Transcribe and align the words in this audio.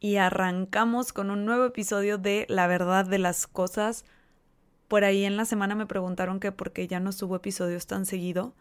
Y 0.00 0.16
arrancamos 0.16 1.12
con 1.12 1.30
un 1.30 1.44
nuevo 1.44 1.64
episodio 1.64 2.18
de 2.18 2.46
La 2.48 2.66
verdad 2.66 3.04
de 3.04 3.18
las 3.18 3.46
cosas. 3.46 4.04
Por 4.86 5.04
ahí 5.04 5.24
en 5.24 5.36
la 5.36 5.44
semana 5.44 5.74
me 5.74 5.86
preguntaron 5.86 6.40
que 6.40 6.52
por 6.52 6.72
qué 6.72 6.86
ya 6.86 7.00
no 7.00 7.12
subo 7.12 7.36
episodios 7.36 7.86
tan 7.86 8.06
seguido. 8.06 8.54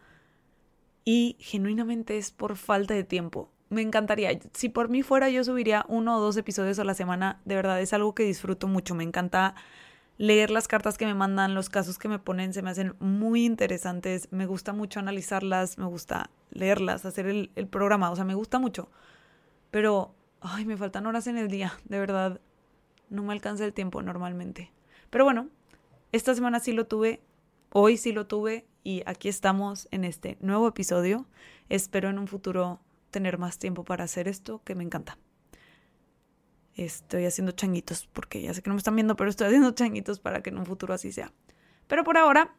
Y 1.05 1.37
genuinamente 1.39 2.17
es 2.17 2.31
por 2.31 2.57
falta 2.57 2.93
de 2.93 3.03
tiempo 3.03 3.51
me 3.69 3.81
encantaría. 3.81 4.39
Si 4.53 4.69
por 4.69 4.89
mí 4.89 5.03
fuera, 5.03 5.29
yo 5.29 5.43
subiría 5.43 5.85
uno 5.87 6.17
o 6.17 6.21
dos 6.21 6.37
episodios 6.37 6.79
a 6.79 6.83
la 6.83 6.93
semana. 6.93 7.41
De 7.45 7.55
verdad, 7.55 7.81
es 7.81 7.93
algo 7.93 8.15
que 8.15 8.23
disfruto 8.23 8.67
mucho. 8.67 8.95
Me 8.95 9.03
encanta 9.03 9.55
leer 10.17 10.49
las 10.49 10.67
cartas 10.67 10.97
que 10.97 11.05
me 11.05 11.13
mandan, 11.13 11.53
los 11.53 11.69
casos 11.69 11.99
que 11.99 12.07
me 12.07 12.19
ponen, 12.19 12.53
se 12.53 12.61
me 12.61 12.69
hacen 12.69 12.95
muy 12.99 13.45
interesantes. 13.45 14.29
Me 14.31 14.45
gusta 14.45 14.73
mucho 14.73 14.99
analizarlas, 14.99 15.77
me 15.77 15.85
gusta 15.85 16.29
leerlas, 16.51 17.05
hacer 17.05 17.27
el, 17.27 17.51
el 17.55 17.67
programa. 17.67 18.09
O 18.11 18.15
sea, 18.15 18.25
me 18.25 18.35
gusta 18.35 18.59
mucho. 18.59 18.89
Pero, 19.71 20.15
ay, 20.47 20.65
me 20.65 20.77
faltan 20.77 21.05
horas 21.05 21.27
en 21.27 21.37
el 21.37 21.49
día. 21.49 21.73
De 21.85 21.99
verdad, 21.99 22.41
no 23.09 23.23
me 23.23 23.33
alcanza 23.33 23.65
el 23.65 23.73
tiempo 23.73 24.01
normalmente. 24.01 24.71
Pero 25.09 25.23
bueno, 25.23 25.49
esta 26.11 26.33
semana 26.35 26.59
sí 26.59 26.73
lo 26.73 26.87
tuve. 26.87 27.21
Hoy 27.71 27.97
sí 27.97 28.11
lo 28.11 28.27
tuve. 28.27 28.65
Y 28.83 29.03
aquí 29.05 29.29
estamos 29.29 29.87
en 29.91 30.05
este 30.05 30.37
nuevo 30.39 30.67
episodio. 30.67 31.27
Espero 31.69 32.09
en 32.09 32.19
un 32.19 32.27
futuro 32.27 32.79
tener 33.11 33.37
más 33.37 33.59
tiempo 33.59 33.83
para 33.83 34.05
hacer 34.05 34.27
esto 34.27 34.61
que 34.63 34.75
me 34.75 34.83
encanta. 34.83 35.17
Estoy 36.75 37.25
haciendo 37.25 37.51
changuitos 37.53 38.07
porque 38.13 38.41
ya 38.41 38.53
sé 38.53 38.61
que 38.61 38.69
no 38.69 38.75
me 38.75 38.79
están 38.79 38.95
viendo, 38.95 39.15
pero 39.15 39.29
estoy 39.29 39.47
haciendo 39.47 39.71
changuitos 39.71 40.19
para 40.19 40.41
que 40.41 40.51
en 40.51 40.57
un 40.57 40.65
futuro 40.65 40.93
así 40.93 41.11
sea. 41.11 41.33
Pero 41.87 42.03
por 42.03 42.17
ahora 42.17 42.55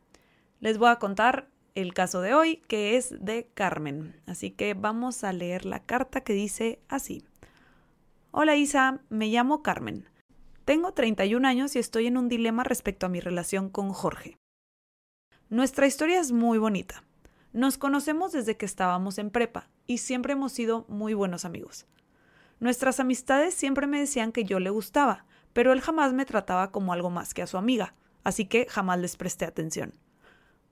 les 0.61 0.77
voy 0.77 0.89
a 0.89 0.97
contar 0.97 1.49
el 1.75 1.95
caso 1.95 2.21
de 2.21 2.35
hoy, 2.35 2.57
que 2.67 2.97
es 2.97 3.15
de 3.25 3.49
Carmen. 3.55 4.21
Así 4.27 4.51
que 4.51 4.75
vamos 4.75 5.23
a 5.23 5.33
leer 5.33 5.65
la 5.65 5.85
carta 5.85 6.23
que 6.23 6.33
dice 6.33 6.81
así. 6.89 7.25
Hola 8.31 8.57
Isa, 8.57 9.01
me 9.09 9.29
llamo 9.29 9.63
Carmen. 9.63 10.07
Tengo 10.67 10.93
31 10.93 11.49
años 11.49 11.75
y 11.75 11.79
estoy 11.79 12.09
en 12.09 12.19
un 12.19 12.29
dilema 12.29 12.63
respecto 12.63 13.07
a 13.07 13.09
mi 13.09 13.21
relación 13.21 13.71
con 13.71 13.91
Jorge. 13.95 14.37
Nuestra 15.49 15.87
historia 15.87 16.21
es 16.21 16.31
muy 16.31 16.59
bonita. 16.59 17.05
Nos 17.55 17.79
conocemos 17.79 18.33
desde 18.33 18.59
que 18.59 18.67
estábamos 18.67 19.17
en 19.17 19.31
prepa 19.31 19.71
y 19.87 19.99
siempre 19.99 20.35
hemos 20.35 20.53
sido 20.53 20.85
muy 20.89 21.15
buenos 21.15 21.47
amigos. 21.47 21.87
Nuestras 22.61 23.01
amistades 23.01 23.55
siempre 23.55 23.87
me 23.87 23.99
decían 23.99 24.31
que 24.31 24.45
yo 24.45 24.61
le 24.61 24.69
gustaba, 24.69 25.25
pero 25.55 25.73
él 25.73 25.81
jamás 25.81 26.13
me 26.13 26.27
trataba 26.27 26.71
como 26.71 26.93
algo 26.93 27.09
más 27.09 27.33
que 27.33 27.41
a 27.41 27.47
su 27.47 27.57
amiga, 27.57 27.95
así 28.25 28.45
que 28.45 28.67
jamás 28.69 28.99
les 28.99 29.17
presté 29.17 29.47
atención. 29.47 29.95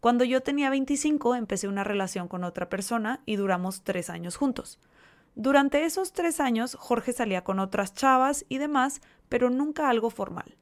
Cuando 0.00 0.24
yo 0.24 0.42
tenía 0.42 0.68
25 0.68 1.34
empecé 1.34 1.68
una 1.68 1.84
relación 1.84 2.28
con 2.28 2.44
otra 2.44 2.68
persona 2.68 3.22
y 3.24 3.36
duramos 3.36 3.82
tres 3.82 4.10
años 4.10 4.36
juntos. 4.36 4.78
Durante 5.36 5.84
esos 5.84 6.14
tres 6.14 6.40
años 6.40 6.76
Jorge 6.80 7.12
salía 7.12 7.44
con 7.44 7.58
otras 7.58 7.92
chavas 7.92 8.46
y 8.48 8.56
demás, 8.56 9.02
pero 9.28 9.50
nunca 9.50 9.90
algo 9.90 10.08
formal. 10.08 10.56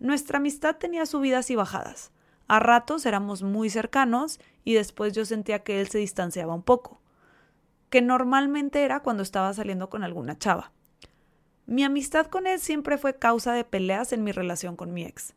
Nuestra 0.00 0.38
amistad 0.38 0.76
tenía 0.76 1.04
subidas 1.04 1.50
y 1.50 1.56
bajadas. 1.56 2.10
A 2.46 2.58
ratos 2.58 3.04
éramos 3.04 3.42
muy 3.42 3.68
cercanos 3.68 4.40
y 4.64 4.72
después 4.72 5.12
yo 5.12 5.26
sentía 5.26 5.62
que 5.62 5.82
él 5.82 5.88
se 5.88 5.98
distanciaba 5.98 6.54
un 6.54 6.62
poco, 6.62 7.02
que 7.90 8.00
normalmente 8.00 8.82
era 8.82 9.00
cuando 9.00 9.22
estaba 9.22 9.52
saliendo 9.52 9.90
con 9.90 10.02
alguna 10.02 10.38
chava. 10.38 10.72
Mi 11.66 11.84
amistad 11.84 12.28
con 12.28 12.46
él 12.46 12.60
siempre 12.60 12.96
fue 12.96 13.18
causa 13.18 13.52
de 13.52 13.64
peleas 13.64 14.14
en 14.14 14.24
mi 14.24 14.32
relación 14.32 14.74
con 14.74 14.94
mi 14.94 15.04
ex. 15.04 15.34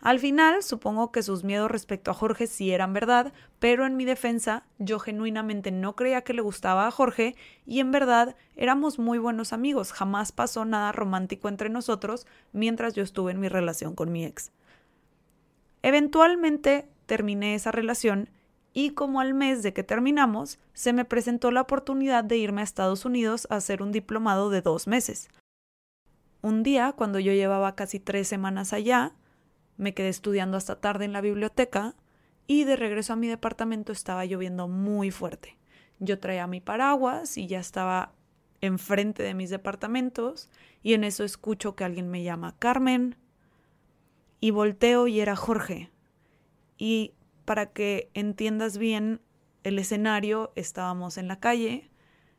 Al 0.00 0.20
final, 0.20 0.62
supongo 0.62 1.10
que 1.10 1.24
sus 1.24 1.42
miedos 1.42 1.70
respecto 1.70 2.12
a 2.12 2.14
Jorge 2.14 2.46
sí 2.46 2.70
eran 2.70 2.92
verdad, 2.92 3.32
pero 3.58 3.84
en 3.84 3.96
mi 3.96 4.04
defensa, 4.04 4.64
yo 4.78 5.00
genuinamente 5.00 5.72
no 5.72 5.96
creía 5.96 6.22
que 6.22 6.34
le 6.34 6.42
gustaba 6.42 6.86
a 6.86 6.90
Jorge 6.92 7.34
y 7.66 7.80
en 7.80 7.90
verdad 7.90 8.36
éramos 8.54 9.00
muy 9.00 9.18
buenos 9.18 9.52
amigos, 9.52 9.92
jamás 9.92 10.30
pasó 10.30 10.64
nada 10.64 10.92
romántico 10.92 11.48
entre 11.48 11.68
nosotros 11.68 12.26
mientras 12.52 12.94
yo 12.94 13.02
estuve 13.02 13.32
en 13.32 13.40
mi 13.40 13.48
relación 13.48 13.96
con 13.96 14.12
mi 14.12 14.24
ex. 14.24 14.52
Eventualmente 15.82 16.88
terminé 17.06 17.54
esa 17.56 17.72
relación 17.72 18.30
y 18.72 18.90
como 18.90 19.20
al 19.20 19.34
mes 19.34 19.64
de 19.64 19.72
que 19.72 19.82
terminamos, 19.82 20.60
se 20.74 20.92
me 20.92 21.04
presentó 21.04 21.50
la 21.50 21.62
oportunidad 21.62 22.22
de 22.22 22.36
irme 22.36 22.60
a 22.60 22.64
Estados 22.64 23.04
Unidos 23.04 23.48
a 23.50 23.56
hacer 23.56 23.82
un 23.82 23.90
diplomado 23.90 24.50
de 24.50 24.62
dos 24.62 24.86
meses. 24.86 25.28
Un 26.40 26.62
día, 26.62 26.92
cuando 26.92 27.18
yo 27.18 27.32
llevaba 27.32 27.74
casi 27.74 27.98
tres 27.98 28.28
semanas 28.28 28.72
allá, 28.72 29.14
me 29.78 29.94
quedé 29.94 30.10
estudiando 30.10 30.58
hasta 30.58 30.80
tarde 30.80 31.06
en 31.06 31.14
la 31.14 31.22
biblioteca 31.22 31.94
y 32.46 32.64
de 32.64 32.76
regreso 32.76 33.14
a 33.14 33.16
mi 33.16 33.28
departamento 33.28 33.92
estaba 33.92 34.26
lloviendo 34.26 34.68
muy 34.68 35.10
fuerte. 35.10 35.56
Yo 35.98 36.18
traía 36.18 36.46
mi 36.46 36.60
paraguas 36.60 37.38
y 37.38 37.46
ya 37.46 37.58
estaba 37.58 38.12
enfrente 38.60 39.22
de 39.22 39.34
mis 39.34 39.50
departamentos 39.50 40.50
y 40.82 40.92
en 40.92 41.04
eso 41.04 41.24
escucho 41.24 41.74
que 41.74 41.84
alguien 41.84 42.10
me 42.10 42.22
llama 42.22 42.56
Carmen, 42.58 43.16
y 44.40 44.50
volteo 44.50 45.06
y 45.08 45.20
era 45.20 45.36
Jorge. 45.36 45.90
Y 46.76 47.14
para 47.44 47.72
que 47.72 48.10
entiendas 48.14 48.78
bien 48.78 49.20
el 49.64 49.78
escenario, 49.78 50.52
estábamos 50.54 51.18
en 51.18 51.28
la 51.28 51.40
calle, 51.40 51.90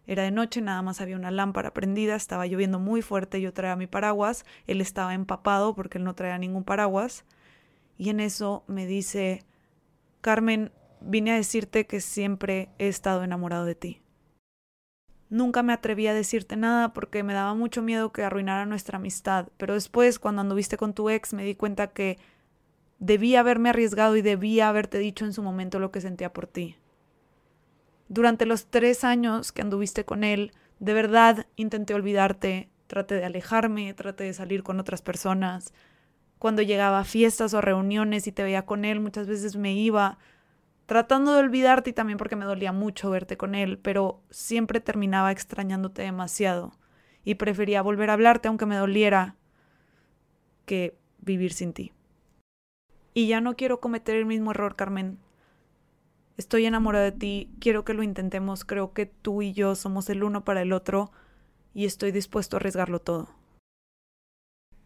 era 0.08 0.24
de 0.24 0.32
noche, 0.32 0.62
nada 0.62 0.82
más 0.82 1.02
había 1.02 1.16
una 1.16 1.32
lámpara 1.32 1.74
prendida, 1.74 2.16
estaba 2.16 2.48
lloviendo 2.48 2.80
muy 2.80 3.02
fuerte, 3.02 3.42
yo 3.42 3.54
traía 3.54 3.76
mi 3.76 3.88
paraguas, 3.88 4.46
él 4.66 4.82
estaba 4.82 5.14
empapado 5.14 5.76
porque 5.76 6.00
él 6.00 6.04
no 6.04 6.16
traía 6.16 6.38
ningún 6.38 6.64
paraguas. 6.64 7.26
Y 7.98 8.10
en 8.10 8.20
eso 8.20 8.64
me 8.68 8.88
dice, 8.88 9.44
Carmen, 10.22 10.72
vine 11.02 11.32
a 11.32 11.36
decirte 11.36 11.86
que 11.86 12.02
siempre 12.02 12.70
he 12.80 12.88
estado 12.88 13.24
enamorado 13.24 13.66
de 13.66 13.76
ti. 13.76 14.02
Nunca 15.30 15.62
me 15.62 15.74
atreví 15.74 16.08
a 16.08 16.14
decirte 16.14 16.56
nada 16.56 16.92
porque 16.92 17.22
me 17.22 17.34
daba 17.34 17.54
mucho 17.54 17.84
miedo 17.84 18.12
que 18.12 18.24
arruinara 18.24 18.66
nuestra 18.66 18.98
amistad, 18.98 19.50
pero 19.58 19.76
después, 19.76 20.18
cuando 20.18 20.42
anduviste 20.42 20.76
con 20.76 20.94
tu 20.96 21.10
ex, 21.10 21.34
me 21.34 21.44
di 21.44 21.54
cuenta 21.54 21.88
que 21.88 22.18
debía 22.98 23.42
haberme 23.42 23.70
arriesgado 23.70 24.16
y 24.16 24.24
debía 24.24 24.70
haberte 24.70 24.98
dicho 24.98 25.26
en 25.26 25.34
su 25.34 25.44
momento 25.44 25.78
lo 25.78 25.92
que 25.92 26.02
sentía 26.02 26.34
por 26.34 26.48
ti. 26.48 26.78
Durante 28.10 28.48
los 28.48 28.66
tres 28.66 29.04
años 29.04 29.52
que 29.52 29.62
anduviste 29.62 30.04
con 30.04 30.24
él, 30.24 30.52
de 30.80 30.94
verdad 30.94 31.46
intenté 31.56 31.94
olvidarte, 31.94 32.70
traté 32.88 33.16
de 33.16 33.26
alejarme, 33.26 33.94
traté 33.94 34.24
de 34.24 34.34
salir 34.34 34.64
con 34.64 34.80
otras 34.80 35.04
personas. 35.04 35.74
Cuando 36.40 36.64
llegaba 36.64 37.00
a 37.00 37.04
fiestas 37.04 37.54
o 37.54 37.62
reuniones 37.62 38.26
y 38.26 38.32
te 38.32 38.42
veía 38.42 38.66
con 38.66 38.84
él, 38.84 39.00
muchas 39.00 39.28
veces 39.28 39.56
me 39.56 39.74
iba, 39.74 40.18
tratando 40.88 41.34
de 41.34 41.42
olvidarte 41.42 41.92
y 41.92 41.94
también 41.94 42.18
porque 42.18 42.36
me 42.36 42.46
dolía 42.46 42.72
mucho 42.72 43.12
verte 43.12 43.38
con 43.38 43.54
él, 43.54 43.78
pero 43.78 44.24
siempre 44.32 44.80
terminaba 44.80 45.32
extrañándote 45.32 46.02
demasiado 46.02 46.72
y 47.24 47.36
prefería 47.36 47.84
volver 47.84 48.10
a 48.10 48.14
hablarte 48.14 48.48
aunque 48.48 48.66
me 48.66 48.76
doliera 48.76 49.36
que 50.66 50.98
vivir 51.20 51.54
sin 51.54 51.74
ti. 51.74 51.94
Y 53.14 53.28
ya 53.28 53.40
no 53.40 53.56
quiero 53.56 53.80
cometer 53.80 54.16
el 54.16 54.26
mismo 54.26 54.50
error, 54.50 54.76
Carmen. 54.76 55.20
Estoy 56.40 56.66
enamorada 56.66 57.04
de 57.04 57.12
ti, 57.12 57.50
quiero 57.60 57.84
que 57.84 57.94
lo 57.94 58.02
intentemos, 58.02 58.64
creo 58.64 58.94
que 58.94 59.06
tú 59.06 59.42
y 59.42 59.52
yo 59.52 59.76
somos 59.76 60.10
el 60.10 60.24
uno 60.24 60.46
para 60.46 60.62
el 60.62 60.72
otro 60.72 61.12
y 61.74 61.84
estoy 61.84 62.14
dispuesto 62.14 62.56
a 62.56 62.60
arriesgarlo 62.60 63.02
todo. 63.02 63.28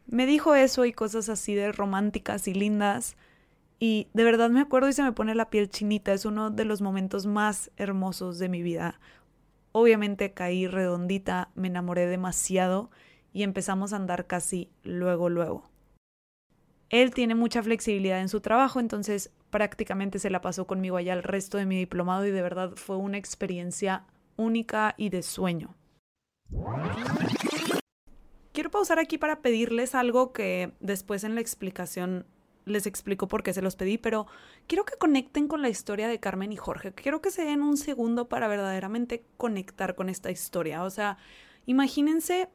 Me 0.07 0.25
dijo 0.25 0.55
eso 0.55 0.83
y 0.83 0.93
cosas 0.93 1.29
así 1.29 1.53
de 1.53 1.71
románticas 1.71 2.47
y 2.47 2.55
lindas, 2.55 3.17
y 3.77 4.07
de 4.15 4.23
verdad 4.23 4.49
me 4.49 4.61
acuerdo 4.61 4.89
y 4.89 4.93
se 4.93 5.03
me 5.03 5.11
pone 5.11 5.35
la 5.35 5.51
piel 5.51 5.69
chinita. 5.69 6.11
Es 6.11 6.25
uno 6.25 6.49
de 6.49 6.65
los 6.65 6.81
momentos 6.81 7.27
más 7.27 7.69
hermosos 7.77 8.39
de 8.39 8.49
mi 8.49 8.63
vida. 8.63 8.99
Obviamente 9.73 10.33
caí 10.33 10.65
redondita, 10.65 11.51
me 11.53 11.67
enamoré 11.67 12.07
demasiado 12.07 12.89
y 13.31 13.43
empezamos 13.43 13.93
a 13.93 13.97
andar 13.97 14.25
casi 14.25 14.71
luego, 14.83 15.29
luego. 15.29 15.69
Él 16.93 17.09
tiene 17.09 17.33
mucha 17.33 17.63
flexibilidad 17.63 18.21
en 18.21 18.29
su 18.29 18.39
trabajo, 18.39 18.79
entonces 18.79 19.31
prácticamente 19.49 20.19
se 20.19 20.29
la 20.29 20.41
pasó 20.41 20.67
conmigo 20.67 20.97
allá 20.97 21.13
el 21.13 21.23
resto 21.23 21.57
de 21.57 21.65
mi 21.65 21.75
diplomado 21.75 22.23
y 22.27 22.29
de 22.29 22.43
verdad 22.43 22.73
fue 22.75 22.97
una 22.97 23.17
experiencia 23.17 24.05
única 24.35 24.93
y 24.95 25.09
de 25.09 25.23
sueño. 25.23 25.75
Quiero 28.51 28.69
pausar 28.69 28.99
aquí 28.99 29.17
para 29.17 29.41
pedirles 29.41 29.95
algo 29.95 30.33
que 30.33 30.73
después 30.81 31.23
en 31.23 31.33
la 31.33 31.41
explicación 31.41 32.27
les 32.65 32.85
explico 32.85 33.27
por 33.27 33.41
qué 33.41 33.53
se 33.53 33.63
los 33.63 33.75
pedí, 33.75 33.97
pero 33.97 34.27
quiero 34.67 34.85
que 34.85 34.95
conecten 34.95 35.47
con 35.47 35.63
la 35.63 35.69
historia 35.69 36.07
de 36.07 36.19
Carmen 36.19 36.51
y 36.51 36.57
Jorge. 36.57 36.93
Quiero 36.93 37.23
que 37.23 37.31
se 37.31 37.43
den 37.43 37.63
un 37.63 37.77
segundo 37.77 38.29
para 38.29 38.47
verdaderamente 38.47 39.25
conectar 39.37 39.95
con 39.95 40.09
esta 40.09 40.29
historia. 40.29 40.83
O 40.83 40.91
sea, 40.91 41.17
imagínense 41.65 42.49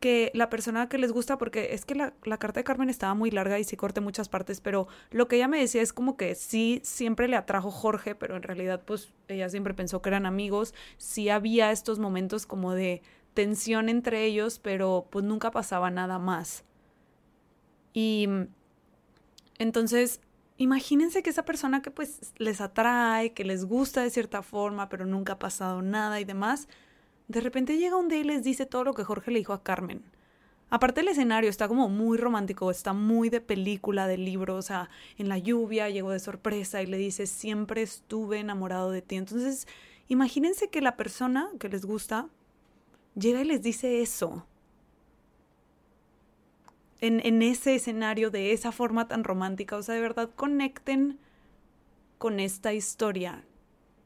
que 0.00 0.30
la 0.34 0.50
persona 0.50 0.88
que 0.88 0.98
les 0.98 1.12
gusta, 1.12 1.38
porque 1.38 1.68
es 1.72 1.84
que 1.84 1.94
la, 1.94 2.12
carta 2.38 2.60
de 2.60 2.64
Carmen 2.64 2.90
estaba 2.90 3.14
muy 3.14 3.30
larga 3.30 3.58
y 3.58 3.64
sí 3.64 3.76
corté 3.76 4.00
muchas 4.00 4.28
partes, 4.28 4.60
pero 4.60 4.86
lo 5.10 5.28
que 5.28 5.36
ella 5.36 5.48
me 5.48 5.58
decía 5.58 5.82
es 5.82 5.92
como 5.92 6.16
que 6.16 6.34
sí, 6.34 6.80
siempre 6.84 7.28
le 7.28 7.36
atrajo 7.36 7.70
Jorge, 7.70 8.14
pero 8.14 8.36
en 8.36 8.42
realidad 8.42 8.82
pues 8.84 9.14
ella 9.28 9.48
siempre 9.48 9.72
pensó 9.74 10.02
que 10.02 10.10
eran 10.10 10.26
amigos, 10.26 10.74
sí 10.98 11.30
había 11.30 11.72
estos 11.72 11.98
momentos 11.98 12.46
como 12.46 12.74
de 12.74 13.02
tensión 13.32 13.88
entre 13.88 14.24
ellos, 14.24 14.58
pero 14.58 15.06
pues 15.10 15.24
nunca 15.24 15.50
pasaba 15.50 15.90
nada 15.90 16.18
más. 16.18 16.64
Y 17.92 18.28
entonces, 19.58 20.20
imagínense 20.56 21.22
que 21.22 21.30
esa 21.30 21.44
persona 21.44 21.82
que 21.82 21.90
pues 21.90 22.32
les 22.38 22.60
atrae, 22.60 23.32
que 23.32 23.44
les 23.44 23.64
gusta 23.64 24.02
de 24.02 24.10
cierta 24.10 24.42
forma, 24.42 24.88
pero 24.88 25.06
nunca 25.06 25.34
ha 25.34 25.38
pasado 25.38 25.82
nada 25.82 26.20
y 26.20 26.24
demás, 26.24 26.68
de 27.28 27.40
repente 27.40 27.78
llega 27.78 27.96
un 27.96 28.08
día 28.08 28.18
y 28.18 28.24
les 28.24 28.44
dice 28.44 28.66
todo 28.66 28.84
lo 28.84 28.94
que 28.94 29.04
Jorge 29.04 29.30
le 29.30 29.38
dijo 29.38 29.52
a 29.52 29.62
Carmen. 29.62 30.02
Aparte 30.70 31.02
el 31.02 31.08
escenario 31.08 31.50
está 31.50 31.68
como 31.68 31.88
muy 31.88 32.18
romántico, 32.18 32.70
está 32.70 32.92
muy 32.92 33.28
de 33.28 33.40
película, 33.40 34.06
de 34.06 34.18
libro, 34.18 34.56
o 34.56 34.62
sea, 34.62 34.90
en 35.18 35.28
la 35.28 35.38
lluvia 35.38 35.88
llegó 35.88 36.10
de 36.10 36.18
sorpresa 36.18 36.82
y 36.82 36.86
le 36.86 36.96
dice, 36.96 37.26
siempre 37.26 37.82
estuve 37.82 38.40
enamorado 38.40 38.90
de 38.90 39.02
ti. 39.02 39.16
Entonces, 39.16 39.68
imagínense 40.08 40.70
que 40.70 40.80
la 40.80 40.96
persona 40.96 41.48
que 41.60 41.68
les 41.68 41.84
gusta 41.84 42.28
llega 43.14 43.42
y 43.42 43.44
les 43.44 43.62
dice 43.62 44.02
eso. 44.02 44.46
En, 47.00 47.24
en 47.24 47.42
ese 47.42 47.74
escenario, 47.74 48.30
de 48.30 48.52
esa 48.52 48.72
forma 48.72 49.06
tan 49.06 49.22
romántica, 49.24 49.76
o 49.76 49.82
sea, 49.82 49.94
de 49.94 50.00
verdad 50.00 50.30
conecten 50.34 51.18
con 52.18 52.40
esta 52.40 52.72
historia, 52.72 53.44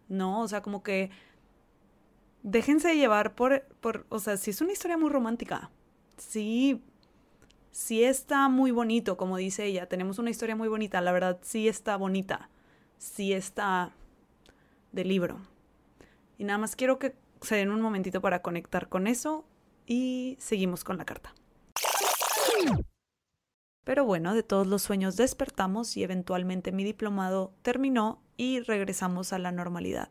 ¿no? 0.09 0.43
O 0.43 0.49
sea, 0.49 0.61
como 0.61 0.83
que 0.83 1.11
déjense 2.51 2.97
llevar 2.97 3.35
por, 3.35 3.63
por, 3.81 4.07
o 4.09 4.19
sea, 4.19 4.37
si 4.37 4.51
es 4.51 4.61
una 4.61 4.73
historia 4.73 4.97
muy 4.97 5.11
romántica, 5.11 5.71
sí, 6.17 6.83
sí 7.71 8.05
está 8.05 8.49
muy 8.49 8.71
bonito, 8.71 9.17
como 9.17 9.37
dice 9.37 9.67
ella, 9.67 9.87
tenemos 9.87 10.19
una 10.19 10.31
historia 10.31 10.57
muy 10.57 10.69
bonita, 10.69 11.01
la 11.01 11.13
verdad 11.13 11.39
sí 11.43 11.69
está 11.69 11.97
bonita, 11.97 12.49
sí 12.97 13.33
está 13.33 13.93
de 14.93 15.05
libro. 15.05 15.39
Y 16.39 16.45
nada 16.45 16.59
más 16.59 16.75
quiero 16.75 16.99
que 16.99 17.15
se 17.43 17.57
den 17.57 17.71
un 17.71 17.83
momentito 17.83 18.21
para 18.21 18.41
conectar 18.41 18.89
con 18.89 19.07
eso 19.07 19.45
y 19.87 20.37
seguimos 20.41 20.85
con 20.85 20.97
la 20.97 21.05
carta. 21.05 21.35
Pero 23.85 24.05
bueno, 24.05 24.35
de 24.35 24.43
todos 24.43 24.67
los 24.67 24.83
sueños 24.83 25.17
despertamos 25.17 25.97
y 25.97 26.03
eventualmente 26.03 26.73
mi 26.73 26.85
diplomado 26.85 27.55
terminó 27.63 28.23
y 28.37 28.61
regresamos 28.61 29.33
a 29.33 29.39
la 29.39 29.53
normalidad. 29.53 30.11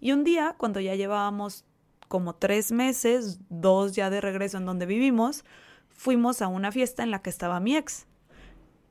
Y 0.00 0.12
un 0.12 0.24
día, 0.24 0.54
cuando 0.56 0.80
ya 0.80 0.94
llevábamos 0.94 1.66
como 2.10 2.34
tres 2.34 2.72
meses, 2.72 3.38
dos 3.50 3.94
ya 3.94 4.10
de 4.10 4.20
regreso 4.20 4.58
en 4.58 4.66
donde 4.66 4.84
vivimos, 4.84 5.44
fuimos 5.90 6.42
a 6.42 6.48
una 6.48 6.72
fiesta 6.72 7.04
en 7.04 7.12
la 7.12 7.22
que 7.22 7.30
estaba 7.30 7.60
mi 7.60 7.76
ex. 7.76 8.08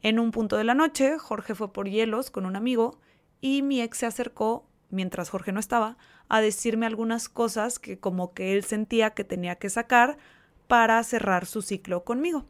En 0.02 0.20
un 0.20 0.32
punto 0.32 0.56
de 0.56 0.64
la 0.64 0.74
noche, 0.74 1.20
Jorge 1.20 1.54
fue 1.54 1.74
por 1.74 1.90
hielos 1.90 2.32
con 2.32 2.46
un 2.46 2.56
amigo 2.56 2.98
y 3.42 3.62
mi 3.62 3.82
ex 3.82 3.98
se 3.98 4.06
acercó, 4.06 4.70
mientras 4.90 5.30
Jorge 5.30 5.52
no 5.52 5.60
estaba, 5.60 5.98
a 6.30 6.40
decirme 6.40 6.86
algunas 6.86 7.28
cosas 7.28 7.78
que 7.78 8.00
como 8.00 8.34
que 8.34 8.54
él 8.54 8.64
sentía 8.64 9.10
que 9.10 9.26
tenía 9.26 9.58
que 9.58 9.70
sacar 9.70 10.18
para 10.70 11.04
cerrar 11.04 11.46
su 11.46 11.62
ciclo 11.62 12.06
conmigo. 12.06 12.46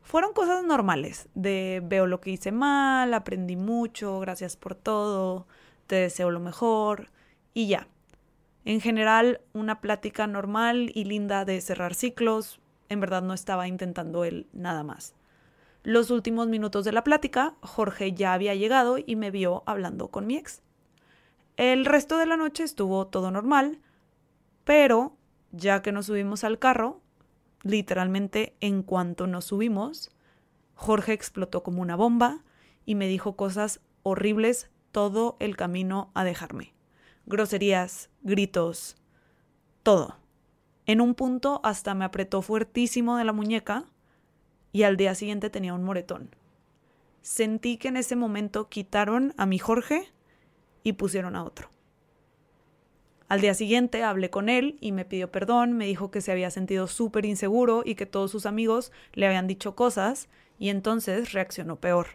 Fueron 0.00 0.32
cosas 0.32 0.64
normales, 0.64 1.28
de 1.34 1.82
veo 1.84 2.06
lo 2.06 2.22
que 2.22 2.30
hice 2.30 2.50
mal, 2.50 3.12
aprendí 3.12 3.56
mucho, 3.56 4.20
gracias 4.20 4.56
por 4.56 4.74
todo, 4.74 5.46
te 5.86 5.96
deseo 5.96 6.30
lo 6.30 6.40
mejor 6.40 7.10
y 7.52 7.68
ya. 7.68 7.88
En 8.68 8.82
general, 8.82 9.40
una 9.54 9.80
plática 9.80 10.26
normal 10.26 10.90
y 10.92 11.04
linda 11.04 11.46
de 11.46 11.58
cerrar 11.62 11.94
ciclos, 11.94 12.60
en 12.90 13.00
verdad 13.00 13.22
no 13.22 13.32
estaba 13.32 13.66
intentando 13.66 14.26
él 14.26 14.46
nada 14.52 14.82
más. 14.82 15.14
Los 15.84 16.10
últimos 16.10 16.48
minutos 16.48 16.84
de 16.84 16.92
la 16.92 17.02
plática, 17.02 17.54
Jorge 17.62 18.12
ya 18.12 18.34
había 18.34 18.54
llegado 18.54 18.98
y 18.98 19.16
me 19.16 19.30
vio 19.30 19.62
hablando 19.64 20.08
con 20.08 20.26
mi 20.26 20.36
ex. 20.36 20.60
El 21.56 21.86
resto 21.86 22.18
de 22.18 22.26
la 22.26 22.36
noche 22.36 22.62
estuvo 22.62 23.06
todo 23.06 23.30
normal, 23.30 23.78
pero 24.64 25.16
ya 25.50 25.80
que 25.80 25.90
nos 25.90 26.04
subimos 26.04 26.44
al 26.44 26.58
carro, 26.58 27.00
literalmente 27.62 28.54
en 28.60 28.82
cuanto 28.82 29.26
nos 29.26 29.46
subimos, 29.46 30.10
Jorge 30.74 31.14
explotó 31.14 31.62
como 31.62 31.80
una 31.80 31.96
bomba 31.96 32.44
y 32.84 32.96
me 32.96 33.08
dijo 33.08 33.34
cosas 33.34 33.80
horribles 34.02 34.68
todo 34.92 35.38
el 35.40 35.56
camino 35.56 36.10
a 36.12 36.22
dejarme. 36.22 36.74
Groserías, 37.28 38.08
gritos, 38.22 38.96
todo. 39.82 40.16
En 40.86 41.02
un 41.02 41.14
punto 41.14 41.60
hasta 41.62 41.92
me 41.92 42.06
apretó 42.06 42.40
fuertísimo 42.40 43.18
de 43.18 43.24
la 43.24 43.34
muñeca 43.34 43.84
y 44.72 44.84
al 44.84 44.96
día 44.96 45.14
siguiente 45.14 45.50
tenía 45.50 45.74
un 45.74 45.84
moretón. 45.84 46.34
Sentí 47.20 47.76
que 47.76 47.88
en 47.88 47.98
ese 47.98 48.16
momento 48.16 48.70
quitaron 48.70 49.34
a 49.36 49.44
mi 49.44 49.58
Jorge 49.58 50.10
y 50.82 50.94
pusieron 50.94 51.36
a 51.36 51.44
otro. 51.44 51.68
Al 53.28 53.42
día 53.42 53.52
siguiente 53.52 54.04
hablé 54.04 54.30
con 54.30 54.48
él 54.48 54.78
y 54.80 54.92
me 54.92 55.04
pidió 55.04 55.30
perdón, 55.30 55.74
me 55.74 55.84
dijo 55.84 56.10
que 56.10 56.22
se 56.22 56.32
había 56.32 56.50
sentido 56.50 56.86
súper 56.86 57.26
inseguro 57.26 57.82
y 57.84 57.94
que 57.94 58.06
todos 58.06 58.30
sus 58.30 58.46
amigos 58.46 58.90
le 59.12 59.26
habían 59.26 59.46
dicho 59.46 59.76
cosas 59.76 60.30
y 60.58 60.70
entonces 60.70 61.34
reaccionó 61.34 61.76
peor. 61.76 62.06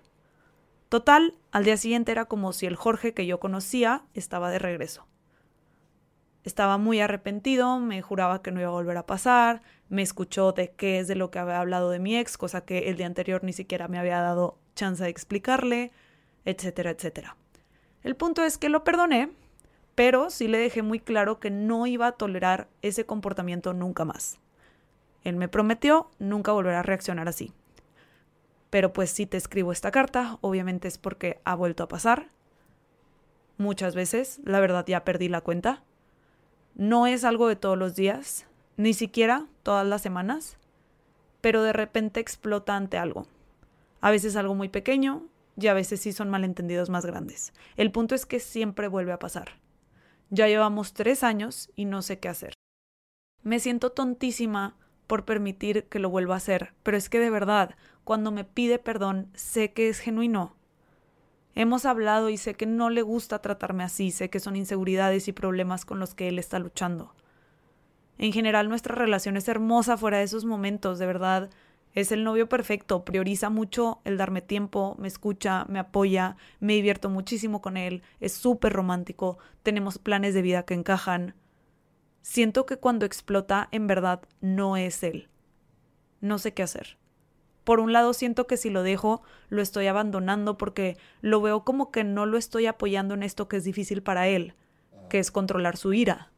Total, 0.94 1.34
al 1.52 1.64
día 1.64 1.76
siguiente 1.76 2.12
era 2.12 2.26
como 2.26 2.54
si 2.54 2.68
el 2.68 2.76
Jorge 2.76 3.16
que 3.16 3.26
yo 3.26 3.40
conocía 3.40 4.04
estaba 4.14 4.52
de 4.52 4.60
regreso. 4.60 5.08
Estaba 6.44 6.78
muy 6.78 7.00
arrepentido, 7.00 7.80
me 7.80 8.04
juraba 8.04 8.44
que 8.44 8.52
no 8.52 8.60
iba 8.60 8.70
a 8.70 8.74
volver 8.74 8.98
a 8.98 9.08
pasar, 9.08 9.64
me 9.90 10.04
escuchó 10.04 10.52
de 10.52 10.70
qué 10.70 11.00
es 11.00 11.08
de 11.08 11.16
lo 11.16 11.32
que 11.32 11.40
había 11.40 11.60
hablado 11.60 11.90
de 11.90 11.98
mi 11.98 12.16
ex, 12.16 12.38
cosa 12.38 12.64
que 12.64 12.92
el 12.92 12.98
día 12.98 13.08
anterior 13.08 13.44
ni 13.44 13.54
siquiera 13.54 13.88
me 13.88 13.98
había 13.98 14.22
dado 14.22 14.60
chance 14.76 15.04
de 15.04 15.10
explicarle, 15.10 15.92
etcétera, 16.46 16.92
etcétera. 16.92 17.38
El 18.04 18.16
punto 18.16 18.44
es 18.44 18.60
que 18.60 18.70
lo 18.70 18.84
perdoné 18.84 19.32
pero 19.96 20.30
sí 20.30 20.48
le 20.48 20.60
dejé 20.60 20.84
muy 20.84 21.00
claro 21.00 21.40
que 21.40 21.50
no 21.50 21.88
iba 21.88 22.06
a 22.06 22.12
tolerar 22.12 22.68
ese 22.84 23.08
comportamiento 23.08 23.74
nunca 23.74 24.06
más. 24.06 24.38
Él 25.24 25.38
me 25.38 25.48
prometió 25.48 26.12
nunca 26.20 26.52
volver 26.52 26.76
a 26.76 26.84
reaccionar 26.84 27.28
así. 27.28 27.52
Pero 28.74 28.92
pues 28.92 29.12
si 29.12 29.28
te 29.28 29.38
escribo 29.38 29.72
esta 29.72 29.92
carta, 29.92 30.40
obviamente 30.42 30.88
es 30.88 30.98
porque 30.98 31.40
ha 31.44 31.54
vuelto 31.54 31.84
a 31.84 31.88
pasar. 31.88 32.32
Muchas 33.60 33.94
veces, 33.94 34.42
la 34.46 34.60
verdad 34.60 34.84
ya 34.88 35.04
perdí 35.04 35.30
la 35.30 35.42
cuenta. 35.42 35.84
No 36.74 37.06
es 37.06 37.24
algo 37.24 37.48
de 37.48 37.56
todos 37.56 37.78
los 37.78 37.94
días, 37.94 38.48
ni 38.76 38.96
siquiera 38.96 39.46
todas 39.62 39.86
las 39.86 40.02
semanas, 40.02 40.58
pero 41.40 41.62
de 41.62 41.72
repente 41.72 42.20
explota 42.20 42.76
ante 42.76 42.98
algo. 42.98 43.28
A 44.02 44.10
veces 44.10 44.36
algo 44.36 44.56
muy 44.56 44.70
pequeño 44.70 45.28
y 45.56 45.68
a 45.68 45.76
veces 45.76 46.02
sí 46.02 46.12
son 46.12 46.32
malentendidos 46.32 46.90
más 46.90 47.06
grandes. 47.06 47.54
El 47.78 47.92
punto 47.92 48.16
es 48.16 48.26
que 48.26 48.40
siempre 48.40 48.88
vuelve 48.88 49.12
a 49.12 49.20
pasar. 49.20 49.50
Ya 50.32 50.48
llevamos 50.48 50.96
tres 50.96 51.24
años 51.24 51.70
y 51.76 51.86
no 51.86 52.02
sé 52.02 52.18
qué 52.18 52.28
hacer. 52.28 52.56
Me 53.44 53.60
siento 53.60 53.92
tontísima 53.92 54.78
por 55.14 55.26
permitir 55.26 55.84
que 55.90 56.00
lo 56.00 56.10
vuelva 56.10 56.34
a 56.34 56.38
hacer, 56.38 56.74
pero 56.82 56.98
es 56.98 57.08
que 57.08 57.20
de 57.20 57.30
verdad, 57.30 57.76
cuando 58.04 58.32
me 58.32 58.46
pide 58.46 58.80
perdón, 58.80 59.30
sé 59.36 59.72
que 59.72 59.88
es 59.88 60.00
genuino. 60.00 60.56
Hemos 61.54 61.86
hablado 61.86 62.32
y 62.32 62.38
sé 62.38 62.56
que 62.56 62.66
no 62.66 62.90
le 62.90 63.04
gusta 63.04 63.40
tratarme 63.40 63.84
así, 63.84 64.10
sé 64.10 64.32
que 64.32 64.40
son 64.40 64.56
inseguridades 64.56 65.28
y 65.28 65.32
problemas 65.32 65.86
con 65.86 66.00
los 66.00 66.16
que 66.16 66.30
él 66.30 66.40
está 66.40 66.58
luchando. 66.58 67.14
En 68.18 68.34
general 68.34 68.70
nuestra 68.70 68.96
relación 68.96 69.38
es 69.38 69.48
hermosa 69.48 69.98
fuera 69.98 70.18
de 70.18 70.24
esos 70.24 70.46
momentos, 70.46 70.98
de 70.98 71.06
verdad. 71.06 71.52
Es 71.94 72.12
el 72.12 72.24
novio 72.24 72.50
perfecto, 72.50 73.06
prioriza 73.06 73.52
mucho 73.52 74.02
el 74.06 74.18
darme 74.18 74.42
tiempo, 74.42 74.96
me 74.98 75.08
escucha, 75.08 75.66
me 75.70 75.78
apoya, 75.78 76.38
me 76.60 76.74
divierto 76.74 77.12
muchísimo 77.12 77.62
con 77.62 77.78
él, 77.78 78.02
es 78.20 78.34
súper 78.34 78.74
romántico, 78.74 79.38
tenemos 79.62 80.00
planes 80.00 80.34
de 80.34 80.42
vida 80.42 80.64
que 80.64 80.74
encajan. 80.74 81.36
Siento 82.24 82.66
que 82.66 82.78
cuando 82.78 83.06
explota, 83.06 83.68
en 83.72 83.86
verdad, 83.86 84.22
no 84.40 84.78
es 84.78 85.04
él. 85.04 85.28
No 86.22 86.40
sé 86.40 86.54
qué 86.54 86.64
hacer. 86.64 86.98
Por 87.66 87.82
un 87.82 87.92
lado, 87.92 88.14
siento 88.14 88.48
que 88.48 88.56
si 88.56 88.70
lo 88.70 88.82
dejo, 88.82 89.22
lo 89.50 89.62
estoy 89.62 89.88
abandonando 89.88 90.58
porque 90.58 90.98
lo 91.20 91.42
veo 91.42 91.66
como 91.66 91.92
que 91.92 92.06
no 92.06 92.26
lo 92.26 92.38
estoy 92.38 92.66
apoyando 92.66 93.14
en 93.14 93.24
esto 93.24 93.50
que 93.50 93.58
es 93.58 93.66
difícil 93.66 94.04
para 94.04 94.30
él, 94.30 94.54
que 95.10 95.20
es 95.20 95.32
controlar 95.32 95.76
su 95.76 95.92
ira. 95.92 96.32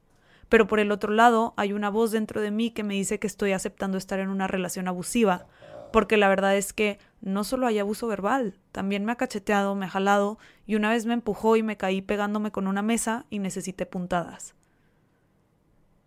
Pero 0.49 0.65
por 0.65 0.79
el 0.79 0.91
otro 0.91 1.13
lado, 1.13 1.53
hay 1.55 1.71
una 1.71 1.91
voz 1.91 2.09
dentro 2.09 2.41
de 2.41 2.49
mí 2.49 2.71
que 2.71 2.83
me 2.83 2.95
dice 2.95 3.19
que 3.19 3.27
estoy 3.27 3.51
aceptando 3.51 3.99
estar 3.99 4.19
en 4.19 4.29
una 4.29 4.47
relación 4.47 4.87
abusiva, 4.87 5.45
Porque 5.91 6.17
la 6.17 6.27
verdad 6.27 6.57
es 6.57 6.73
que 6.73 6.97
no 7.21 7.43
solo 7.43 7.67
hay 7.67 7.77
abuso 7.77 8.07
verbal, 8.07 8.59
también 8.71 9.05
me 9.05 9.11
ha 9.11 9.17
cacheteado, 9.17 9.75
me 9.75 9.85
ha 9.85 9.89
jalado 9.89 10.39
y 10.65 10.75
una 10.75 10.89
vez 10.89 11.05
me 11.05 11.13
empujó 11.13 11.55
y 11.55 11.63
me 11.63 11.77
caí 11.77 12.01
pegándome 12.01 12.51
con 12.51 12.67
una 12.67 12.81
mesa 12.81 13.27
y 13.29 13.39
necesité 13.39 13.85
puntadas. 13.85 14.55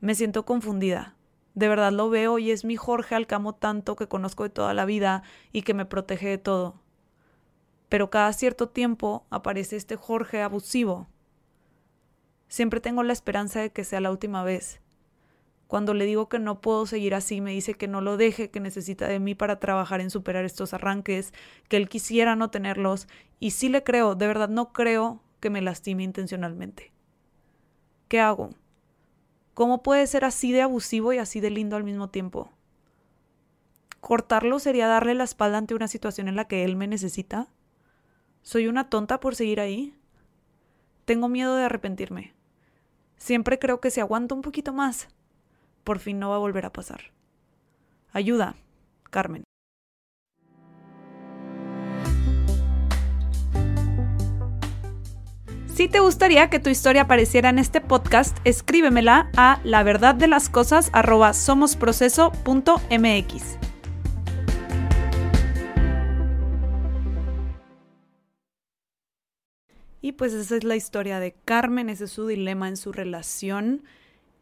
Me 0.01 0.15
siento 0.15 0.45
confundida. 0.45 1.17
De 1.55 1.69
verdad 1.69 1.93
lo 1.93 2.09
veo 2.09 2.39
y 2.39 2.53
es 2.53 2.65
mi 2.65 2.77
Jorge 2.77 3.17
al 3.17 3.27
que 3.27 3.35
amo 3.35 3.55
tanto, 3.55 3.97
que 3.97 4.07
conozco 4.07 4.45
de 4.45 4.51
toda 4.51 4.75
la 4.75 4.85
vida 4.85 5.25
y 5.53 5.63
que 5.63 5.75
me 5.75 5.87
protege 5.87 6.29
de 6.29 6.39
todo. 6.39 6.81
Pero 7.89 8.11
cada 8.11 8.33
cierto 8.33 8.69
tiempo 8.69 9.27
aparece 9.31 9.75
este 9.77 9.97
Jorge 9.97 10.43
abusivo. 10.43 11.09
Siempre 12.47 12.81
tengo 12.81 13.03
la 13.03 13.13
esperanza 13.13 13.61
de 13.61 13.71
que 13.71 13.83
sea 13.83 14.01
la 14.01 14.13
última 14.13 14.45
vez. 14.45 14.81
Cuando 15.67 15.95
le 15.95 16.07
digo 16.07 16.29
que 16.29 16.39
no 16.39 16.61
puedo 16.61 16.87
seguir 16.87 17.15
así, 17.15 17.41
me 17.41 17.51
dice 17.51 17.75
que 17.75 17.89
no 17.89 18.01
lo 18.01 18.17
deje, 18.17 18.51
que 18.51 18.61
necesita 18.61 19.09
de 19.09 19.19
mí 19.19 19.35
para 19.35 19.59
trabajar 19.59 20.01
en 20.01 20.11
superar 20.11 20.45
estos 20.45 20.73
arranques, 20.75 21.35
que 21.69 21.77
él 21.77 21.89
quisiera 21.89 22.37
no 22.37 22.51
tenerlos. 22.51 23.09
Y 23.41 23.51
sí 23.51 23.69
le 23.69 23.83
creo, 23.83 24.15
de 24.15 24.29
verdad 24.29 24.49
no 24.49 24.73
creo 24.73 25.23
que 25.41 25.51
me 25.51 25.61
lastime 25.61 26.05
intencionalmente. 26.05 26.93
¿Qué 28.09 28.21
hago? 28.21 28.51
¿Cómo 29.59 29.83
puede 29.83 30.07
ser 30.07 30.25
así 30.25 30.53
de 30.53 30.63
abusivo 30.63 31.13
y 31.13 31.19
así 31.19 31.41
de 31.41 31.51
lindo 31.51 31.75
al 31.75 31.83
mismo 31.83 32.11
tiempo? 32.11 32.53
¿Cortarlo 34.01 34.61
sería 34.61 34.87
darle 34.87 35.17
la 35.17 35.25
espalda 35.25 35.59
ante 35.59 35.75
una 35.75 35.89
situación 35.89 36.29
en 36.29 36.37
la 36.37 36.45
que 36.47 36.63
él 36.63 36.77
me 36.77 36.87
necesita? 36.87 37.49
¿Soy 38.43 38.69
una 38.69 38.89
tonta 38.89 39.19
por 39.19 39.35
seguir 39.35 39.59
ahí? 39.59 39.99
Tengo 41.07 41.29
miedo 41.29 41.57
de 41.57 41.65
arrepentirme. 41.65 42.35
Siempre 43.17 43.59
creo 43.59 43.81
que 43.81 43.91
si 43.91 43.99
aguanto 43.99 44.37
un 44.37 44.43
poquito 44.43 44.73
más, 44.73 45.09
por 45.83 45.99
fin 45.99 46.21
no 46.21 46.31
va 46.31 46.37
a 46.37 46.39
volver 46.39 46.65
a 46.65 46.73
pasar. 46.73 47.11
Ayuda, 48.13 48.55
Carmen. 49.11 49.43
Si 55.79 55.87
te 55.87 56.01
gustaría 56.01 56.51
que 56.51 56.59
tu 56.59 56.71
historia 56.71 57.03
apareciera 57.03 57.51
en 57.51 57.61
este 57.61 57.81
podcast, 57.81 58.37
escríbemela 58.43 59.31
a 59.37 59.61
la 59.63 59.85
verdad 59.85 60.17
de 60.17 60.27
las 60.27 60.49
cosas. 60.49 60.91
Y 70.01 70.13
pues 70.15 70.33
esa 70.33 70.57
es 70.57 70.65
la 70.65 70.75
historia 70.75 71.21
de 71.21 71.37
Carmen, 71.45 71.89
ese 71.91 72.07
es 72.07 72.11
su 72.11 72.27
dilema 72.27 72.67
en 72.67 72.77
su 72.77 72.91
relación. 72.91 73.85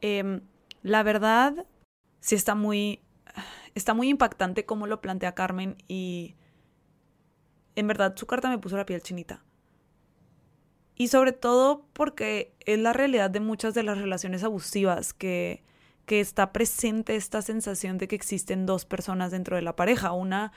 Em, 0.00 0.40
la 0.83 1.02
verdad, 1.02 1.66
sí 2.21 2.35
está 2.35 2.55
muy, 2.55 3.02
está 3.75 3.93
muy 3.93 4.09
impactante 4.09 4.64
cómo 4.64 4.87
lo 4.87 5.02
plantea 5.02 5.35
Carmen 5.35 5.76
y 5.87 6.35
en 7.75 7.88
verdad 7.88 8.16
su 8.16 8.26
carta 8.26 8.49
me 8.49 8.57
puso 8.57 8.78
la 8.78 8.87
piel 8.87 9.02
chinita. 9.02 9.43
Y 10.97 11.09
sobre 11.09 11.33
todo 11.33 11.85
porque 11.93 12.55
es 12.61 12.79
la 12.79 12.93
realidad 12.93 13.31
de 13.31 13.41
muchas 13.41 13.75
de 13.75 13.83
las 13.83 13.99
relaciones 13.99 14.43
abusivas 14.43 15.12
que, 15.12 15.62
que 16.07 16.21
está 16.21 16.53
presente 16.53 17.17
esta 17.17 17.43
sensación 17.43 17.99
de 17.99 18.09
que 18.09 18.17
existen 18.17 18.65
dos 18.65 18.87
personas 18.87 19.31
dentro 19.31 19.57
de 19.57 19.62
la 19.62 19.76
pareja, 19.76 20.12
una 20.12 20.53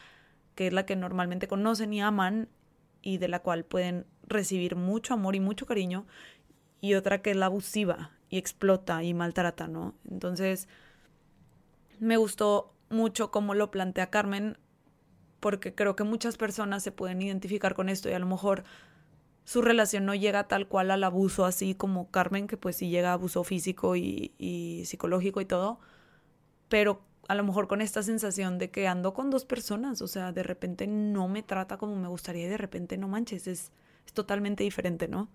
que 0.55 0.67
es 0.67 0.74
la 0.74 0.86
que 0.86 0.96
normalmente 0.96 1.48
conocen 1.48 1.93
y 1.93 2.01
aman 2.01 2.50
y 3.01 3.17
de 3.17 3.27
la 3.27 3.39
cual 3.39 3.65
pueden 3.65 4.05
recibir 4.24 4.75
mucho 4.75 5.13
amor 5.13 5.36
y 5.36 5.39
mucho 5.39 5.65
cariño, 5.65 6.05
y 6.81 6.93
otra 6.93 7.22
que 7.22 7.31
es 7.31 7.38
la 7.38 7.48
abusiva 7.48 8.12
y 8.29 8.38
explota 8.38 9.03
y 9.03 9.13
maltrata, 9.13 9.67
¿no? 9.67 9.96
Entonces, 10.10 10.67
me 12.00 12.17
gustó 12.17 12.74
mucho 12.89 13.31
cómo 13.31 13.53
lo 13.53 13.72
plantea 13.72 14.10
Carmen, 14.10 14.58
porque 15.39 15.74
creo 15.74 15.96
que 15.96 16.03
muchas 16.03 16.38
personas 16.38 16.84
se 16.84 16.91
pueden 16.91 17.22
identificar 17.22 17.74
con 17.74 17.89
esto 17.89 18.10
y 18.10 18.13
a 18.13 18.19
lo 18.19 18.25
mejor 18.25 18.63
su 19.49 19.63
relación 19.63 20.05
no 20.05 20.13
llega 20.13 20.47
tal 20.47 20.67
cual 20.67 20.91
al 20.91 21.03
abuso, 21.03 21.43
así 21.43 21.73
como 21.73 22.11
Carmen, 22.11 22.45
que 22.45 22.55
pues 22.55 22.75
sí 22.75 22.89
llega 22.91 23.09
a 23.09 23.13
abuso 23.13 23.43
físico 23.43 23.95
y, 23.95 24.83
psicológico 24.85 25.41
y 25.41 25.45
todo, 25.45 25.79
pero 26.67 27.01
a 27.27 27.33
lo 27.33 27.43
mejor 27.43 27.67
con 27.67 27.81
esta 27.81 28.03
sensación 28.03 28.59
de 28.59 28.69
que 28.69 28.87
ando 28.87 29.15
con 29.15 29.31
dos 29.31 29.45
personas, 29.45 30.03
o 30.03 30.07
sea, 30.07 30.31
de 30.33 30.43
repente 30.43 30.85
no 30.85 31.27
me 31.27 31.41
trata 31.41 31.77
como 31.77 31.95
me 31.95 32.07
gustaría 32.07 32.45
y 32.45 32.47
de 32.47 32.57
repente 32.57 32.95
no 32.99 33.07
manches, 33.07 33.47
es, 33.47 33.71
es 34.05 34.13
totalmente 34.13 34.63
diferente, 34.63 35.07
¿no? 35.07 35.31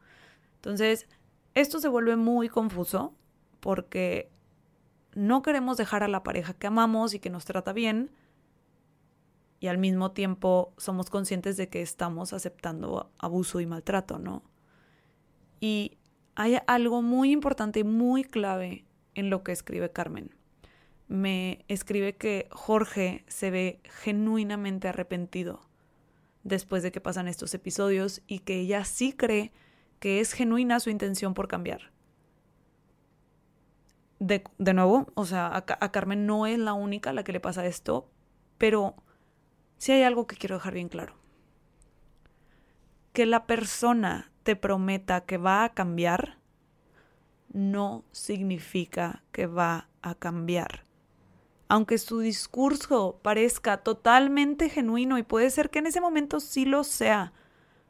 Entonces, 0.59 1.09
esto 1.55 1.81
se 1.81 1.89
vuelve 1.89 2.15
muy 2.15 2.49
confuso 2.49 3.17
porque 3.59 4.31
no 5.17 5.43
queremos 5.43 5.77
dejar 5.77 6.05
a 6.05 6.09
la 6.09 6.23
pareja 6.23 6.55
que 6.55 6.69
amamos 6.69 7.15
y 7.15 7.19
que 7.19 7.31
nos 7.31 7.47
trata 7.47 7.73
bien, 7.73 8.13
y 9.65 9.69
al 9.69 9.79
mismo 9.79 10.13
tiempo 10.13 10.75
somos 10.77 11.09
conscientes 11.09 11.57
de 11.57 11.71
que 11.71 11.81
estamos 11.81 12.35
aceptando 12.35 13.11
abuso 13.17 13.61
y 13.61 13.67
maltrato, 13.67 14.19
¿no? 14.19 14.43
Y 15.59 15.97
hay 16.35 16.59
algo 16.67 17.01
muy 17.01 17.31
importante 17.31 17.81
y 17.81 17.85
muy 17.85 18.25
clave 18.25 18.85
en 19.15 19.31
lo 19.31 19.43
que 19.43 19.53
escribe 19.53 19.91
Carmen. 19.91 20.35
Me 21.09 21.65
escribe 21.69 22.15
que 22.15 22.47
Jorge 22.51 23.25
se 23.27 23.51
ve 23.51 23.81
genuinamente 24.03 24.89
arrepentido 24.89 25.63
después 26.43 26.83
de 26.83 26.93
que 26.93 27.01
pasan 27.01 27.27
estos 27.27 27.55
episodios 27.55 28.21
y 28.27 28.41
que 28.41 28.61
ella 28.61 28.85
sí 28.85 29.15
cree 29.15 29.51
que 29.99 30.21
es 30.21 30.35
genuina 30.35 30.79
su 30.79 30.91
intención 30.91 31.33
por 31.33 31.49
cambiar. 31.49 31.91
De, 34.19 34.45
nuevo, 34.75 35.11
o 35.15 35.25
sea, 35.25 35.47
a, 35.47 35.57
a 35.57 35.91
Carmen 35.91 36.27
no 36.27 36.47
es 36.47 36.59
la 36.59 36.75
única 36.75 37.09
a 37.09 37.13
la 37.15 37.25
que 37.25 37.33
le 37.33 37.41
pasa 37.41 37.65
esto, 37.65 38.11
pero 38.59 38.97
si 39.79 39.93
hay 39.93 40.03
algo 40.03 40.27
que 40.27 40.37
quiero 40.37 40.57
dejar 40.57 40.75
bien 40.75 40.89
claro. 40.89 41.15
Que 43.13 43.27
la 43.27 43.47
persona 43.47 44.33
te 44.43 44.57
prometa 44.57 45.23
que 45.23 45.39
va 45.39 45.65
a 45.65 45.75
cambiar 45.75 46.39
no 47.53 48.05
significa 48.13 49.23
que 49.33 49.47
va 49.47 49.89
a 50.03 50.15
cambiar. 50.15 50.85
Aunque 51.69 51.99
su 51.99 52.19
discurso 52.19 53.21
parezca 53.23 53.79
totalmente 53.79 54.69
genuino 54.69 55.19
y 55.19 55.23
puede 55.23 55.51
ser 55.51 55.71
que 55.71 55.79
en 55.79 55.87
ese 55.87 56.01
momento 56.01 56.41
sí 56.41 56.67
lo 56.67 56.85
sea, 56.85 57.33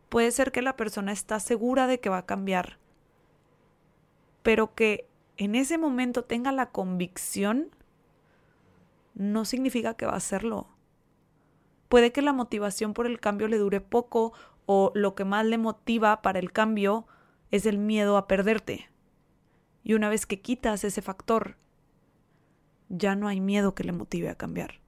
puede 0.08 0.30
ser 0.30 0.52
que 0.52 0.62
la 0.62 0.76
persona 0.76 1.12
está 1.12 1.40
segura 1.40 1.86
de 1.86 1.98
que 1.98 2.08
va 2.08 2.18
a 2.18 2.26
cambiar, 2.26 2.78
pero 4.42 4.74
que 4.74 5.08
en 5.36 5.54
ese 5.54 5.78
momento 5.78 6.24
tenga 6.24 6.52
la 6.52 6.70
convicción, 6.70 7.70
no 9.14 9.44
significa 9.44 9.94
que 9.94 10.06
va 10.06 10.12
a 10.12 10.18
hacerlo 10.18 10.73
puede 11.94 12.10
que 12.10 12.22
la 12.22 12.32
motivación 12.32 12.92
por 12.92 13.06
el 13.06 13.20
cambio 13.20 13.46
le 13.46 13.56
dure 13.56 13.80
poco 13.80 14.32
o 14.66 14.90
lo 14.96 15.14
que 15.14 15.24
más 15.24 15.46
le 15.46 15.58
motiva 15.58 16.22
para 16.22 16.40
el 16.40 16.50
cambio 16.50 17.06
es 17.52 17.66
el 17.66 17.78
miedo 17.78 18.16
a 18.16 18.26
perderte. 18.26 18.90
Y 19.84 19.94
una 19.94 20.08
vez 20.08 20.26
que 20.26 20.40
quitas 20.40 20.82
ese 20.82 21.02
factor, 21.02 21.56
ya 22.88 23.14
no 23.14 23.28
hay 23.28 23.40
miedo 23.40 23.76
que 23.76 23.84
le 23.84 23.92
motive 23.92 24.28
a 24.28 24.34
cambiar. 24.34 24.80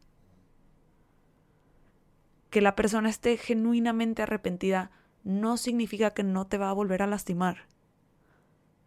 Que 2.51 2.61
la 2.61 2.75
persona 2.75 3.09
esté 3.09 3.37
genuinamente 3.37 4.23
arrepentida 4.23 4.91
no 5.23 5.59
significa 5.59 6.11
que 6.11 6.25
no 6.25 6.49
te 6.49 6.59
va 6.59 6.71
a 6.71 6.73
volver 6.73 7.03
a 7.03 7.07
lastimar. 7.07 7.69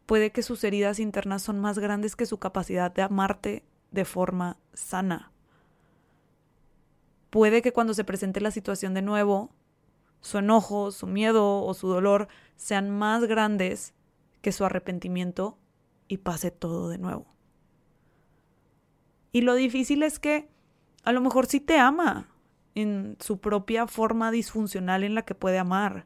Puede 0.05 0.33
que 0.33 0.43
sus 0.43 0.61
heridas 0.65 0.99
internas 0.99 1.41
son 1.41 1.57
más 1.61 1.79
grandes 1.79 2.17
que 2.17 2.25
su 2.25 2.37
capacidad 2.37 2.91
de 2.91 3.01
amarte 3.01 3.63
de 3.91 4.03
forma 4.03 4.57
sana 4.73 5.28
puede 7.29 7.61
que 7.61 7.73
cuando 7.73 7.93
se 7.93 8.03
presente 8.03 8.41
la 8.41 8.51
situación 8.51 8.93
de 8.93 9.01
nuevo, 9.01 9.51
su 10.21 10.37
enojo, 10.37 10.91
su 10.91 11.07
miedo 11.07 11.63
o 11.63 11.73
su 11.73 11.87
dolor 11.87 12.27
sean 12.55 12.89
más 12.89 13.23
grandes 13.25 13.93
que 14.41 14.51
su 14.51 14.65
arrepentimiento 14.65 15.57
y 16.07 16.17
pase 16.17 16.51
todo 16.51 16.89
de 16.89 16.97
nuevo. 16.97 17.25
Y 19.31 19.41
lo 19.41 19.55
difícil 19.55 20.03
es 20.03 20.19
que 20.19 20.49
a 21.03 21.11
lo 21.11 21.21
mejor 21.21 21.45
sí 21.45 21.59
te 21.59 21.77
ama 21.77 22.29
en 22.75 23.17
su 23.19 23.39
propia 23.39 23.87
forma 23.87 24.31
disfuncional 24.31 25.03
en 25.03 25.15
la 25.15 25.23
que 25.23 25.35
puede 25.35 25.59
amar, 25.59 26.05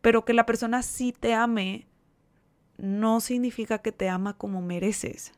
pero 0.00 0.24
que 0.24 0.32
la 0.32 0.46
persona 0.46 0.82
sí 0.82 1.12
te 1.12 1.34
ame 1.34 1.86
no 2.78 3.20
significa 3.20 3.78
que 3.78 3.92
te 3.92 4.08
ama 4.08 4.36
como 4.36 4.62
mereces. 4.62 5.32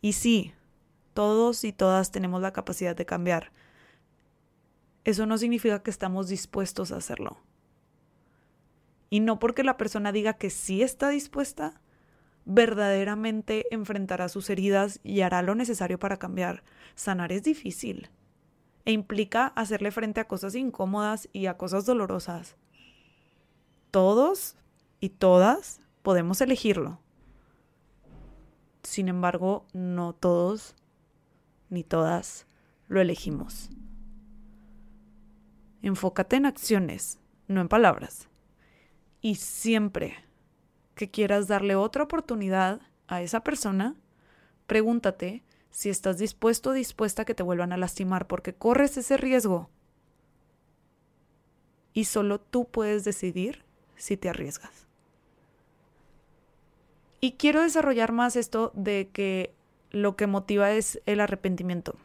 Y 0.00 0.12
sí, 0.12 0.52
todos 1.18 1.64
y 1.64 1.72
todas 1.72 2.12
tenemos 2.12 2.42
la 2.42 2.52
capacidad 2.52 2.94
de 2.94 3.04
cambiar. 3.04 3.50
Eso 5.02 5.26
no 5.26 5.36
significa 5.36 5.82
que 5.82 5.90
estamos 5.90 6.28
dispuestos 6.28 6.92
a 6.92 6.96
hacerlo. 6.98 7.38
Y 9.10 9.18
no 9.18 9.40
porque 9.40 9.64
la 9.64 9.76
persona 9.76 10.12
diga 10.12 10.34
que 10.34 10.48
sí 10.48 10.80
está 10.80 11.08
dispuesta, 11.08 11.80
verdaderamente 12.44 13.66
enfrentará 13.72 14.28
sus 14.28 14.48
heridas 14.48 15.00
y 15.02 15.22
hará 15.22 15.42
lo 15.42 15.56
necesario 15.56 15.98
para 15.98 16.20
cambiar. 16.20 16.62
Sanar 16.94 17.32
es 17.32 17.42
difícil 17.42 18.10
e 18.84 18.92
implica 18.92 19.48
hacerle 19.56 19.90
frente 19.90 20.20
a 20.20 20.28
cosas 20.28 20.54
incómodas 20.54 21.28
y 21.32 21.46
a 21.46 21.56
cosas 21.56 21.84
dolorosas. 21.84 22.54
Todos 23.90 24.54
y 25.00 25.08
todas 25.08 25.80
podemos 26.02 26.40
elegirlo. 26.40 27.00
Sin 28.84 29.08
embargo, 29.08 29.66
no 29.72 30.12
todos 30.12 30.76
ni 31.70 31.84
todas 31.84 32.46
lo 32.88 33.00
elegimos. 33.00 33.70
Enfócate 35.82 36.36
en 36.36 36.46
acciones, 36.46 37.18
no 37.46 37.60
en 37.60 37.68
palabras. 37.68 38.28
Y 39.20 39.36
siempre 39.36 40.16
que 40.94 41.10
quieras 41.10 41.48
darle 41.48 41.76
otra 41.76 42.04
oportunidad 42.04 42.80
a 43.06 43.22
esa 43.22 43.44
persona, 43.44 43.94
pregúntate 44.66 45.42
si 45.70 45.90
estás 45.90 46.18
dispuesto 46.18 46.70
o 46.70 46.72
dispuesta 46.72 47.22
a 47.22 47.24
que 47.24 47.34
te 47.34 47.42
vuelvan 47.42 47.72
a 47.72 47.76
lastimar, 47.76 48.26
porque 48.26 48.54
corres 48.54 48.96
ese 48.96 49.16
riesgo. 49.16 49.70
Y 51.92 52.04
solo 52.04 52.40
tú 52.40 52.66
puedes 52.68 53.04
decidir 53.04 53.64
si 53.96 54.16
te 54.16 54.28
arriesgas. 54.28 54.86
Y 57.20 57.32
quiero 57.32 57.62
desarrollar 57.62 58.12
más 58.12 58.36
esto 58.36 58.72
de 58.74 59.10
que 59.12 59.54
lo 59.90 60.16
que 60.16 60.26
motiva 60.26 60.72
es 60.72 61.00
el 61.06 61.20
arrepentimiento. 61.20 61.96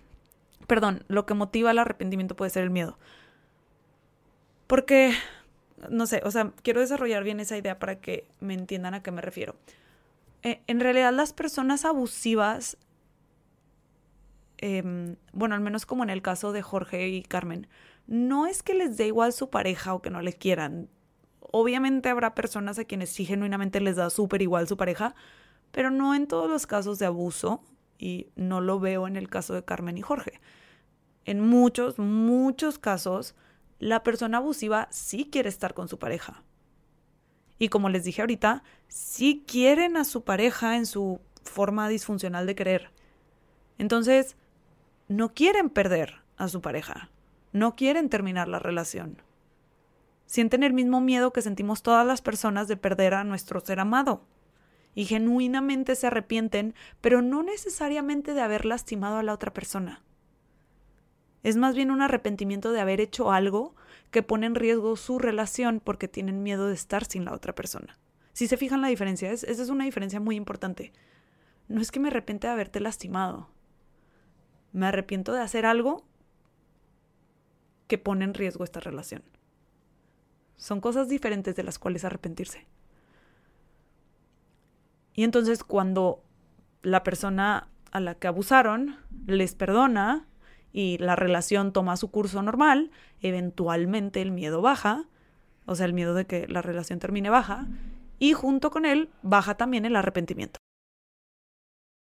Perdón, 0.67 1.03
lo 1.07 1.25
que 1.25 1.33
motiva 1.33 1.71
el 1.71 1.79
arrepentimiento 1.79 2.35
puede 2.35 2.51
ser 2.51 2.63
el 2.63 2.69
miedo. 2.69 2.97
Porque, 4.67 5.13
no 5.89 6.07
sé, 6.07 6.21
o 6.23 6.31
sea, 6.31 6.51
quiero 6.63 6.79
desarrollar 6.79 7.23
bien 7.23 7.39
esa 7.39 7.57
idea 7.57 7.79
para 7.79 7.99
que 7.99 8.27
me 8.39 8.53
entiendan 8.53 8.93
a 8.93 9.03
qué 9.03 9.11
me 9.11 9.21
refiero. 9.21 9.55
Eh, 10.41 10.61
en 10.67 10.79
realidad 10.79 11.13
las 11.13 11.33
personas 11.33 11.85
abusivas, 11.85 12.77
em, 14.57 15.15
bueno, 15.31 15.55
al 15.55 15.61
menos 15.61 15.85
como 15.85 16.03
en 16.03 16.09
el 16.09 16.21
caso 16.21 16.51
de 16.51 16.61
Jorge 16.61 17.09
y 17.09 17.23
Carmen, 17.23 17.67
no 18.07 18.47
es 18.47 18.63
que 18.63 18.73
les 18.73 18.97
dé 18.97 19.07
igual 19.07 19.33
su 19.33 19.49
pareja 19.49 19.93
o 19.93 20.01
que 20.01 20.09
no 20.09 20.21
le 20.21 20.33
quieran. 20.33 20.89
Obviamente 21.39 22.09
habrá 22.09 22.33
personas 22.35 22.79
a 22.79 22.85
quienes 22.85 23.09
sí 23.09 23.25
genuinamente 23.25 23.79
les 23.79 23.95
da 23.95 24.09
súper 24.09 24.41
igual 24.41 24.67
su 24.67 24.75
pareja, 24.75 25.15
pero 25.71 25.91
no 25.91 26.15
en 26.15 26.27
todos 26.27 26.49
los 26.49 26.67
casos 26.67 26.99
de 26.99 27.05
abuso 27.05 27.63
y 27.97 28.27
no 28.35 28.61
lo 28.61 28.79
veo 28.79 29.07
en 29.07 29.15
el 29.15 29.29
caso 29.29 29.53
de 29.53 29.63
Carmen 29.63 29.97
y 29.97 30.01
Jorge. 30.01 30.41
En 31.25 31.39
muchos, 31.39 31.99
muchos 31.99 32.79
casos, 32.79 33.35
la 33.79 34.03
persona 34.03 34.37
abusiva 34.37 34.87
sí 34.91 35.29
quiere 35.31 35.49
estar 35.49 35.73
con 35.73 35.87
su 35.87 35.99
pareja. 35.99 36.43
Y 37.59 37.69
como 37.69 37.89
les 37.89 38.03
dije 38.03 38.21
ahorita, 38.21 38.63
sí 38.87 39.43
quieren 39.47 39.97
a 39.97 40.03
su 40.03 40.23
pareja 40.23 40.75
en 40.75 40.85
su 40.85 41.21
forma 41.43 41.87
disfuncional 41.87 42.45
de 42.45 42.55
querer. 42.55 42.91
Entonces, 43.77 44.35
no 45.07 45.33
quieren 45.33 45.69
perder 45.69 46.21
a 46.37 46.47
su 46.47 46.61
pareja. 46.61 47.09
No 47.51 47.75
quieren 47.75 48.09
terminar 48.09 48.47
la 48.47 48.59
relación. 48.59 49.21
Sienten 50.25 50.63
el 50.63 50.73
mismo 50.73 51.01
miedo 51.01 51.31
que 51.31 51.41
sentimos 51.41 51.83
todas 51.83 52.05
las 52.05 52.21
personas 52.21 52.67
de 52.67 52.77
perder 52.77 53.13
a 53.13 53.23
nuestro 53.23 53.59
ser 53.59 53.79
amado. 53.79 54.25
Y 54.95 55.05
genuinamente 55.05 55.95
se 55.95 56.07
arrepienten, 56.07 56.75
pero 57.01 57.21
no 57.21 57.43
necesariamente 57.43 58.33
de 58.33 58.41
haber 58.41 58.65
lastimado 58.65 59.17
a 59.17 59.23
la 59.23 59.33
otra 59.33 59.53
persona. 59.53 60.03
Es 61.43 61.57
más 61.57 61.75
bien 61.75 61.91
un 61.91 62.01
arrepentimiento 62.01 62.71
de 62.71 62.79
haber 62.79 63.01
hecho 63.01 63.31
algo 63.31 63.75
que 64.11 64.23
pone 64.23 64.45
en 64.45 64.55
riesgo 64.55 64.95
su 64.95 65.19
relación 65.19 65.81
porque 65.83 66.07
tienen 66.07 66.41
miedo 66.43 66.67
de 66.67 66.73
estar 66.73 67.05
sin 67.05 67.25
la 67.25 67.33
otra 67.33 67.53
persona. 67.53 67.99
Si 68.31 68.47
se 68.47 68.57
fijan 68.57 68.81
la 68.81 68.87
diferencia, 68.87 69.31
esa 69.31 69.45
es 69.49 69.69
una 69.69 69.85
diferencia 69.85 70.19
muy 70.19 70.35
importante. 70.35 70.93
No 71.67 71.81
es 71.81 71.91
que 71.91 71.99
me 71.99 72.07
arrepiente 72.07 72.47
de 72.47 72.53
haberte 72.53 72.79
lastimado. 72.79 73.49
Me 74.71 74.87
arrepiento 74.87 75.33
de 75.33 75.41
hacer 75.41 75.65
algo 75.65 76.05
que 77.87 77.97
pone 77.97 78.25
en 78.25 78.33
riesgo 78.33 78.63
esta 78.63 78.79
relación. 78.79 79.23
Son 80.55 80.81
cosas 80.81 81.09
diferentes 81.09 81.55
de 81.55 81.63
las 81.63 81.77
cuales 81.77 82.05
arrepentirse. 82.05 82.65
Y 85.13 85.23
entonces 85.23 85.63
cuando 85.63 86.23
la 86.81 87.03
persona 87.03 87.69
a 87.91 87.99
la 87.99 88.15
que 88.15 88.27
abusaron 88.27 88.97
les 89.27 89.55
perdona, 89.55 90.27
y 90.73 90.97
la 90.97 91.15
relación 91.15 91.71
toma 91.71 91.95
su 91.95 92.09
curso 92.09 92.41
normal, 92.41 92.91
eventualmente 93.21 94.21
el 94.21 94.31
miedo 94.31 94.61
baja, 94.61 95.05
o 95.65 95.75
sea, 95.75 95.85
el 95.85 95.93
miedo 95.93 96.15
de 96.15 96.25
que 96.25 96.47
la 96.47 96.63
relación 96.63 96.99
termine 96.99 97.29
baja, 97.29 97.67
y 98.17 98.33
junto 98.33 98.71
con 98.71 98.85
él 98.85 99.09
baja 99.21 99.55
también 99.55 99.85
el 99.85 99.95
arrepentimiento. 99.95 100.59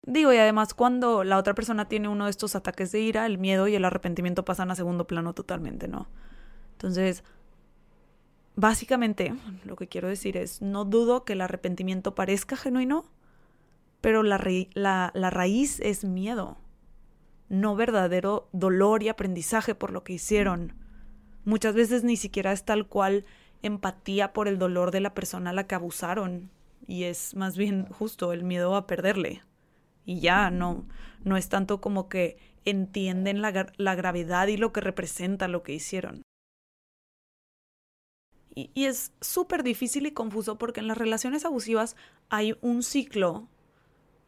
Digo, 0.05 0.33
y 0.33 0.37
además 0.37 0.75
cuando 0.75 1.25
la 1.25 1.39
otra 1.39 1.55
persona 1.55 1.89
tiene 1.89 2.09
uno 2.09 2.25
de 2.25 2.31
estos 2.31 2.55
ataques 2.55 2.93
de 2.93 3.01
ira, 3.01 3.27
el 3.27 3.39
miedo 3.39 3.69
y 3.69 3.75
el 3.75 3.85
arrepentimiento 3.85 4.45
pasan 4.45 4.71
a 4.71 4.77
segundo 4.77 5.07
plano 5.07 5.33
totalmente, 5.33 5.89
¿no? 5.89 6.09
Entonces, 6.73 7.25
básicamente, 8.57 9.35
lo 9.65 9.77
que 9.77 9.89
quiero 9.89 10.09
decir 10.09 10.37
es, 10.37 10.63
no 10.63 10.85
dudo 10.85 11.25
que 11.25 11.35
el 11.35 11.41
arrepentimiento 11.41 12.15
parezca 12.15 12.57
genuino, 12.57 13.05
pero 14.01 14.23
la, 14.23 14.39
raíz 15.15 15.81
es 15.81 16.05
miedo 16.05 16.59
no 17.49 17.77
verdadero 17.77 18.49
dolor 18.53 19.03
y 19.03 19.11
aprendizaje 19.11 19.75
por 19.75 19.93
lo 19.93 20.05
que 20.05 20.15
hicieron. 20.15 20.73
Muchas 21.45 21.75
veces 21.75 22.03
ni 22.03 22.17
siquiera 22.17 22.51
es 22.51 22.65
tal 22.65 22.87
cual 22.87 23.27
empatía 23.61 24.33
por 24.33 24.49
el 24.49 24.59
dolor 24.59 24.91
de 24.91 25.01
la 25.01 25.13
persona 25.13 25.51
a 25.51 25.53
la 25.53 25.67
que 25.67 25.75
abusaron 25.75 26.51
y 26.87 27.05
es 27.05 27.37
más 27.37 27.59
bien 27.59 27.87
justo 27.91 28.33
el 28.33 28.43
miedo 28.43 28.75
a 28.75 28.87
perderle. 28.87 29.43
Y 30.07 30.21
ya, 30.21 30.51
no, 30.51 30.87
no 31.25 31.37
es 31.37 31.51
tanto 31.51 31.83
como 31.83 32.09
que 32.09 32.39
entienden 32.65 33.43
la 33.43 33.95
gravedad 33.95 34.47
y 34.47 34.57
lo 34.57 34.73
que 34.73 34.81
representa 34.81 35.47
lo 35.47 35.63
que 35.63 35.75
hicieron. 35.75 36.23
Y, 38.55 38.71
es 38.75 39.13
súper 39.21 39.63
difícil 39.63 40.07
y 40.07 40.13
confuso 40.13 40.59
porque 40.59 40.81
en 40.81 40.89
las 40.89 40.99
relaciones 40.99 41.45
abusivas 41.45 41.97
hay 42.29 42.57
un 42.61 42.83
ciclo 42.83 43.49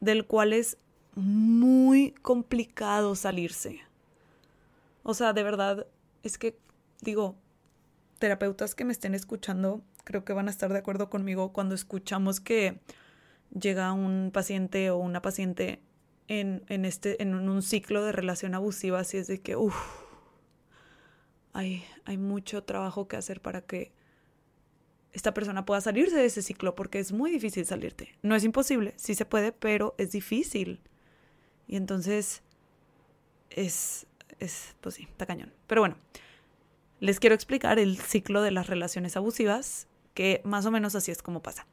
del 0.00 0.26
cual 0.26 0.52
es 0.52 0.78
muy 1.14 2.12
complicado 2.22 3.14
salirse. 3.16 3.80
O 5.02 5.14
sea, 5.14 5.32
de 5.32 5.42
verdad, 5.42 5.86
es 6.22 6.38
que 6.38 6.58
digo, 7.02 7.36
terapeutas 8.18 8.74
que 8.74 8.84
me 8.84 8.92
estén 8.92 9.14
escuchando, 9.14 9.82
creo 10.04 10.24
que 10.24 10.32
van 10.32 10.48
a 10.48 10.50
estar 10.50 10.72
de 10.72 10.78
acuerdo 10.78 11.10
conmigo 11.10 11.52
cuando 11.52 11.74
escuchamos 11.74 12.40
que 12.40 12.80
llega 13.58 13.92
un 13.92 14.30
paciente 14.32 14.90
o 14.90 14.96
una 14.96 15.20
paciente 15.20 15.80
en, 16.28 16.64
en, 16.68 16.84
este, 16.86 17.22
en 17.22 17.34
un 17.34 17.62
ciclo 17.62 18.02
de 18.04 18.12
relación 18.12 18.54
abusiva, 18.54 19.00
así 19.00 19.18
es 19.18 19.26
de 19.26 19.40
que, 19.40 19.56
uff, 19.56 19.76
hay, 21.52 21.84
hay 22.04 22.16
mucho 22.16 22.64
trabajo 22.64 23.06
que 23.06 23.16
hacer 23.16 23.40
para 23.40 23.60
que 23.60 23.92
esta 25.14 25.32
persona 25.32 25.64
pueda 25.64 25.80
salirse 25.80 26.16
de 26.16 26.26
ese 26.26 26.42
ciclo, 26.42 26.74
porque 26.74 26.98
es 26.98 27.12
muy 27.12 27.30
difícil 27.30 27.64
salirte. 27.64 28.14
No 28.22 28.34
es 28.34 28.42
imposible, 28.42 28.94
sí 28.96 29.14
se 29.14 29.24
puede, 29.24 29.52
pero 29.52 29.94
es 29.96 30.10
difícil. 30.10 30.80
Y 31.68 31.76
entonces 31.76 32.42
es, 33.48 34.06
es, 34.40 34.74
pues 34.80 34.96
sí, 34.96 35.04
está 35.04 35.24
cañón. 35.24 35.52
Pero 35.68 35.82
bueno, 35.82 35.96
les 36.98 37.20
quiero 37.20 37.36
explicar 37.36 37.78
el 37.78 37.96
ciclo 37.96 38.42
de 38.42 38.50
las 38.50 38.66
relaciones 38.66 39.16
abusivas, 39.16 39.86
que 40.14 40.40
más 40.44 40.66
o 40.66 40.72
menos 40.72 40.96
así 40.96 41.12
es 41.12 41.22
como 41.22 41.42
pasa. 41.42 41.66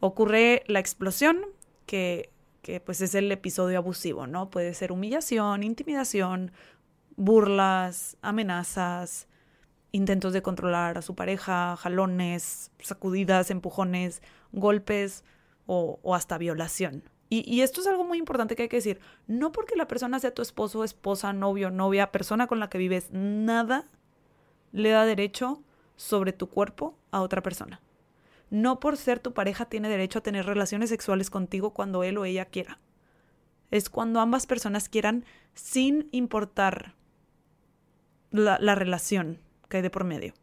Ocurre 0.00 0.64
la 0.66 0.80
explosión, 0.80 1.40
que, 1.86 2.30
que 2.62 2.80
pues 2.80 3.00
es 3.00 3.14
el 3.14 3.30
episodio 3.30 3.78
abusivo, 3.78 4.26
¿no? 4.26 4.50
Puede 4.50 4.74
ser 4.74 4.90
humillación, 4.90 5.62
intimidación, 5.62 6.50
burlas, 7.14 8.16
amenazas, 8.22 9.28
intentos 9.92 10.32
de 10.32 10.42
controlar 10.42 10.98
a 10.98 11.02
su 11.02 11.14
pareja, 11.14 11.76
jalones, 11.76 12.70
sacudidas, 12.80 13.50
empujones, 13.50 14.22
golpes 14.52 15.24
o, 15.66 15.98
hasta 16.14 16.38
violación. 16.38 17.04
Y, 17.32 17.60
esto 17.60 17.80
es 17.80 17.86
algo 17.86 18.02
muy 18.02 18.18
importante 18.18 18.56
que 18.56 18.62
hay 18.62 18.68
que 18.68 18.78
decir. 18.78 19.00
No 19.28 19.52
porque 19.52 19.76
la 19.76 19.86
persona 19.86 20.18
sea 20.18 20.34
tu 20.34 20.42
esposo, 20.42 20.82
esposa, 20.82 21.32
novio, 21.32 21.70
novia, 21.70 22.10
persona 22.10 22.48
con 22.48 22.58
la 22.58 22.68
que 22.68 22.78
vives, 22.78 23.08
nada 23.12 23.86
le 24.72 24.90
da 24.90 25.04
derecho 25.04 25.62
sobre 25.94 26.32
tu 26.32 26.48
cuerpo 26.48 26.98
a 27.12 27.20
otra 27.20 27.40
persona. 27.40 27.80
No 28.50 28.80
por 28.80 28.96
ser 28.96 29.20
tu 29.20 29.32
pareja 29.32 29.66
tiene 29.66 29.88
derecho 29.88 30.18
a 30.18 30.22
tener 30.22 30.44
relaciones 30.44 30.90
sexuales 30.90 31.30
contigo 31.30 31.70
cuando 31.70 32.02
él 32.02 32.18
o 32.18 32.24
ella 32.24 32.46
quiera. 32.46 32.80
Es 33.70 33.90
cuando 33.90 34.18
ambas 34.18 34.46
personas 34.46 34.88
quieran 34.88 35.24
sin 35.54 36.08
importar 36.10 36.96
la 38.32 38.74
relación 38.74 39.38
que 39.70 39.78
hay 39.78 39.82
de 39.82 39.88
por 39.88 40.04
medio. 40.04 40.34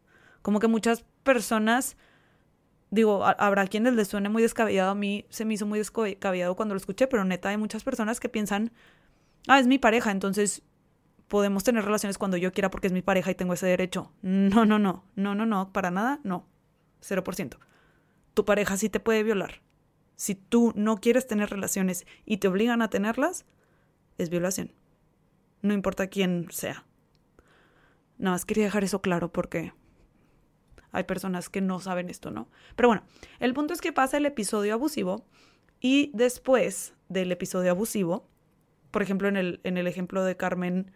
Como 0.42 0.60
que 0.60 0.68
muchas 0.68 1.06
personas 1.24 1.98
digo, 2.90 3.26
habrá 3.26 3.68
quienes 3.68 3.94
les 3.94 4.08
suene 4.08 4.30
muy 4.30 4.42
descabellado, 4.42 4.92
a 4.92 4.96
mí 4.96 5.26
se 5.30 5.46
me 5.46 5.54
hizo 5.54 5.66
muy 5.66 5.80
descabellado 5.80 6.56
cuando 6.56 6.74
lo 6.74 6.78
escuché, 6.78 7.08
pero 7.08 7.26
neta 7.26 7.50
hay 7.50 7.58
muchas 7.58 7.84
personas 7.84 8.20
que 8.20 8.30
piensan, 8.30 8.72
ah, 9.48 9.60
es 9.60 9.68
mi 9.68 9.78
pareja, 9.78 10.12
entonces 10.12 10.64
podemos 11.28 11.64
tener 11.64 11.84
relaciones 11.84 12.18
cuando 12.18 12.38
yo 12.38 12.54
quiera 12.54 12.70
porque 12.72 12.88
es 12.88 12.94
mi 12.94 13.02
pareja 13.02 13.32
y 13.32 13.36
tengo 13.36 13.54
ese 13.54 13.68
derecho. 13.68 14.12
No, 14.22 14.66
no, 14.66 14.80
no, 14.80 15.04
no, 15.16 15.36
no, 15.36 15.46
no, 15.46 15.74
para 15.74 15.92
nada, 15.92 16.20
no, 16.24 16.46
cero 17.02 17.24
por 17.24 17.36
ciento. 17.36 17.60
Tu 18.34 18.46
pareja 18.46 18.78
sí 18.78 18.90
te 18.90 19.00
puede 19.00 19.24
violar. 19.24 19.62
Si 20.16 20.36
tú 20.36 20.74
no 20.76 20.98
quieres 20.98 21.28
tener 21.28 21.50
relaciones 21.50 22.06
y 22.26 22.38
te 22.38 22.48
obligan 22.48 22.82
a 22.82 22.90
tenerlas, 22.90 23.46
es 24.18 24.30
violación. 24.30 24.72
No 25.62 25.74
importa 25.74 26.08
quién 26.08 26.48
sea. 26.50 26.86
Nada 28.18 28.36
más 28.36 28.46
quería 28.46 28.66
dejar 28.66 28.84
eso 28.84 29.02
claro 29.02 29.32
porque 29.32 29.74
hay 30.92 31.04
personas 31.04 31.50
que 31.50 31.62
no 31.62 31.80
saben 31.80 32.10
esto, 32.10 32.32
¿no? 32.32 32.48
Pero 32.76 32.90
bueno, 32.90 33.04
el 33.40 33.54
punto 33.54 33.74
es 33.74 33.82
que 33.82 33.94
pasa 33.94 34.18
el 34.18 34.26
episodio 34.26 34.74
abusivo 34.74 35.26
y 35.80 36.12
después 36.14 36.94
del 37.10 37.32
episodio 37.32 37.72
abusivo, 37.72 38.28
por 38.92 39.02
ejemplo, 39.02 39.28
en 39.28 39.38
el, 39.38 39.60
en 39.64 39.78
el 39.78 39.88
ejemplo 39.88 40.24
de 40.24 40.38
Carmen 40.38 40.92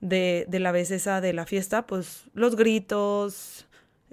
de, 0.00 0.46
de 0.48 0.60
la 0.60 0.72
vez 0.72 0.90
esa 0.90 1.20
de 1.20 1.32
la 1.32 1.46
fiesta, 1.46 1.86
pues 1.86 2.30
los 2.32 2.56
gritos, 2.56 3.66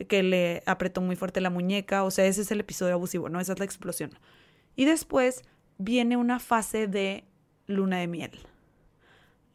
que 0.08 0.24
le 0.24 0.64
apretó 0.66 1.02
muy 1.02 1.16
fuerte 1.16 1.42
la 1.42 1.50
muñeca, 1.50 2.04
o 2.04 2.12
sea, 2.12 2.26
ese 2.26 2.42
es 2.42 2.52
el 2.52 2.60
episodio 2.60 2.94
abusivo, 2.94 3.30
¿no? 3.30 3.40
Esa 3.40 3.54
es 3.54 3.60
la 3.60 3.66
explosión. 3.66 4.12
Y 4.76 4.86
después 4.86 5.44
viene 5.78 6.18
una 6.18 6.40
fase 6.40 6.88
de 6.88 7.26
luna 7.68 8.00
de 8.00 8.08
miel. 8.08 8.32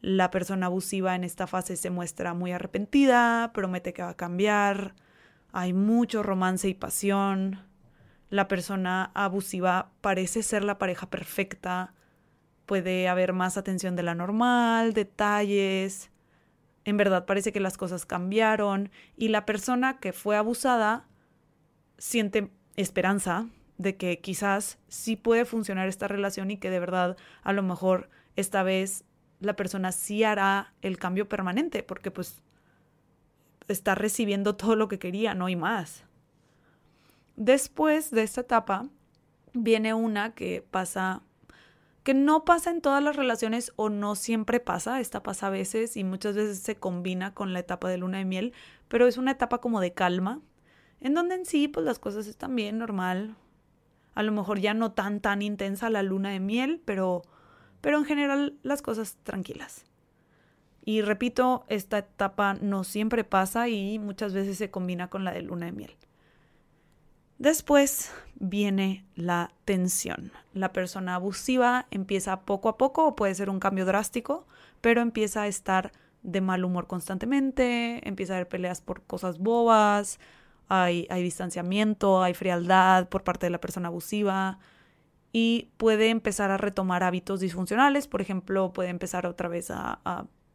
La 0.01 0.31
persona 0.31 0.67
abusiva 0.67 1.15
en 1.15 1.23
esta 1.23 1.47
fase 1.47 1.75
se 1.75 1.89
muestra 1.89 2.33
muy 2.33 2.51
arrepentida, 2.51 3.51
promete 3.53 3.93
que 3.93 4.01
va 4.01 4.09
a 4.09 4.17
cambiar, 4.17 4.95
hay 5.51 5.73
mucho 5.73 6.23
romance 6.23 6.69
y 6.69 6.73
pasión. 6.73 7.65
La 8.29 8.47
persona 8.47 9.11
abusiva 9.13 9.91
parece 10.01 10.43
ser 10.43 10.63
la 10.63 10.77
pareja 10.77 11.09
perfecta, 11.09 11.93
puede 12.65 13.09
haber 13.09 13.33
más 13.33 13.57
atención 13.57 13.95
de 13.95 14.03
la 14.03 14.15
normal, 14.15 14.93
detalles, 14.93 16.11
en 16.85 16.97
verdad 16.97 17.25
parece 17.25 17.51
que 17.51 17.59
las 17.59 17.77
cosas 17.77 18.05
cambiaron 18.05 18.91
y 19.17 19.29
la 19.29 19.45
persona 19.45 19.99
que 19.99 20.13
fue 20.13 20.37
abusada 20.37 21.07
siente 21.97 22.51
esperanza 22.75 23.47
de 23.77 23.95
que 23.95 24.19
quizás 24.19 24.79
sí 24.87 25.15
puede 25.15 25.45
funcionar 25.45 25.87
esta 25.87 26.07
relación 26.07 26.51
y 26.51 26.57
que 26.57 26.69
de 26.69 26.79
verdad 26.79 27.17
a 27.43 27.53
lo 27.53 27.63
mejor 27.63 28.09
esta 28.35 28.63
vez 28.63 29.05
la 29.39 29.55
persona 29.55 29.91
sí 29.91 30.23
hará 30.23 30.73
el 30.81 30.97
cambio 30.97 31.29
permanente 31.29 31.83
porque 31.83 32.11
pues 32.11 32.41
está 33.67 33.95
recibiendo 33.95 34.55
todo 34.55 34.75
lo 34.75 34.87
que 34.87 34.99
quería, 34.99 35.35
no 35.35 35.45
hay 35.45 35.55
más. 35.55 36.03
Después 37.35 38.11
de 38.11 38.23
esta 38.23 38.41
etapa 38.41 38.87
viene 39.53 39.93
una 39.93 40.33
que 40.33 40.65
pasa 40.69 41.21
que 42.03 42.13
no 42.13 42.43
pasa 42.45 42.71
en 42.71 42.81
todas 42.81 43.03
las 43.03 43.15
relaciones 43.15 43.71
o 43.75 43.89
no 43.89 44.15
siempre 44.15 44.59
pasa, 44.59 44.99
esta 44.99 45.21
pasa 45.21 45.47
a 45.47 45.51
veces 45.51 45.95
y 45.95 46.03
muchas 46.03 46.35
veces 46.35 46.59
se 46.59 46.75
combina 46.75 47.33
con 47.33 47.53
la 47.53 47.59
etapa 47.59 47.89
de 47.89 47.97
luna 47.97 48.17
de 48.17 48.25
miel, 48.25 48.53
pero 48.87 49.05
es 49.05 49.17
una 49.17 49.31
etapa 49.31 49.59
como 49.59 49.79
de 49.79 49.93
calma, 49.93 50.39
en 51.01 51.13
donde 51.13 51.35
en 51.35 51.45
sí 51.45 51.67
pues 51.67 51.85
las 51.85 51.99
cosas 51.99 52.25
están 52.25 52.55
bien, 52.55 52.77
normal, 52.77 53.35
a 54.15 54.23
lo 54.23 54.31
mejor 54.31 54.59
ya 54.59 54.73
no 54.73 54.91
tan 54.93 55.19
tan 55.19 55.41
intensa 55.41 55.89
la 55.89 56.01
luna 56.01 56.31
de 56.31 56.39
miel, 56.39 56.81
pero, 56.83 57.21
pero 57.81 57.97
en 57.97 58.05
general 58.05 58.57
las 58.63 58.81
cosas 58.81 59.17
tranquilas. 59.23 59.85
Y 60.85 61.01
repito, 61.01 61.65
esta 61.67 61.99
etapa 61.99 62.55
no 62.55 62.83
siempre 62.83 63.23
pasa 63.23 63.67
y 63.67 63.99
muchas 63.99 64.33
veces 64.33 64.57
se 64.57 64.71
combina 64.71 65.09
con 65.09 65.23
la 65.23 65.31
de 65.31 65.41
luna 65.41 65.67
de 65.67 65.71
miel. 65.71 65.95
Después 67.37 68.11
viene 68.35 69.05
la 69.15 69.51
tensión. 69.65 70.31
La 70.53 70.73
persona 70.73 71.15
abusiva 71.15 71.87
empieza 71.91 72.41
poco 72.41 72.69
a 72.69 72.77
poco, 72.77 73.07
o 73.07 73.15
puede 73.15 73.35
ser 73.35 73.49
un 73.49 73.59
cambio 73.59 73.85
drástico, 73.85 74.45
pero 74.81 75.01
empieza 75.01 75.43
a 75.43 75.47
estar 75.47 75.91
de 76.23 76.41
mal 76.41 76.65
humor 76.65 76.87
constantemente, 76.87 78.07
empieza 78.07 78.33
a 78.33 78.37
haber 78.37 78.49
peleas 78.49 78.81
por 78.81 79.03
cosas 79.03 79.39
bobas, 79.39 80.19
hay, 80.67 81.07
hay 81.09 81.23
distanciamiento, 81.23 82.21
hay 82.21 82.33
frialdad 82.33 83.07
por 83.07 83.23
parte 83.23 83.45
de 83.45 83.51
la 83.51 83.61
persona 83.61 83.87
abusiva 83.87 84.59
y 85.31 85.69
puede 85.77 86.09
empezar 86.09 86.51
a 86.51 86.57
retomar 86.57 87.03
hábitos 87.03 87.39
disfuncionales, 87.39 88.07
por 88.07 88.21
ejemplo, 88.21 88.73
puede 88.73 88.89
empezar 88.89 89.25
otra 89.25 89.47
vez 89.47 89.71
a, 89.71 89.99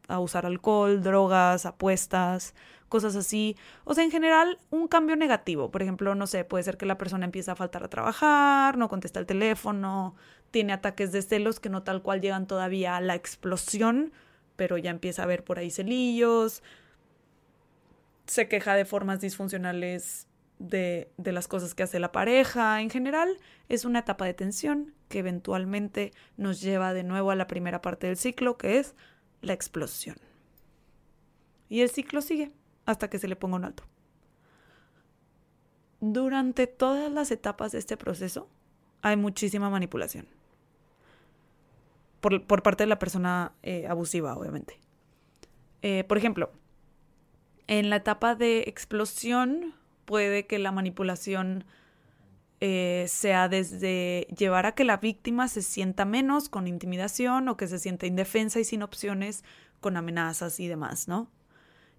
a 0.09 0.19
usar 0.19 0.47
alcohol, 0.47 1.03
drogas, 1.03 1.67
apuestas, 1.67 2.55
cosas 2.89 3.17
así. 3.17 3.57
O 3.85 3.95
sea, 3.95 4.05
en 4.05 4.11
general, 4.11 4.59
un 4.71 4.89
cambio 4.89 5.17
negativo. 5.17 5.71
Por 5.71 5.83
ejemplo, 5.83 6.15
no 6.15 6.27
sé, 6.27 6.45
puede 6.45 6.65
ser 6.65 6.77
que 6.77 6.87
la 6.87 6.99
persona 6.99 7.25
empiece 7.25 7.51
a 7.51 7.57
faltar 7.57 7.85
a 7.85 7.89
trabajar, 7.89 8.77
no 8.77 8.89
contesta 8.89 9.21
el 9.21 9.27
teléfono, 9.27 10.15
tiene 10.51 10.73
ataques 10.73 11.13
de 11.13 11.23
celos 11.23 11.61
que 11.61 11.69
no 11.69 11.83
tal 11.83 12.03
cual 12.03 12.21
llegan 12.21 12.47
todavía 12.47 12.97
a 12.97 13.01
la 13.01 13.15
explosión, 13.15 14.13
pero 14.57 14.79
ya 14.79 14.91
empieza 14.91 15.23
a 15.23 15.27
ver 15.27 15.45
por 15.45 15.59
ahí 15.59 15.71
celillos, 15.71 16.63
se 18.27 18.49
queja 18.49 18.75
de 18.75 18.85
formas 18.85 19.21
disfuncionales 19.21 20.29
de, 20.59 21.11
de, 21.17 21.33
las 21.33 21.49
cosas 21.49 21.75
que 21.75 21.83
hace 21.83 21.99
la 21.99 22.13
pareja. 22.13 22.81
En 22.81 22.91
general, 22.91 23.39
es 23.69 23.85
una 23.85 24.01
etapa 24.01 24.25
de 24.25 24.35
tensión 24.35 24.95
que 25.09 25.19
eventualmente 25.19 26.13
nos 26.37 26.61
lleva 26.61 26.95
de 26.95 27.05
nuevo 27.05 27.31
a 27.31 27.37
la 27.37 27.47
primera 27.47 27.83
parte 27.83 28.07
del 28.07 28.17
ciclo, 28.17 28.57
que 28.57 28.79
es 28.79 28.95
la 29.43 29.53
explosión. 29.53 30.17
Y 31.69 31.81
el 31.81 31.91
ciclo 31.91 32.21
sigue 32.21 32.53
hasta 32.87 33.09
que 33.09 33.19
se 33.19 33.29
le 33.29 33.37
ponga 33.37 33.57
un 33.57 33.65
alto. 33.65 33.85
Durante 36.01 36.67
todas 36.67 37.11
las 37.11 37.31
etapas 37.31 37.73
de 37.73 37.79
este 37.79 37.97
proceso 37.97 38.49
hay 39.03 39.17
muchísima 39.17 39.71
manipulación. 39.71 40.27
Por, 42.21 42.63
parte 42.63 42.85
de 42.85 42.89
la 42.89 42.99
persona 42.99 43.53
eh, 43.63 43.87
abusiva, 43.87 44.35
obviamente. 44.37 44.79
Eh, 45.83 46.05
por 46.05 46.17
ejemplo, 46.17 46.51
en 47.67 47.91
la 47.91 47.97
etapa 47.97 48.35
de 48.35 48.61
explosión 48.67 49.75
puede 50.05 50.47
que 50.47 50.59
la 50.59 50.73
manipulación 50.73 51.65
eh, 52.61 53.07
sea 53.09 53.49
desde 53.49 54.27
llevar 54.37 54.67
a 54.67 54.73
que 54.73 54.85
la 54.85 54.97
víctima 54.97 55.49
se 55.49 55.63
sienta 55.63 56.05
menos 56.05 56.49
con 56.49 56.67
intimidación 56.67 57.49
o 57.49 57.57
que 57.57 57.67
se 57.67 57.79
sienta 57.79 58.07
indefensa 58.07 58.61
y 58.61 58.65
sin 58.65 58.83
opciones 58.83 59.45
con 59.81 59.97
amenazas 59.97 60.61
y 60.61 60.69
demás, 60.69 61.09
¿no? 61.09 61.31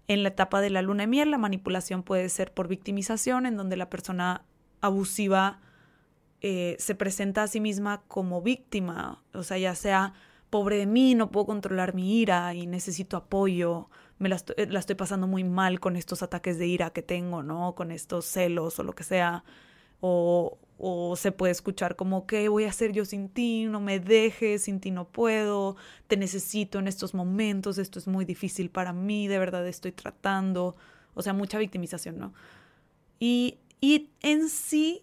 En 0.08 0.22
la 0.22 0.30
etapa 0.30 0.60
de 0.60 0.70
la 0.70 0.82
luna 0.82 1.04
de 1.04 1.08
miel, 1.08 1.30
la 1.30 1.38
manipulación 1.38 2.02
puede 2.02 2.28
ser 2.28 2.52
por 2.52 2.68
victimización, 2.68 3.46
en 3.46 3.56
donde 3.56 3.76
la 3.76 3.90
persona 3.90 4.44
abusiva 4.80 5.60
eh, 6.40 6.76
se 6.78 6.94
presenta 6.94 7.42
a 7.42 7.48
sí 7.48 7.60
misma 7.60 8.02
como 8.08 8.42
víctima, 8.42 9.22
o 9.34 9.42
sea, 9.42 9.58
ya 9.58 9.74
sea 9.74 10.14
pobre 10.50 10.76
de 10.76 10.86
mí, 10.86 11.14
no 11.14 11.30
puedo 11.30 11.46
controlar 11.46 11.94
mi 11.94 12.20
ira 12.20 12.54
y 12.54 12.66
necesito 12.66 13.16
apoyo, 13.16 13.88
me 14.18 14.28
la 14.28 14.36
estoy, 14.36 14.66
la 14.66 14.78
estoy 14.78 14.96
pasando 14.96 15.26
muy 15.26 15.44
mal 15.44 15.80
con 15.80 15.96
estos 15.96 16.22
ataques 16.22 16.58
de 16.58 16.66
ira 16.66 16.90
que 16.90 17.02
tengo, 17.02 17.42
¿no? 17.42 17.74
Con 17.74 17.90
estos 17.92 18.26
celos 18.26 18.78
o 18.78 18.82
lo 18.82 18.94
que 18.94 19.04
sea. 19.04 19.44
O, 20.00 20.58
o 20.78 21.16
se 21.16 21.32
puede 21.32 21.52
escuchar 21.52 21.96
como, 21.96 22.26
¿qué 22.26 22.48
voy 22.48 22.64
a 22.64 22.68
hacer 22.68 22.92
yo 22.92 23.04
sin 23.04 23.28
ti? 23.28 23.64
No 23.66 23.80
me 23.80 23.98
dejes, 23.98 24.62
sin 24.62 24.80
ti 24.80 24.90
no 24.90 25.08
puedo, 25.08 25.76
te 26.06 26.16
necesito 26.16 26.78
en 26.78 26.88
estos 26.88 27.14
momentos, 27.14 27.78
esto 27.78 27.98
es 27.98 28.06
muy 28.06 28.24
difícil 28.24 28.70
para 28.70 28.92
mí, 28.92 29.26
de 29.26 29.38
verdad 29.38 29.66
estoy 29.66 29.92
tratando, 29.92 30.76
o 31.14 31.22
sea, 31.22 31.32
mucha 31.32 31.58
victimización, 31.58 32.18
¿no? 32.18 32.34
Y, 33.18 33.58
y 33.80 34.10
en 34.20 34.50
sí, 34.50 35.02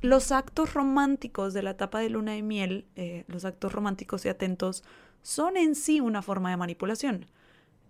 los 0.00 0.30
actos 0.30 0.74
románticos 0.74 1.54
de 1.54 1.62
la 1.62 1.70
etapa 1.70 1.98
de 1.98 2.10
luna 2.10 2.32
de 2.32 2.42
miel, 2.42 2.86
eh, 2.94 3.24
los 3.26 3.44
actos 3.44 3.72
románticos 3.72 4.24
y 4.24 4.28
atentos, 4.28 4.84
son 5.22 5.56
en 5.56 5.74
sí 5.74 6.00
una 6.00 6.22
forma 6.22 6.50
de 6.50 6.56
manipulación, 6.56 7.26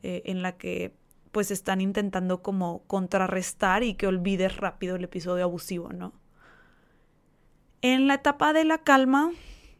eh, 0.06 0.20
en 0.26 0.42
la 0.42 0.58
que 0.58 0.92
pues 1.32 1.50
están 1.50 1.80
intentando 1.80 2.42
como 2.42 2.82
contrarrestar 2.86 3.82
y 3.82 3.94
que 3.94 4.06
olvides 4.06 4.58
rápido 4.58 4.96
el 4.96 5.04
episodio 5.04 5.44
abusivo, 5.44 5.94
¿no? 5.94 6.12
En 7.80 8.06
la 8.06 8.16
etapa 8.16 8.52
de 8.52 8.66
la 8.66 8.82
calma, 8.82 9.32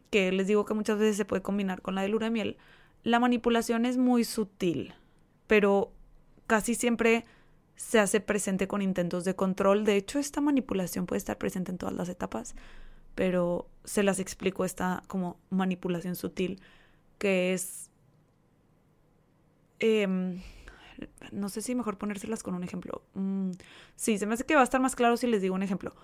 que 0.09 0.33
les 0.33 0.47
digo 0.47 0.65
que 0.65 0.73
muchas 0.73 0.99
veces 0.99 1.19
se 1.19 1.27
puede 1.27 1.43
combinar 1.43 1.83
con 1.83 1.95
la 1.95 2.01
de 2.01 2.09
luna 2.09 2.25
de 2.25 2.31
miel, 2.31 2.57
la 3.03 3.21
manipulación 3.21 3.85
es 3.85 3.99
muy 3.99 4.25
sutil, 4.25 4.95
pero 5.47 5.93
casi 6.47 6.75
siempre 6.75 7.27
se 7.77 8.01
hace 8.01 8.21
presente 8.21 8.67
con 8.67 8.81
intentos 8.81 9.27
de 9.27 9.37
control. 9.37 9.85
De 9.85 9.97
hecho, 9.97 10.19
esta 10.19 10.41
manipulación 10.41 11.05
puede 11.05 11.19
estar 11.19 11.37
presente 11.37 11.71
en 11.71 11.77
todas 11.77 11.95
las 11.95 12.09
etapas, 12.09 12.55
pero 13.15 13.69
se 13.85 14.03
las 14.03 14.21
explico 14.21 14.65
esta 14.65 15.03
como 15.07 15.39
manipulación 15.51 16.17
sutil, 16.17 16.63
que 17.19 17.53
es... 17.53 17.91
Em, 19.87 20.41
no 21.31 21.51
sé 21.51 21.61
si 21.61 21.75
mejor 21.75 21.99
ponérselas 21.99 22.43
con 22.43 22.55
un 22.55 22.65
ejemplo. 22.65 23.03
Mm, 23.13 23.51
sí, 23.97 24.17
se 24.17 24.25
me 24.25 24.33
hace 24.33 24.47
que 24.47 24.55
va 24.55 24.63
a 24.63 24.65
estar 24.65 24.81
más 24.81 24.97
claro 24.97 25.19
si 25.19 25.27
les 25.27 25.43
digo 25.43 25.55
un 25.55 25.63
ejemplo. 25.63 25.95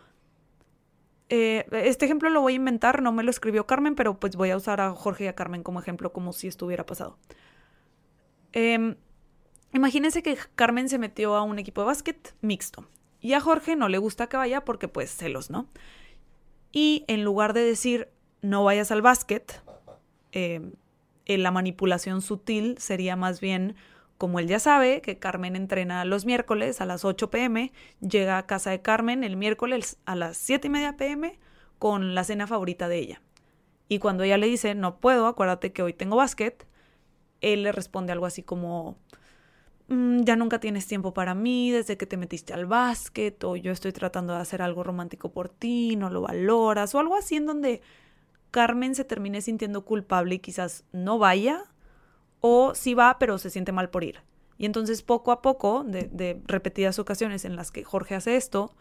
Eh, 1.30 1.64
este 1.72 2.04
ejemplo 2.04 2.28
lo 2.28 2.42
voy 2.42 2.52
a 2.52 2.56
inventar, 2.56 3.00
no 3.00 3.10
me 3.10 3.22
lo 3.22 3.30
escribió 3.30 3.66
Carmen, 3.66 3.94
pero 3.94 4.20
pues 4.20 4.36
voy 4.36 4.50
a 4.50 4.56
usar 4.58 4.82
a 4.82 4.90
Jorge 4.92 5.24
y 5.24 5.26
a 5.28 5.34
Carmen 5.34 5.62
como 5.62 5.80
ejemplo, 5.80 6.12
como 6.12 6.34
si 6.34 6.46
estuviera 6.46 6.84
pasado. 6.84 7.16
Em, 8.52 8.96
imagínense 9.72 10.22
que 10.22 10.36
Carmen 10.56 10.90
se 10.90 10.98
metió 10.98 11.34
a 11.34 11.42
un 11.42 11.58
equipo 11.58 11.80
de 11.80 11.86
básquet 11.86 12.34
mixto 12.42 12.86
y 13.22 13.32
a 13.32 13.40
Jorge 13.40 13.76
no 13.76 13.88
le 13.88 13.96
gusta 13.96 14.28
que 14.28 14.36
vaya 14.36 14.62
porque 14.62 14.88
pues 14.88 15.10
celos, 15.10 15.48
¿no? 15.48 15.68
Y 16.70 17.06
en 17.08 17.24
lugar 17.24 17.54
de 17.54 17.62
decir 17.62 18.10
no 18.42 18.62
vayas 18.62 18.90
al 18.90 19.00
básquet, 19.00 19.62
em, 21.34 21.42
la 21.42 21.50
manipulación 21.50 22.22
sutil 22.22 22.76
sería 22.78 23.16
más 23.16 23.40
bien 23.40 23.76
como 24.20 24.38
él 24.38 24.48
ya 24.48 24.58
sabe 24.58 25.00
que 25.00 25.18
Carmen 25.18 25.56
entrena 25.56 26.04
los 26.04 26.26
miércoles 26.26 26.82
a 26.82 26.84
las 26.84 27.06
8 27.06 27.30
pm, 27.30 27.72
llega 28.00 28.36
a 28.36 28.46
casa 28.46 28.68
de 28.68 28.82
Carmen 28.82 29.24
el 29.24 29.38
miércoles 29.38 29.96
a 30.04 30.14
las 30.14 30.36
7 30.36 30.66
y 30.66 30.70
media 30.70 30.98
pm 30.98 31.38
con 31.78 32.14
la 32.14 32.22
cena 32.24 32.46
favorita 32.46 32.86
de 32.86 32.98
ella. 32.98 33.22
Y 33.88 33.98
cuando 33.98 34.22
ella 34.22 34.36
le 34.36 34.46
dice, 34.46 34.74
no 34.74 35.00
puedo, 35.00 35.26
acuérdate 35.26 35.72
que 35.72 35.82
hoy 35.82 35.94
tengo 35.94 36.16
básquet, 36.16 36.66
él 37.40 37.62
le 37.62 37.72
responde 37.72 38.12
algo 38.12 38.26
así 38.26 38.42
como, 38.42 38.98
mm, 39.88 40.20
ya 40.24 40.36
nunca 40.36 40.60
tienes 40.60 40.86
tiempo 40.86 41.14
para 41.14 41.34
mí 41.34 41.70
desde 41.70 41.96
que 41.96 42.04
te 42.04 42.18
metiste 42.18 42.52
al 42.52 42.66
básquet, 42.66 43.42
o 43.42 43.56
yo 43.56 43.72
estoy 43.72 43.92
tratando 43.92 44.34
de 44.34 44.40
hacer 44.40 44.60
algo 44.60 44.84
romántico 44.84 45.32
por 45.32 45.48
ti, 45.48 45.96
no 45.96 46.10
lo 46.10 46.20
valoras, 46.20 46.94
o 46.94 46.98
algo 46.98 47.16
así 47.16 47.36
en 47.36 47.46
donde 47.46 47.80
Carmen 48.50 48.94
se 48.94 49.04
termine 49.04 49.40
sintiendo 49.42 49.84
culpable 49.84 50.36
y 50.36 50.38
quizás 50.38 50.84
no 50.92 51.18
vaya, 51.18 51.64
o 52.40 52.74
sí 52.74 52.94
va, 52.94 53.18
pero 53.18 53.38
se 53.38 53.50
siente 53.50 53.72
mal 53.72 53.90
por 53.90 54.04
ir. 54.04 54.22
Y 54.58 54.66
entonces 54.66 55.02
poco 55.02 55.32
a 55.32 55.40
poco, 55.40 55.84
de, 55.84 56.40
repetidas 56.46 56.98
ocasiones 56.98 57.44
en 57.44 57.56
las 57.56 57.70
que 57.70 57.84
Jorge 57.84 58.14
hace 58.14 58.36
esto, 58.36 58.74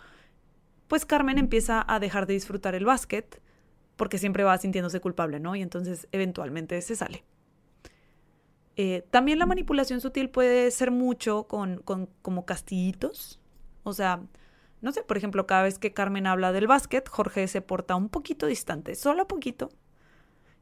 pues 0.88 1.06
Carmen 1.06 1.38
empieza 1.38 1.86
a 1.88 2.00
dejar 2.00 2.26
de 2.26 2.34
disfrutar 2.34 2.76
el 2.76 2.86
básquet 2.86 3.42
porque 3.96 4.18
siempre 4.18 4.44
va 4.44 4.58
sintiéndose 4.58 5.00
culpable, 5.02 5.40
¿no? 5.40 5.56
Y 5.56 5.62
entonces 5.62 6.08
eventualmente 6.12 6.82
se 6.82 6.96
sale. 6.96 7.24
Eh, 8.76 9.06
también 9.12 9.40
la 9.40 9.46
manipulación 9.46 10.02
sutil 10.02 10.30
puede 10.30 10.72
ser 10.72 10.90
mucho 10.90 11.44
con, 11.44 11.82
como 12.22 12.46
castillitos. 12.46 13.40
O 13.84 13.94
sea, 13.94 14.22
no 14.82 14.92
sé, 14.92 15.04
por 15.04 15.18
ejemplo, 15.18 15.46
cada 15.46 15.64
vez 15.64 15.78
que 15.78 15.94
Carmen 15.94 16.28
habla 16.28 16.52
del 16.52 16.68
básquet, 16.68 17.08
Jorge 17.10 17.48
se 17.48 17.62
porta 17.62 17.96
un 17.96 18.10
poquito 18.10 18.46
distante, 18.46 18.96
solo 18.96 19.28
poquito. 19.28 19.70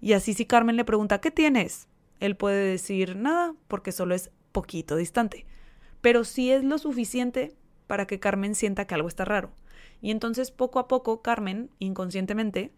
Y 0.01 0.13
así 0.13 0.33
si 0.33 0.45
Carmen 0.45 0.75
le 0.75 0.85
pregunta, 0.85 1.21
¿qué 1.21 1.31
tienes? 1.31 1.87
Él 2.19 2.35
puede 2.35 2.63
decir 2.65 3.15
nada, 3.15 3.53
porque 3.67 3.91
solo 3.91 4.15
es 4.15 4.31
poquito 4.51 4.95
distante. 4.95 5.45
Pero 6.01 6.23
sí 6.23 6.51
es 6.51 6.63
lo 6.63 6.77
suficiente 6.77 7.55
para 7.85 8.07
que 8.07 8.19
Carmen 8.19 8.55
sienta 8.55 8.85
que 8.85 8.95
algo 8.95 9.07
está 9.07 9.25
raro. 9.25 9.51
Y 10.01 10.11
entonces 10.11 10.51
poco 10.51 10.79
a 10.79 10.87
poco 10.87 11.21
Carmen, 11.21 11.69
inconscientemente, 11.79 12.71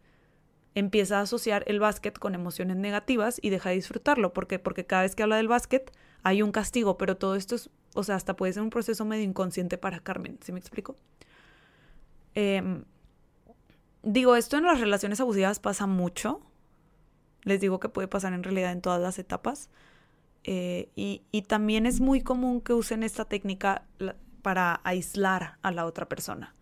empieza 0.75 1.19
a 1.19 1.21
asociar 1.21 1.63
el 1.67 1.79
básquet 1.79 2.17
con 2.17 2.35
emociones 2.35 2.77
negativas 2.77 3.39
y 3.41 3.49
deja 3.49 3.69
de 3.69 3.75
disfrutarlo. 3.75 4.33
¿Por 4.33 4.47
qué? 4.47 4.59
Porque 4.59 4.85
cada 4.85 5.03
vez 5.03 5.15
que 5.15 5.23
habla 5.23 5.37
del 5.37 5.47
básquet 5.47 5.91
hay 6.23 6.41
un 6.41 6.51
castigo, 6.51 6.97
pero 6.97 7.17
todo 7.17 7.35
esto 7.35 7.55
es, 7.55 7.69
o 7.93 8.03
sea, 8.03 8.15
hasta 8.15 8.35
puede 8.35 8.53
ser 8.53 8.63
un 8.63 8.69
proceso 8.69 9.05
medio 9.05 9.23
inconsciente 9.23 9.77
para 9.77 9.99
Carmen. 9.99 10.37
¿Sí 10.41 10.51
me 10.51 10.59
explico? 10.59 10.95
Em, 12.35 12.83
digo, 14.03 14.35
esto 14.35 14.57
en 14.57 14.65
las 14.65 14.79
relaciones 14.79 15.19
abusivas 15.19 15.59
pasa 15.59 15.87
mucho. 15.87 16.41
Les 17.43 17.61
digo 17.61 17.79
que 17.79 17.89
puede 17.89 18.07
pasar 18.07 18.33
en 18.33 18.43
realidad 18.43 18.71
en 18.71 18.81
todas 18.81 19.01
las 19.01 19.19
etapas. 19.19 19.69
Eh, 20.43 20.89
y, 20.95 21.23
y, 21.31 21.41
también 21.43 21.85
es 21.85 21.99
muy 21.99 22.21
común 22.21 22.61
que 22.61 22.73
usen 22.73 23.03
esta 23.03 23.25
técnica 23.25 23.83
para 24.41 24.79
aislar 24.83 25.57
a 25.61 25.71
la 25.71 25.85
otra 25.85 26.07
persona. 26.07 26.55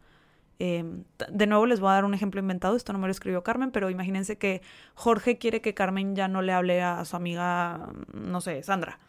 Em, 0.60 1.03
de 1.30 1.45
nuevo 1.45 1.67
les 1.67 1.80
voy 1.80 1.91
a 1.91 1.93
dar 1.93 2.06
un 2.06 2.15
ejemplo 2.15 2.39
inventado, 2.39 2.75
esto 2.75 2.91
no 2.91 2.97
me 2.99 3.08
lo 3.08 3.12
escribió 3.12 3.43
Carmen, 3.43 3.69
pero 3.71 3.91
imagínense 3.91 4.38
que 4.39 4.63
Jorge 4.95 5.38
quiere 5.38 5.62
que 5.62 5.75
Carmen 5.75 6.15
ya 6.15 6.27
no 6.27 6.41
le 6.41 6.51
hable 6.51 6.82
a 6.82 7.06
su 7.06 7.15
amiga, 7.15 7.91
no 8.13 8.41
sé, 8.41 8.63
Sandra, 8.63 8.99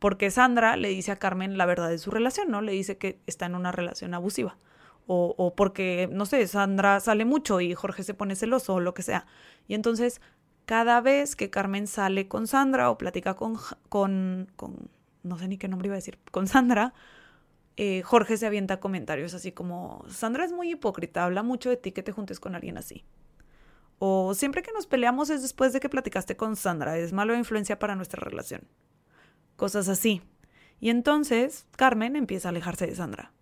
porque 0.00 0.32
Sandra 0.32 0.76
le 0.76 0.88
dice 0.88 1.12
a 1.12 1.16
Carmen 1.16 1.56
la 1.58 1.66
verdad 1.66 1.88
de 1.90 1.98
su 1.98 2.10
relación, 2.10 2.50
¿no? 2.50 2.60
Le 2.60 2.72
dice 2.72 2.98
que 2.98 3.20
está 3.26 3.46
en 3.46 3.54
una 3.54 3.70
relación 3.70 4.14
abusiva 4.14 4.56
o, 5.06 5.34
o, 5.36 5.54
porque, 5.54 6.08
no 6.12 6.26
sé, 6.26 6.46
Sandra 6.46 7.00
sale 7.00 7.24
mucho 7.24 7.60
y 7.60 7.74
Jorge 7.74 8.02
se 8.02 8.14
pone 8.14 8.36
celoso 8.36 8.74
o 8.74 8.80
lo 8.80 8.94
que 8.94 9.02
sea. 9.02 9.26
Y 9.68 9.74
entonces, 9.74 10.20
cada 10.64 11.00
vez 11.00 11.36
que 11.36 11.50
Carmen 11.50 11.86
sale 11.86 12.28
con 12.28 12.46
Sandra 12.46 12.90
o 12.90 12.98
platica 12.98 13.34
con, 13.34 13.56
con, 13.88 14.48
con 14.56 14.90
no 15.22 15.38
sé 15.38 15.48
ni 15.48 15.58
qué 15.58 15.68
nombre 15.68 15.88
iba 15.88 15.94
a 15.94 15.98
decir, 15.98 16.18
con 16.30 16.46
Sandra, 16.46 16.94
eh, 17.76 18.02
Jorge 18.02 18.36
se 18.36 18.46
avienta 18.46 18.80
comentarios 18.80 19.34
así 19.34 19.52
como, 19.52 20.04
Sandra 20.08 20.44
es 20.44 20.52
muy 20.52 20.70
hipócrita, 20.72 21.24
habla 21.24 21.42
mucho 21.42 21.68
de 21.68 21.76
ti 21.76 21.92
que 21.92 22.02
te 22.02 22.12
juntes 22.12 22.40
con 22.40 22.54
alguien 22.54 22.78
así. 22.78 23.04
O 23.98 24.34
siempre 24.34 24.62
que 24.62 24.72
nos 24.72 24.86
peleamos 24.86 25.30
es 25.30 25.42
después 25.42 25.72
de 25.72 25.80
que 25.80 25.88
platicaste 25.88 26.36
con 26.36 26.56
Sandra, 26.56 26.98
es 26.98 27.12
malo 27.12 27.34
influencia 27.34 27.78
para 27.78 27.94
nuestra 27.94 28.20
relación. 28.20 28.62
Cosas 29.56 29.88
así. 29.88 30.22
Y 30.80 30.90
entonces 30.90 31.66
Carmen 31.76 32.16
empieza 32.16 32.48
a 32.48 32.50
alejarse 32.50 32.86
de 32.86 32.94
Sandra. 32.94 33.32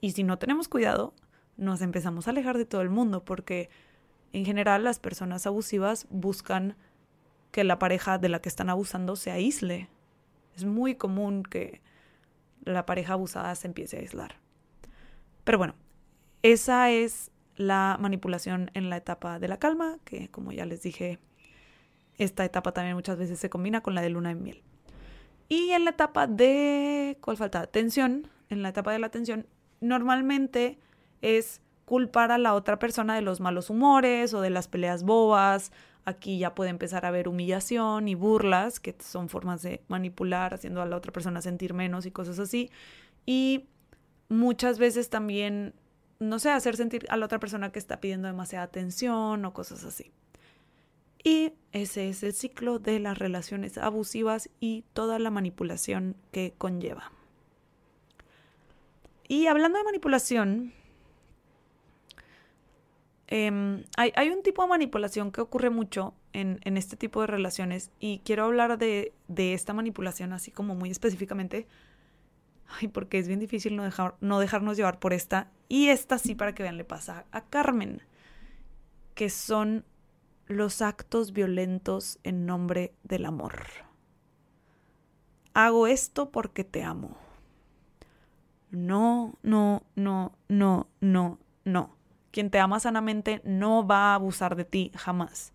Y 0.00 0.12
si 0.12 0.24
no 0.24 0.38
tenemos 0.38 0.68
cuidado, 0.68 1.14
nos 1.56 1.82
empezamos 1.82 2.26
a 2.26 2.30
alejar 2.30 2.56
de 2.56 2.64
todo 2.64 2.80
el 2.80 2.90
mundo 2.90 3.24
porque 3.24 3.70
en 4.32 4.44
general 4.44 4.84
las 4.84 4.98
personas 4.98 5.46
abusivas 5.46 6.06
buscan 6.10 6.76
que 7.50 7.64
la 7.64 7.78
pareja 7.78 8.18
de 8.18 8.28
la 8.28 8.40
que 8.40 8.48
están 8.48 8.70
abusando 8.70 9.16
se 9.16 9.30
aísle. 9.30 9.88
Es 10.56 10.64
muy 10.64 10.94
común 10.94 11.42
que 11.42 11.80
la 12.64 12.86
pareja 12.86 13.14
abusada 13.14 13.54
se 13.54 13.66
empiece 13.66 13.96
a 13.96 14.00
aislar. 14.00 14.36
Pero 15.44 15.58
bueno, 15.58 15.74
esa 16.42 16.90
es 16.90 17.30
la 17.56 17.98
manipulación 18.00 18.70
en 18.74 18.88
la 18.88 18.96
etapa 18.96 19.38
de 19.38 19.48
la 19.48 19.58
calma, 19.58 19.98
que 20.04 20.28
como 20.28 20.52
ya 20.52 20.64
les 20.64 20.82
dije, 20.82 21.18
esta 22.16 22.44
etapa 22.44 22.72
también 22.72 22.96
muchas 22.96 23.18
veces 23.18 23.38
se 23.38 23.50
combina 23.50 23.82
con 23.82 23.94
la 23.94 24.02
de 24.02 24.10
luna 24.10 24.30
en 24.30 24.42
miel. 24.42 24.62
Y 25.48 25.70
en 25.70 25.84
la 25.84 25.90
etapa 25.90 26.26
de, 26.26 27.18
¿cuál 27.20 27.36
falta? 27.36 27.66
Tensión, 27.66 28.28
en 28.48 28.62
la 28.62 28.68
etapa 28.68 28.92
de 28.92 29.00
la 29.00 29.10
tensión, 29.10 29.46
normalmente 29.80 30.78
es 31.22 31.60
culpar 31.84 32.30
a 32.30 32.38
la 32.38 32.54
otra 32.54 32.78
persona 32.78 33.14
de 33.14 33.22
los 33.22 33.40
malos 33.40 33.68
humores 33.68 34.32
o 34.32 34.40
de 34.40 34.50
las 34.50 34.68
peleas 34.68 35.02
bobas. 35.02 35.72
Aquí 36.04 36.38
ya 36.38 36.54
puede 36.54 36.70
empezar 36.70 37.04
a 37.04 37.08
haber 37.08 37.28
humillación 37.28 38.08
y 38.08 38.14
burlas, 38.14 38.80
que 38.80 38.94
son 39.00 39.28
formas 39.28 39.62
de 39.62 39.82
manipular, 39.88 40.54
haciendo 40.54 40.82
a 40.82 40.86
la 40.86 40.96
otra 40.96 41.12
persona 41.12 41.42
sentir 41.42 41.74
menos 41.74 42.06
y 42.06 42.10
cosas 42.10 42.38
así. 42.38 42.70
Y 43.26 43.66
muchas 44.28 44.78
veces 44.78 45.10
también, 45.10 45.74
no 46.20 46.38
sé, 46.38 46.50
hacer 46.50 46.76
sentir 46.76 47.06
a 47.10 47.16
la 47.16 47.26
otra 47.26 47.40
persona 47.40 47.72
que 47.72 47.78
está 47.78 48.00
pidiendo 48.00 48.28
demasiada 48.28 48.64
atención 48.64 49.44
o 49.44 49.52
cosas 49.52 49.84
así. 49.84 50.12
Y 51.22 51.52
ese 51.72 52.08
es 52.08 52.22
el 52.22 52.32
ciclo 52.32 52.78
de 52.78 52.98
las 52.98 53.18
relaciones 53.18 53.76
abusivas 53.76 54.48
y 54.58 54.84
toda 54.94 55.18
la 55.18 55.30
manipulación 55.30 56.16
que 56.30 56.54
conlleva. 56.56 57.12
Y 59.30 59.46
hablando 59.46 59.78
de 59.78 59.84
manipulación, 59.84 60.72
em, 63.28 63.84
hay, 63.96 64.28
un 64.28 64.42
tipo 64.42 64.62
de 64.62 64.68
manipulación 64.68 65.30
que 65.30 65.40
ocurre 65.40 65.70
mucho 65.70 66.14
en, 66.32 66.58
este 66.76 66.96
tipo 66.96 67.20
de 67.20 67.28
relaciones 67.28 67.92
y 68.00 68.22
quiero 68.24 68.46
hablar 68.46 68.76
de, 68.76 69.14
esta 69.36 69.72
manipulación 69.72 70.32
así 70.32 70.50
como 70.50 70.74
muy 70.74 70.90
específicamente, 70.90 71.68
ay, 72.80 72.88
porque 72.88 73.20
es 73.20 73.28
bien 73.28 73.38
difícil 73.38 73.76
no, 73.76 73.88
no 74.20 74.40
dejarnos 74.40 74.76
llevar 74.76 74.98
por 74.98 75.12
esta. 75.12 75.52
Y 75.68 75.90
esta 75.90 76.18
sí, 76.18 76.34
para 76.34 76.52
que 76.52 76.64
vean, 76.64 76.76
le 76.76 76.84
pasa 76.84 77.24
a 77.30 77.42
Carmen, 77.42 78.02
que 79.14 79.30
son 79.30 79.84
los 80.48 80.82
actos 80.82 81.32
violentos 81.32 82.18
en 82.24 82.46
nombre 82.46 82.94
del 83.04 83.26
amor. 83.26 83.62
Hago 85.54 85.86
esto 85.86 86.32
porque 86.32 86.64
te 86.64 86.82
amo 86.82 87.29
no, 88.70 89.34
no, 89.42 89.82
no, 89.96 90.32
no, 90.48 90.88
no, 91.00 91.38
no. 91.64 91.96
Quien 92.30 92.50
te 92.50 92.58
ama 92.58 92.78
sanamente 92.80 93.40
no 93.44 93.86
va 93.86 94.12
a 94.12 94.14
abusar 94.14 94.56
de 94.56 94.64
ti 94.64 94.92
jamás. 94.94 95.52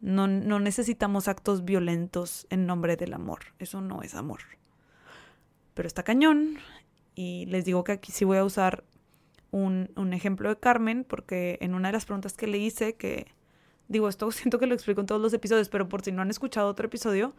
No, 0.00 0.26
no 0.26 0.60
necesitamos 0.60 1.28
actos 1.28 1.64
violentos 1.64 2.46
en 2.50 2.66
nombre 2.66 2.96
del 2.96 3.12
amor. 3.12 3.40
Eso 3.58 3.80
no 3.80 4.02
es 4.02 4.14
amor. 4.14 4.40
Pero 5.74 5.86
está 5.86 6.02
cañón. 6.02 6.58
Y 7.14 7.46
les 7.46 7.64
digo 7.64 7.84
que 7.84 7.92
aquí 7.92 8.12
sí 8.12 8.24
voy 8.24 8.38
a 8.38 8.44
usar 8.44 8.84
un, 9.50 9.90
un 9.96 10.12
ejemplo 10.12 10.48
de 10.48 10.58
Carmen, 10.58 11.04
porque 11.04 11.58
en 11.60 11.74
una 11.74 11.88
de 11.88 11.92
las 11.92 12.04
preguntas 12.04 12.34
que 12.34 12.46
le 12.46 12.58
hice, 12.58 12.94
que 12.94 13.26
digo, 13.88 14.08
esto 14.08 14.30
siento 14.32 14.58
que 14.58 14.66
lo 14.66 14.74
explico 14.74 15.00
en 15.00 15.06
todos 15.06 15.20
los 15.20 15.32
episodios, 15.32 15.68
pero 15.68 15.88
por 15.88 16.02
si 16.02 16.12
no 16.12 16.22
han 16.22 16.30
escuchado 16.30 16.68
otro 16.68 16.86
episodio, 16.86 17.34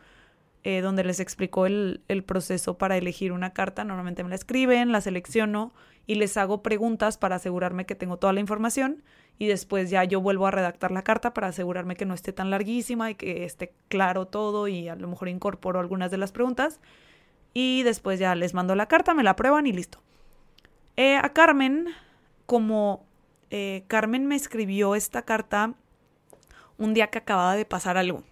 eh, 0.63 0.81
donde 0.81 1.03
les 1.03 1.19
explicó 1.19 1.65
el, 1.65 2.01
el, 2.07 2.23
proceso 2.23 2.77
para 2.77 2.97
elegir 2.97 3.31
una 3.31 3.53
carta. 3.53 3.83
Normalmente 3.83 4.23
me 4.23 4.29
la 4.29 4.35
escriben, 4.35 4.91
la 4.91 5.01
selecciono 5.01 5.73
y 6.05 6.15
les 6.15 6.37
hago 6.37 6.63
preguntas 6.63 7.17
para 7.17 7.35
asegurarme 7.35 7.85
que 7.85 7.95
tengo 7.95 8.17
toda 8.17 8.33
la 8.33 8.39
información 8.39 9.03
y 9.39 9.47
después 9.47 9.89
ya 9.89 10.03
yo 10.03 10.19
vuelvo 10.21 10.47
a 10.47 10.51
redactar 10.51 10.91
la 10.91 11.03
carta 11.03 11.33
para 11.33 11.47
asegurarme 11.47 11.95
que 11.95 12.05
no 12.05 12.13
esté 12.13 12.33
tan 12.33 12.49
larguísima 12.49 13.11
y 13.11 13.15
que 13.15 13.45
esté 13.45 13.73
claro 13.87 14.25
todo 14.25 14.67
y 14.67 14.87
a 14.87 14.95
lo 14.95 15.07
mejor 15.07 15.29
incorporo 15.29 15.79
algunas 15.79 16.09
de 16.09 16.17
las 16.17 16.31
preguntas 16.31 16.79
y 17.53 17.83
después 17.83 18.19
ya 18.19 18.35
les 18.35 18.53
mando 18.53 18.75
la 18.75 18.87
carta, 18.87 19.13
me 19.13 19.23
la 19.23 19.35
prueban 19.35 19.67
y 19.67 19.73
listo. 19.73 19.99
Eh, 20.95 21.17
a 21.17 21.33
Carmen, 21.33 21.87
como 22.45 23.05
eh, 23.51 23.83
Carmen 23.87 24.25
me 24.25 24.35
escribió 24.35 24.95
esta 24.95 25.21
carta 25.21 25.73
un 26.77 26.93
día 26.93 27.07
que 27.07 27.19
acababa 27.19 27.55
de 27.55 27.65
pasar 27.65 27.97
algo 27.97 28.23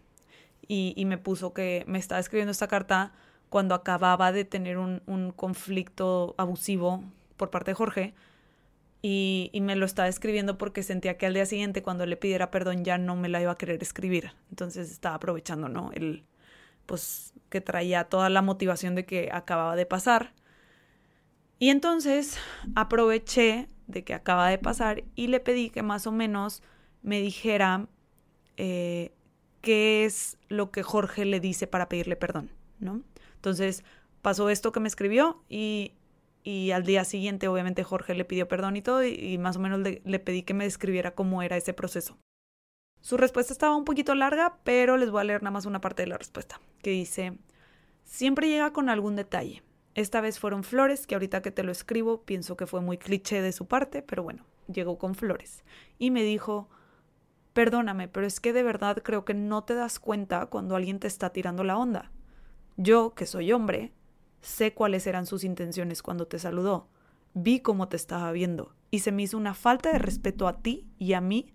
y, 0.67 1.03
me 1.05 1.17
puso 1.17 1.53
que 1.53 1.83
me 1.87 1.99
estaba 1.99 2.19
escribiendo 2.19 2.51
esta 2.51 2.67
carta 2.67 3.13
cuando 3.49 3.75
acababa 3.75 4.31
de 4.31 4.45
tener 4.45 4.77
un, 4.77 5.33
conflicto 5.35 6.35
abusivo 6.37 7.03
por 7.37 7.49
parte 7.49 7.71
de 7.71 7.75
Jorge 7.75 8.13
y, 9.01 9.49
y, 9.53 9.61
me 9.61 9.75
lo 9.75 9.85
estaba 9.85 10.07
escribiendo 10.07 10.57
porque 10.57 10.83
sentía 10.83 11.17
que 11.17 11.25
al 11.25 11.33
día 11.33 11.45
siguiente 11.45 11.83
cuando 11.83 12.05
le 12.05 12.17
pidiera 12.17 12.51
perdón 12.51 12.83
ya 12.83 12.97
no 12.97 13.15
me 13.15 13.29
la 13.29 13.41
iba 13.41 13.51
a 13.51 13.57
querer 13.57 13.81
escribir. 13.81 14.31
Entonces 14.49 14.91
estaba 14.91 15.15
aprovechando, 15.15 15.69
¿no? 15.69 15.91
El, 15.93 16.23
pues 16.85 17.33
que 17.49 17.61
traía 17.61 18.05
toda 18.05 18.29
la 18.29 18.41
motivación 18.41 18.95
de 18.95 19.05
que 19.05 19.29
acababa 19.31 19.75
de 19.75 19.85
pasar. 19.85 20.33
Y 21.59 21.69
entonces 21.69 22.37
aproveché 22.75 23.69
de 23.87 24.03
que 24.03 24.13
acaba 24.13 24.49
de 24.49 24.57
pasar 24.57 25.03
y 25.15 25.27
le 25.27 25.39
pedí 25.39 25.69
que 25.69 25.83
más 25.83 26.07
o 26.07 26.11
menos 26.11 26.61
me 27.01 27.21
dijera 27.21 27.87
eh, 28.57 29.13
qué 29.65 30.05
es 30.05 30.37
lo 30.47 30.69
que 30.69 30.83
Jorge 30.83 31.25
le 31.25 31.39
dice 31.39 31.65
para 31.65 31.89
pedirle 31.89 32.15
perdón, 32.15 32.51
¿no? 32.79 33.01
Entonces 33.33 33.83
pasó 34.21 34.49
esto 34.49 34.71
que 34.71 34.79
me 34.79 34.87
escribió 34.87 35.43
y, 35.49 35.93
y 36.43 36.69
al 36.69 36.83
día 36.83 37.03
siguiente 37.03 37.47
obviamente 37.47 37.83
Jorge 37.83 38.13
le 38.13 38.25
pidió 38.25 38.47
perdón 38.47 38.77
y 38.77 38.83
todo 38.83 39.03
y, 39.03 39.37
más 39.39 39.57
o 39.57 39.59
menos 39.59 39.79
le, 39.79 40.03
le, 40.05 40.19
pedí 40.19 40.43
que 40.43 40.53
me 40.53 40.65
describiera 40.65 41.15
cómo 41.15 41.41
era 41.41 41.57
ese 41.57 41.73
proceso. 41.73 42.15
Su 43.01 43.17
respuesta 43.17 43.53
estaba 43.53 43.75
un 43.75 43.85
poquito 43.85 44.13
larga, 44.13 44.59
pero 44.63 44.97
les 44.97 45.09
voy 45.09 45.21
a 45.21 45.25
leer 45.25 45.41
nada 45.41 45.51
más 45.51 45.65
una 45.65 45.81
parte 45.81 46.03
de 46.03 46.09
la 46.09 46.17
respuesta, 46.17 46.61
que 46.83 46.91
dice, 46.91 47.37
siempre 48.03 48.47
llega 48.47 48.71
con 48.71 48.87
algún 48.89 49.15
detalle. 49.15 49.63
Esta 49.95 50.21
vez 50.21 50.39
fueron 50.39 50.63
flores, 50.63 51.07
que 51.07 51.15
ahorita 51.15 51.41
que 51.41 51.51
te 51.51 51.63
lo 51.63 51.71
escribo 51.71 52.21
pienso 52.21 52.55
que 52.55 52.67
fue 52.67 52.81
muy 52.81 52.99
cliché 52.99 53.41
de 53.41 53.51
su 53.51 53.65
parte, 53.65 54.03
pero 54.03 54.21
bueno, 54.21 54.45
llegó 54.67 54.99
con 54.99 55.15
flores. 55.15 55.63
Y 55.97 56.11
me 56.11 56.23
dijo, 56.23 56.69
perdóname, 57.55 58.09
pero 58.09 58.27
es 58.27 58.41
que 58.41 58.51
de 58.51 58.63
verdad 58.63 59.01
creo 59.01 59.23
que 59.23 59.33
no 59.33 59.63
te 59.63 59.75
das 59.75 59.97
cuenta 59.97 60.45
cuando 60.47 60.75
alguien 60.75 60.99
te 60.99 61.07
está 61.07 61.29
tirando 61.29 61.63
la 61.63 61.77
onda. 61.77 62.11
Yo, 62.75 63.15
que 63.15 63.25
soy 63.25 63.53
hombre, 63.53 63.93
sé 64.41 64.73
cuáles 64.73 65.07
eran 65.07 65.25
sus 65.25 65.45
intenciones 65.45 66.03
cuando 66.03 66.27
te 66.27 66.37
saludó. 66.37 66.89
Vi 67.33 67.61
cómo 67.61 67.87
te 67.87 67.95
estaba 67.95 68.33
viendo 68.33 68.75
y 68.91 68.99
se 68.99 69.13
me 69.13 69.23
hizo 69.23 69.37
una 69.37 69.53
falta 69.53 69.89
de 69.93 69.99
respeto 69.99 70.49
a 70.49 70.57
ti 70.57 70.85
y 70.99 71.13
a 71.13 71.21
mí 71.21 71.53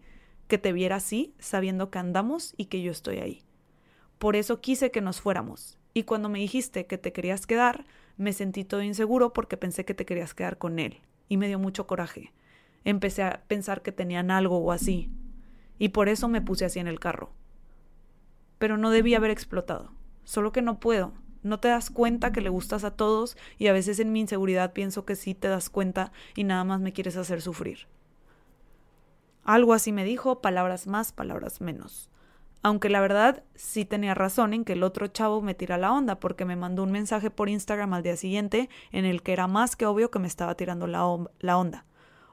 que 0.49 0.57
te 0.57 0.73
viera 0.73 0.97
así, 0.97 1.35
sabiendo 1.39 1.91
que 1.91 1.99
andamos 1.99 2.55
y 2.57 2.65
que 2.65 2.81
yo 2.81 2.91
estoy 2.91 3.19
ahí. 3.19 3.45
Por 4.19 4.37
eso 4.37 4.63
quise 4.63 4.91
que 4.91 5.03
nos 5.03 5.21
fuéramos. 5.21 5.79
Y 5.93 6.05
cuando 6.05 6.31
me 6.31 6.39
dijiste 6.39 6.87
que 6.87 6.97
te 6.97 7.13
querías 7.13 7.47
quedar, 7.47 7.85
me 8.17 8.33
sentí 8.33 8.65
todo 8.65 8.83
inseguro 8.83 9.35
porque 9.35 9.59
pensé 9.59 9.85
que 9.85 9.95
te 9.95 10.07
querías 10.07 10.33
quedar 10.33 10.57
con 10.57 10.79
él. 10.79 11.03
Y 11.29 11.37
me 11.37 11.49
dio 11.49 11.59
mucho 11.59 11.87
coraje. 11.87 12.33
Empecé 12.85 13.23
a 13.23 13.45
pensar 13.49 13.83
que 13.83 13.93
tenían 13.93 14.31
algo 14.31 14.57
o 14.57 14.73
así. 14.73 15.11
Y 15.81 15.89
por 15.89 16.11
eso 16.11 16.29
me 16.29 16.43
puse 16.43 16.67
así 16.67 16.79
en 16.79 16.87
el 16.87 17.01
carro. 17.01 17.33
Pero 18.59 18.77
no 18.77 18.91
debía 18.91 19.17
haber 19.17 19.31
explotado. 19.31 19.91
Solo 20.25 20.53
que 20.53 20.61
no 20.61 20.79
puedo. 20.79 21.15
No 21.43 21.59
te 21.59 21.69
das 21.69 21.89
cuenta 21.89 22.33
que 22.33 22.43
le 22.43 22.51
gustas 22.51 22.85
a 22.85 22.91
todos 22.91 23.39
y 23.57 23.69
a 23.69 23.73
veces 23.73 23.99
en 23.99 24.13
mi 24.13 24.21
inseguridad 24.21 24.75
pienso 24.75 25.07
que 25.07 25.17
sí 25.17 25.35
te 25.35 25.49
das 25.49 25.71
cuenta 25.71 26.13
y 26.37 26.45
nada 26.45 26.65
más 26.65 26.81
me 26.81 26.93
quieres 26.93 27.17
hacer 27.17 27.41
sufrir. 27.41 27.89
Algo 29.43 29.73
así 29.73 29.91
me 29.91 30.05
dijo, 30.05 30.43
palabras 30.43 30.87
más, 30.87 31.13
palabras 31.13 31.63
menos. 31.63 32.11
Aunque 32.63 32.91
la 32.91 33.01
verdad 33.01 33.43
sí 33.55 33.87
tenía 33.87 34.13
razón 34.13 34.53
en 34.53 34.67
que 34.67 34.75
el 34.75 34.83
otro 34.83 35.07
chavo 35.07 35.41
me 35.41 35.55
tira 35.55 35.79
la 35.79 35.95
onda 35.95 36.21
porque 36.21 36.45
me 36.45 36.57
mandó 36.57 36.83
un 36.83 36.93
mensaje 36.93 37.31
por 37.31 37.49
Instagram 37.49 37.95
al 37.95 38.03
día 38.03 38.19
siguiente 38.19 38.69
en 38.93 39.07
el 39.07 39.23
que 39.23 39.33
era 39.33 39.47
más 39.47 39.77
que 39.77 39.87
obvio 39.87 40.11
que 40.11 40.19
me 40.19 40.29
estaba 40.29 40.55
tirando 40.57 40.87
la, 40.87 41.07
la 41.39 41.57
onda. 41.57 41.87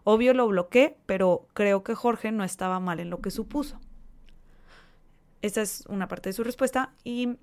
Obvio 0.10 0.34
lo 0.34 0.48
bloqueé, 0.48 0.98
pero 1.06 1.50
creo 1.54 1.84
que 1.84 1.94
Jorge 1.94 2.32
no 2.32 2.46
estaba 2.46 2.80
mal 2.80 3.02
en 3.02 3.10
lo 3.10 3.20
que 3.20 3.30
supuso. 3.30 3.82
Esa 5.42 5.62
es 5.62 5.84
una 5.90 6.08
parte 6.08 6.30
de 6.30 6.34
su 6.34 6.46
respuesta 6.46 6.94
y 7.04 7.36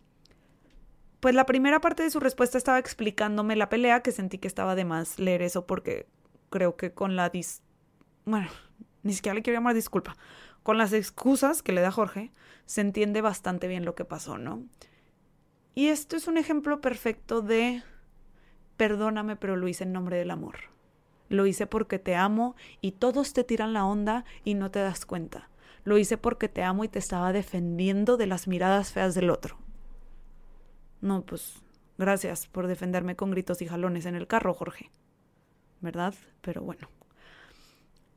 pues 1.21 1.35
la 1.35 1.45
primera 1.45 1.83
parte 1.83 2.05
de 2.05 2.11
su 2.11 2.21
respuesta 2.21 2.57
estaba 2.57 2.79
explicándome 2.79 3.55
la 3.55 3.69
pelea, 3.69 4.01
que 4.01 4.13
sentí 4.13 4.39
que 4.39 4.49
estaba 4.49 4.77
de 4.77 4.87
más 4.87 5.19
leer 5.19 5.43
eso 5.43 5.67
porque 5.67 6.07
creo 6.49 6.75
que 6.75 6.95
con 6.95 7.17
la 7.17 7.29
dis... 7.29 7.63
Bueno, 8.25 8.49
ni 9.03 9.13
siquiera 9.13 9.35
le 9.35 9.43
quiero 9.43 9.59
llamar 9.59 9.75
disculpa. 9.75 10.17
Con 10.63 10.79
las 10.79 10.95
excusas 10.95 11.63
que 11.63 11.73
le 11.73 11.83
da 11.83 11.93
Jorge, 11.93 12.33
se 12.65 12.81
entiende 12.81 13.21
bastante 13.21 13.69
bien 13.69 13.85
lo 13.85 13.95
que 13.95 14.07
pasó, 14.07 14.39
¿no? 14.39 14.65
Y 15.75 15.89
esto 15.89 16.17
es 16.17 16.29
un 16.29 16.39
ejemplo 16.39 16.81
perfecto 16.81 17.43
de 17.43 17.83
perdóname, 18.79 19.37
pero 19.37 19.55
lo 19.55 19.69
hice 19.69 19.85
en 19.85 19.93
nombre 19.93 20.17
del 20.17 20.31
amor. 20.31 20.74
Lo 21.29 21.47
hice 21.47 21.67
porque 21.67 21.99
te 21.99 22.17
amo 22.17 22.55
y 22.81 22.93
todos 22.93 23.33
te 23.33 23.45
tiran 23.45 23.73
la 23.73 23.87
onda 23.87 24.25
y 24.45 24.55
no 24.55 24.71
te 24.71 24.81
das 24.81 25.07
cuenta. 25.07 25.49
Lo 25.85 25.99
hice 25.99 26.17
porque 26.17 26.49
te 26.49 26.63
amo 26.63 26.85
y 26.85 26.89
te 26.89 26.99
estaba 26.99 27.33
defendiendo 27.33 28.17
de 28.17 28.27
las 28.27 28.49
miradas 28.49 28.93
feas 28.93 29.15
del 29.15 29.31
otro. 29.31 29.59
No, 31.01 31.23
pues 31.23 31.63
gracias 31.99 32.47
por 32.47 32.67
defenderme 32.67 33.17
con 33.17 33.31
gritos 33.31 33.61
y 33.63 33.67
jalones 33.67 34.07
en 34.07 34.15
el 34.15 34.27
carro, 34.27 34.55
Jorge. 34.55 34.91
¿Verdad? 35.81 36.15
Pero 36.41 36.63
bueno. 36.63 36.89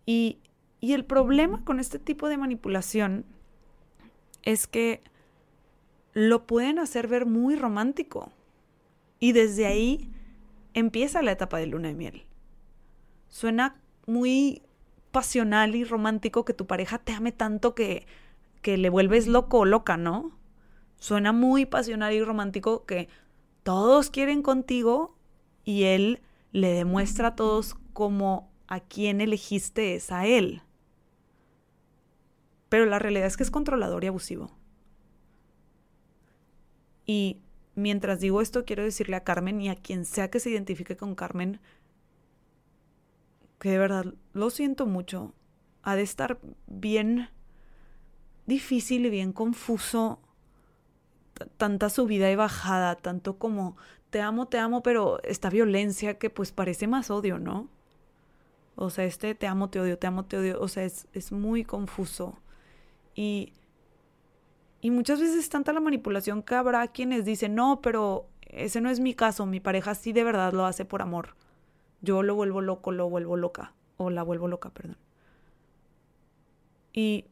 Y, 0.06 0.40
y 0.80 0.94
el 0.94 1.04
problema 1.04 1.64
con 1.66 1.80
este 1.80 2.00
tipo 2.00 2.30
de 2.30 2.38
manipulación 2.38 3.26
es 4.44 4.68
que 4.68 5.02
lo 6.14 6.48
pueden 6.48 6.80
hacer 6.80 7.08
ver 7.08 7.26
muy 7.26 7.58
romántico. 7.58 8.32
Y 9.20 9.34
desde 9.34 9.66
ahí 9.66 10.10
empieza 10.74 11.22
la 11.22 11.34
etapa 11.34 11.58
de 11.58 11.68
luna 11.68 11.90
de 11.90 11.96
miel. 11.96 12.27
Suena 13.28 13.82
muy 14.06 14.64
pasional 15.12 15.76
y 15.76 15.84
romántico 15.84 16.46
que 16.46 16.54
tu 16.54 16.68
pareja 16.68 17.00
te 17.00 17.14
ame 17.14 17.32
tanto 17.32 17.76
que, 17.76 18.06
que 18.62 18.78
le 18.78 18.90
vuelves 18.90 19.28
loco 19.28 19.60
o 19.60 19.66
loca, 19.66 19.98
¿no? 19.98 20.38
Suena 20.98 21.32
muy 21.32 21.66
pasional 21.66 22.14
y 22.14 22.24
romántico 22.24 22.86
que 22.86 23.08
todos 23.64 24.10
quieren 24.10 24.42
contigo 24.42 25.18
y 25.64 25.84
él 25.84 26.22
le 26.52 26.70
demuestra 26.70 27.30
a 27.30 27.36
todos 27.36 27.76
como 27.94 28.52
a 28.68 28.80
quién 28.80 29.22
elegiste 29.22 29.96
es 29.96 30.12
a 30.12 30.26
él. 30.26 30.62
Pero 32.70 32.86
la 32.86 33.00
realidad 33.00 33.28
es 33.28 33.38
que 33.38 33.44
es 33.44 33.52
controlador 33.52 34.04
y 34.04 34.08
abusivo. 34.08 34.52
Y 37.06 37.42
mientras 37.76 38.20
digo 38.20 38.42
esto, 38.42 38.66
quiero 38.66 38.84
decirle 38.84 39.16
a 39.16 39.24
Carmen 39.24 39.62
y 39.62 39.70
a 39.70 39.76
quien 39.76 40.06
sea 40.06 40.30
que 40.30 40.40
se 40.40 40.50
identifique 40.50 40.98
con 40.98 41.16
Carmen, 41.16 41.60
que 43.60 43.72
de 43.72 43.78
verdad 43.78 44.14
lo 44.34 44.50
siento 44.50 44.86
mucho. 44.86 45.34
Ha 45.84 45.96
de 45.96 46.02
estar 46.02 46.40
bien 46.68 47.30
difícil 48.46 49.06
y 49.06 49.10
bien 49.10 49.34
confuso 49.34 50.20
tanta 51.58 51.90
subida 51.90 52.32
y 52.32 52.36
bajada, 52.36 52.96
tanto 52.96 53.38
como 53.38 53.78
te 54.10 54.22
amo, 54.22 54.48
te 54.48 54.58
amo, 54.58 54.82
pero 54.82 55.22
esta 55.24 55.50
violencia 55.50 56.18
que 56.18 56.30
pues 56.30 56.52
parece 56.52 56.88
más 56.88 57.12
odio, 57.12 57.40
¿no? 57.40 57.70
O 58.76 58.90
sea, 58.90 59.06
este 59.06 59.36
te 59.36 59.48
amo, 59.48 59.70
te 59.70 59.80
odio, 59.80 59.98
te 59.98 60.08
amo, 60.08 60.26
te 60.26 60.38
odio, 60.38 60.60
o 60.62 60.68
sea, 60.68 60.84
es, 60.84 61.08
es 61.14 61.32
muy 61.32 61.64
confuso. 61.64 62.40
Y, 63.16 63.54
y 64.82 64.92
muchas 64.92 65.20
veces 65.20 65.38
es 65.38 65.50
tanta 65.50 65.74
la 65.74 65.80
manipulación 65.80 66.44
que 66.44 66.56
habrá 66.56 66.88
quienes 66.88 67.26
dicen, 67.26 67.56
no, 67.56 67.82
pero 67.82 68.28
ese 68.42 68.82
no 68.82 68.90
es 68.90 69.00
mi 69.00 69.14
caso, 69.14 69.46
mi 69.46 69.60
pareja 69.60 69.96
sí 69.96 70.14
de 70.14 70.24
verdad 70.24 70.54
lo 70.54 70.66
hace 70.66 70.86
por 70.86 71.02
amor. 71.02 71.36
Yo 72.02 72.24
lo 72.24 72.36
vuelvo 72.36 72.62
loco, 72.62 72.92
lo 72.92 73.10
vuelvo 73.10 73.38
loca, 73.38 73.74
o 73.98 74.10
la 74.10 74.24
vuelvo 74.24 74.48
loca, 74.48 74.70
perdón. 74.70 74.98
Y 76.94 77.26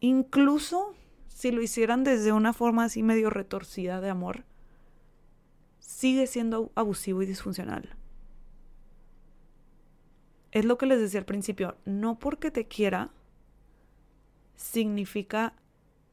incluso 0.00 0.94
si 1.28 1.50
lo 1.50 1.60
hicieran 1.62 2.04
desde 2.04 2.32
una 2.32 2.52
forma 2.52 2.84
así 2.84 3.02
medio 3.02 3.28
retorcida 3.30 4.00
de 4.00 4.10
amor, 4.10 4.44
sigue 5.80 6.26
siendo 6.26 6.70
abusivo 6.74 7.22
y 7.22 7.26
disfuncional. 7.26 7.96
Es 10.52 10.64
lo 10.64 10.78
que 10.78 10.86
les 10.86 11.00
decía 11.00 11.18
al 11.18 11.26
principio, 11.26 11.76
no 11.84 12.18
porque 12.18 12.52
te 12.52 12.66
quiera 12.68 13.10
significa 14.56 15.54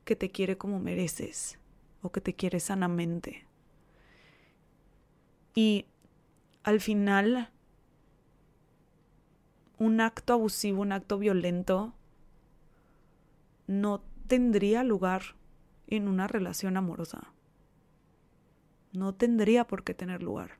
que 0.03 0.15
te 0.15 0.31
quiere 0.31 0.57
como 0.57 0.79
mereces 0.79 1.59
o 2.01 2.11
que 2.11 2.21
te 2.21 2.33
quiere 2.33 2.59
sanamente. 2.59 3.45
Y 5.53 5.85
al 6.63 6.79
final, 6.79 7.49
un 9.77 10.01
acto 10.01 10.33
abusivo, 10.33 10.81
un 10.81 10.91
acto 10.91 11.17
violento, 11.17 11.93
no 13.67 14.03
tendría 14.27 14.83
lugar 14.83 15.35
en 15.87 16.07
una 16.07 16.27
relación 16.27 16.77
amorosa. 16.77 17.33
No 18.93 19.13
tendría 19.13 19.65
por 19.65 19.83
qué 19.83 19.93
tener 19.93 20.21
lugar. 20.21 20.59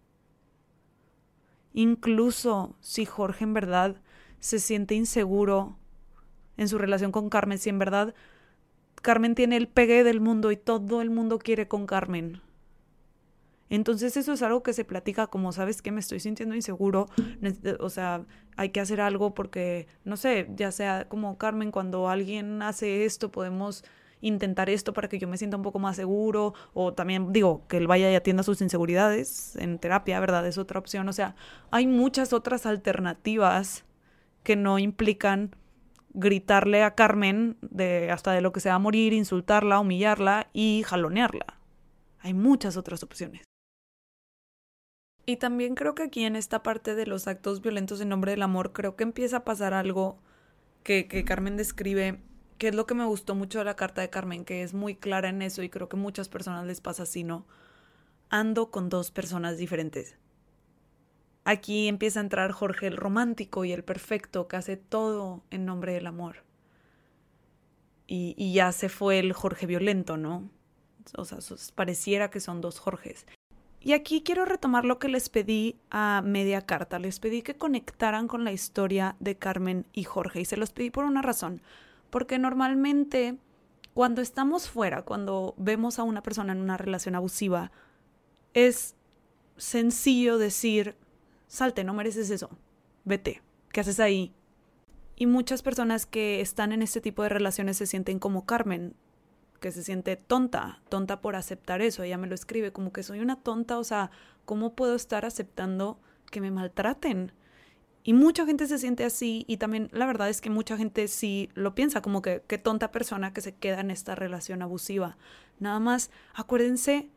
Incluso 1.73 2.75
si 2.81 3.05
Jorge 3.05 3.43
en 3.43 3.53
verdad 3.53 4.01
se 4.39 4.59
siente 4.59 4.95
inseguro 4.95 5.77
en 6.57 6.67
su 6.67 6.77
relación 6.77 7.11
con 7.11 7.29
Carmen, 7.29 7.57
si 7.57 7.69
en 7.69 7.79
verdad 7.79 8.13
Carmen 9.01 9.35
tiene 9.35 9.57
el 9.57 9.67
pegue 9.67 10.03
del 10.03 10.19
mundo 10.19 10.51
y 10.51 10.57
todo 10.57 11.01
el 11.01 11.09
mundo 11.09 11.39
quiere 11.39 11.67
con 11.67 11.85
Carmen, 11.85 12.41
entonces 13.75 14.17
eso 14.17 14.33
es 14.33 14.41
algo 14.41 14.63
que 14.63 14.73
se 14.73 14.83
platica 14.83 15.27
como, 15.27 15.53
¿sabes 15.53 15.81
que 15.81 15.91
Me 15.91 16.01
estoy 16.01 16.19
sintiendo 16.19 16.55
inseguro, 16.55 17.07
o 17.79 17.89
sea, 17.89 18.25
hay 18.57 18.69
que 18.69 18.81
hacer 18.81 18.99
algo 18.99 19.33
porque, 19.33 19.87
no 20.03 20.17
sé, 20.17 20.49
ya 20.55 20.71
sea 20.71 21.07
como 21.07 21.37
Carmen, 21.37 21.71
cuando 21.71 22.09
alguien 22.09 22.61
hace 22.61 23.05
esto, 23.05 23.31
podemos 23.31 23.85
intentar 24.19 24.69
esto 24.69 24.93
para 24.93 25.07
que 25.07 25.19
yo 25.19 25.27
me 25.27 25.37
sienta 25.37 25.57
un 25.57 25.63
poco 25.63 25.79
más 25.79 25.95
seguro, 25.95 26.53
o 26.73 26.93
también 26.93 27.31
digo, 27.31 27.65
que 27.69 27.77
él 27.77 27.87
vaya 27.87 28.11
y 28.11 28.15
atienda 28.15 28.43
sus 28.43 28.61
inseguridades 28.61 29.55
en 29.55 29.79
terapia, 29.79 30.19
¿verdad? 30.19 30.45
Es 30.45 30.57
otra 30.57 30.77
opción, 30.77 31.07
o 31.07 31.13
sea, 31.13 31.35
hay 31.71 31.87
muchas 31.87 32.33
otras 32.33 32.65
alternativas 32.65 33.85
que 34.43 34.55
no 34.57 34.79
implican 34.79 35.55
gritarle 36.13 36.83
a 36.83 36.93
Carmen 36.93 37.57
de 37.61 38.11
hasta 38.11 38.33
de 38.33 38.41
lo 38.41 38.51
que 38.51 38.59
se 38.59 38.67
va 38.67 38.75
a 38.75 38.79
morir, 38.79 39.13
insultarla, 39.13 39.79
humillarla 39.79 40.49
y 40.51 40.83
jalonearla. 40.85 41.57
Hay 42.19 42.33
muchas 42.33 42.75
otras 42.75 43.01
opciones. 43.01 43.50
Y 45.25 45.37
también 45.37 45.75
creo 45.75 45.95
que 45.95 46.03
aquí 46.03 46.23
en 46.25 46.35
esta 46.35 46.63
parte 46.63 46.95
de 46.95 47.05
los 47.05 47.27
actos 47.27 47.61
violentos 47.61 48.01
en 48.01 48.09
nombre 48.09 48.31
del 48.31 48.41
amor, 48.41 48.73
creo 48.73 48.95
que 48.95 49.03
empieza 49.03 49.37
a 49.37 49.43
pasar 49.43 49.73
algo 49.73 50.19
que, 50.83 51.07
que 51.07 51.23
Carmen 51.23 51.57
describe, 51.57 52.19
que 52.57 52.69
es 52.69 52.75
lo 52.75 52.85
que 52.85 52.95
me 52.95 53.05
gustó 53.05 53.35
mucho 53.35 53.59
de 53.59 53.65
la 53.65 53.75
carta 53.75 54.01
de 54.01 54.09
Carmen, 54.09 54.45
que 54.45 54.63
es 54.63 54.73
muy 54.73 54.95
clara 54.95 55.29
en 55.29 55.41
eso 55.41 55.63
y 55.63 55.69
creo 55.69 55.89
que 55.89 55.97
muchas 55.97 56.27
personas 56.29 56.65
les 56.65 56.81
pasa 56.81 57.03
así, 57.03 57.23
¿no? 57.23 57.45
Ando 58.29 58.71
con 58.71 58.89
dos 58.89 59.11
personas 59.11 59.57
diferentes. 59.57 60.17
Aquí 61.43 61.87
empieza 61.87 62.19
a 62.19 62.23
entrar 62.23 62.51
Jorge 62.51 62.87
el 62.87 62.97
romántico 62.97 63.65
y 63.65 63.71
el 63.71 63.83
perfecto, 63.83 64.47
que 64.47 64.57
hace 64.57 64.77
todo 64.77 65.43
en 65.49 65.65
nombre 65.65 65.93
del 65.93 66.07
amor. 66.07 66.43
y, 68.07 68.53
ya 68.53 68.71
se 68.73 68.89
fue 68.89 69.19
el 69.19 69.31
Jorge 69.31 69.65
violento, 69.65 70.17
¿no? 70.17 70.49
O 71.15 71.25
sea, 71.25 71.39
pareciera 71.75 72.29
que 72.29 72.39
son 72.41 72.59
dos 72.59 72.79
Jorges. 72.79 73.25
Y 73.83 73.93
aquí 73.93 74.21
quiero 74.21 74.45
retomar 74.45 74.85
lo 74.85 74.99
que 74.99 75.09
les 75.09 75.29
pedí 75.29 75.75
a 75.89 76.21
media 76.23 76.61
carta. 76.61 76.99
Les 76.99 77.19
pedí 77.19 77.41
que 77.41 77.55
conectaran 77.55 78.27
con 78.27 78.43
la 78.43 78.51
historia 78.51 79.15
de 79.19 79.37
Carmen 79.37 79.87
y 79.91 80.03
Jorge. 80.03 80.41
Y 80.41 80.45
se 80.45 80.57
los 80.57 80.71
pedí 80.71 80.91
por 80.91 81.03
una 81.03 81.23
razón. 81.23 81.61
Porque 82.11 82.37
normalmente 82.37 83.37
cuando 83.93 84.21
estamos 84.21 84.69
fuera, 84.69 85.01
cuando 85.01 85.53
vemos 85.57 85.99
a 85.99 86.03
una 86.03 86.23
persona 86.23 86.53
en 86.53 86.61
una 86.61 86.77
relación 86.77 87.15
abusiva, 87.15 87.71
es 88.53 88.95
sencillo 89.57 90.37
decir, 90.37 90.95
salte, 91.47 91.83
no 91.83 91.93
mereces 91.93 92.29
eso, 92.29 92.49
vete, 93.03 93.41
¿qué 93.71 93.81
haces 93.81 93.99
ahí? 93.99 94.33
Y 95.15 95.25
muchas 95.25 95.61
personas 95.61 96.05
que 96.05 96.41
están 96.41 96.71
en 96.71 96.81
este 96.81 97.01
tipo 97.01 97.23
de 97.23 97.29
relaciones 97.29 97.77
se 97.77 97.85
sienten 97.85 98.17
como 98.17 98.45
Carmen, 98.45 98.95
que 99.61 99.71
se 99.71 99.83
siente 99.83 100.17
tonta, 100.17 100.81
tonta 100.89 101.21
por 101.21 101.35
aceptar 101.37 101.81
eso. 101.81 102.03
Ella 102.03 102.17
me 102.17 102.27
lo 102.27 102.35
escribe 102.35 102.73
como 102.73 102.91
que 102.91 103.03
soy 103.03 103.19
una 103.19 103.37
tonta, 103.37 103.77
o 103.77 103.83
sea, 103.83 104.09
¿cómo 104.43 104.75
puedo 104.75 104.95
estar 104.95 105.23
aceptando 105.23 105.99
que 106.31 106.41
me 106.41 106.51
maltraten? 106.51 107.31
Y 108.03 108.13
mucha 108.13 108.47
gente 108.47 108.65
se 108.65 108.79
siente 108.79 109.05
así 109.05 109.45
y 109.47 109.57
también 109.57 109.89
la 109.93 110.07
verdad 110.07 110.29
es 110.29 110.41
que 110.41 110.49
mucha 110.49 110.77
gente 110.77 111.07
sí 111.07 111.49
lo 111.53 111.75
piensa 111.75 112.01
como 112.01 112.23
que 112.23 112.43
qué 112.47 112.57
tonta 112.57 112.91
persona 112.91 113.31
que 113.33 113.41
se 113.41 113.53
queda 113.53 113.79
en 113.79 113.91
esta 113.91 114.15
relación 114.15 114.63
abusiva. 114.63 115.15
Nada 115.59 115.79
más 115.79 116.09
acuérdense 116.33 117.09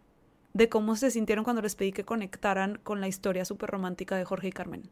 de 0.52 0.68
cómo 0.68 0.96
se 0.96 1.10
sintieron 1.10 1.44
cuando 1.44 1.62
les 1.62 1.74
pedí 1.74 1.92
que 1.92 2.04
conectaran 2.04 2.78
con 2.82 3.00
la 3.00 3.08
historia 3.08 3.46
súper 3.46 3.70
romántica 3.70 4.16
de 4.16 4.26
Jorge 4.26 4.48
y 4.48 4.52
Carmen. 4.52 4.90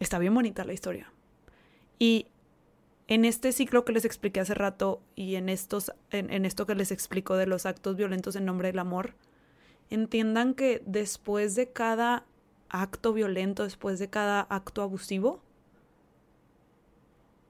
Está 0.00 0.18
bien 0.18 0.32
bonita 0.32 0.64
la 0.64 0.72
historia. 0.72 1.12
Y 1.98 2.28
en 3.08 3.24
este 3.24 3.52
ciclo 3.52 3.86
que 3.86 3.92
les 3.92 4.04
expliqué 4.04 4.40
hace 4.40 4.54
rato 4.54 5.00
y 5.16 5.36
en, 5.36 5.48
estos, 5.48 5.92
en, 6.10 6.44
esto 6.44 6.66
que 6.66 6.74
les 6.74 6.92
explico 6.92 7.36
de 7.36 7.46
los 7.46 7.64
actos 7.64 7.96
violentos 7.96 8.36
en 8.36 8.44
nombre 8.44 8.68
del 8.68 8.78
amor, 8.78 9.14
entiendan 9.88 10.52
que 10.52 10.82
después 10.84 11.54
de 11.54 11.72
cada 11.72 12.26
acto 12.68 13.14
violento, 13.14 13.64
después 13.64 13.98
de 13.98 14.10
cada 14.10 14.42
acto 14.42 14.82
abusivo, 14.82 15.40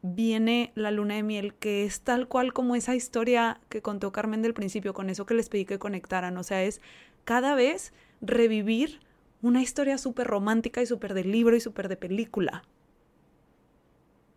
viene 0.03 0.71
la 0.77 0.93
luna 0.93 1.17
de 1.17 1.25
miel, 1.25 1.55
que 1.55 1.85
es 1.85 2.03
tal 2.03 2.29
cual 2.29 2.53
como 2.53 2.77
esa 2.77 2.95
historia 2.95 3.61
que 3.69 3.83
contó 3.83 4.13
Carmen 4.13 4.43
del 4.43 4.55
principio, 4.55 4.95
con 4.95 5.11
eso 5.11 5.27
que 5.27 5.35
les 5.35 5.49
pedí 5.49 5.65
que 5.65 5.81
conectaran. 5.81 6.39
O 6.39 6.45
sea, 6.45 6.63
es 6.63 6.81
cada 7.25 7.57
vez 7.57 7.93
revivir 8.21 9.01
una 9.43 9.61
historia 9.61 9.99
súper 9.99 10.29
romántica 10.29 10.81
y 10.83 10.87
súper 10.87 11.15
de 11.15 11.25
libro 11.25 11.57
y 11.57 11.61
súper 11.61 11.89
de 11.89 11.97
película. 11.97 12.63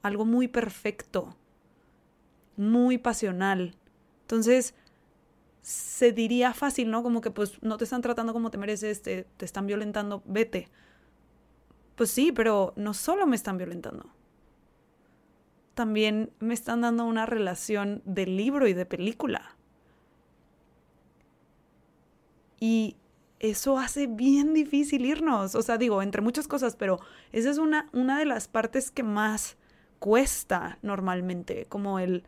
Algo 0.01 0.25
muy 0.25 0.47
perfecto, 0.47 1.35
muy 2.57 2.97
pasional. 2.97 3.75
Entonces, 4.21 4.73
se 5.61 6.11
diría 6.11 6.53
fácil, 6.53 6.89
¿no? 6.89 7.03
Como 7.03 7.21
que 7.21 7.31
pues 7.31 7.61
no 7.61 7.77
te 7.77 7.83
están 7.83 8.01
tratando 8.01 8.33
como 8.33 8.49
te 8.51 8.57
mereces, 8.57 9.01
te, 9.01 9.27
están 9.39 9.67
violentando, 9.67 10.23
vete. 10.25 10.69
Pues 11.95 12.09
sí, 12.09 12.31
pero 12.31 12.73
no 12.75 12.93
solo 12.93 13.27
me 13.27 13.35
están 13.35 13.57
violentando. 13.57 14.09
También 15.75 16.31
me 16.39 16.53
están 16.53 16.81
dando 16.81 17.05
una 17.05 17.25
relación 17.25 18.01
de 18.05 18.25
libro 18.25 18.67
y 18.67 18.73
de 18.73 18.85
película. 18.85 19.55
Y 22.59 22.97
eso 23.39 23.77
hace 23.77 24.07
bien 24.07 24.53
difícil 24.53 25.05
irnos. 25.05 25.55
O 25.55 25.61
sea, 25.61 25.77
digo, 25.77 26.01
entre 26.01 26.21
muchas 26.21 26.47
cosas, 26.47 26.75
pero 26.75 26.99
esa 27.31 27.51
es 27.51 27.57
una, 27.57 27.89
una 27.93 28.17
de 28.19 28.25
las 28.25 28.47
partes 28.47 28.91
que 28.91 29.03
más 29.03 29.57
cuesta 30.01 30.79
normalmente, 30.81 31.67
como 31.69 31.99
el 31.99 32.23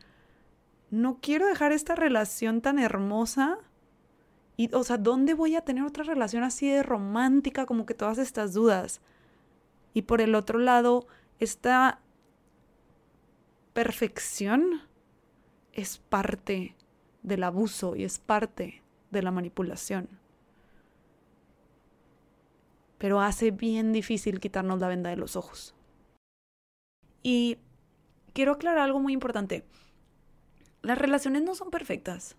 no 0.92 1.18
quiero 1.20 1.48
dejar 1.48 1.72
esta 1.72 1.96
relación 1.96 2.62
tan 2.62 2.78
hermosa. 2.78 3.58
Y, 4.58 4.72
o 4.76 4.84
sea, 4.84 4.98
¿dónde 4.98 5.34
voy 5.34 5.56
a 5.56 5.62
tener 5.62 5.84
otra 5.84 6.04
relación 6.04 6.44
así 6.44 6.70
de 6.70 6.84
romántica? 6.84 7.66
Como 7.66 7.88
que 7.88 7.96
todas 7.96 8.20
estas 8.20 8.54
dudas. 8.54 9.02
Y 9.96 10.04
por 10.04 10.22
el 10.22 10.36
otro 10.36 10.60
lado, 10.60 11.08
esta 11.40 12.00
perfección 13.74 14.84
es 15.72 15.98
parte 15.98 16.76
del 17.24 17.42
abuso 17.42 17.96
y 17.96 18.04
es 18.04 18.20
parte 18.20 18.84
de 19.10 19.24
la 19.24 19.32
manipulación. 19.32 20.10
Pero 23.00 23.20
hace 23.20 23.50
bien 23.50 23.94
difícil 23.94 24.40
quitarnos 24.40 24.80
la 24.80 24.90
venda 24.90 25.10
de 25.10 25.18
los 25.18 25.36
ojos. 25.36 25.74
Y 27.24 27.58
quiero 28.34 28.52
aclarar 28.52 28.84
algo 28.84 29.00
muy 29.00 29.14
importante 29.14 29.66
las 30.84 30.98
relaciones 30.98 31.42
no 31.42 31.56
son 31.56 31.72
perfectas. 31.72 32.36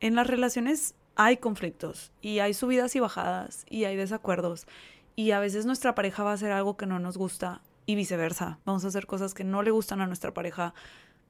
En 0.00 0.14
las 0.14 0.26
relaciones 0.26 0.94
hay 1.14 1.38
conflictos 1.38 2.12
y 2.20 2.40
hay 2.40 2.52
subidas 2.52 2.94
y 2.96 3.00
bajadas 3.00 3.64
y 3.70 3.84
hay 3.84 3.96
desacuerdos 3.96 4.66
y 5.14 5.30
a 5.30 5.40
veces 5.40 5.64
nuestra 5.64 5.94
pareja 5.94 6.24
va 6.24 6.32
a 6.32 6.34
hacer 6.34 6.52
algo 6.52 6.76
que 6.76 6.84
no 6.84 6.98
nos 6.98 7.16
gusta 7.16 7.62
y 7.86 7.94
viceversa. 7.94 8.58
Vamos 8.66 8.84
a 8.84 8.88
hacer 8.88 9.06
cosas 9.06 9.32
que 9.32 9.44
no 9.44 9.62
le 9.62 9.70
gustan 9.70 10.02
a 10.02 10.06
nuestra 10.06 10.34
pareja. 10.34 10.74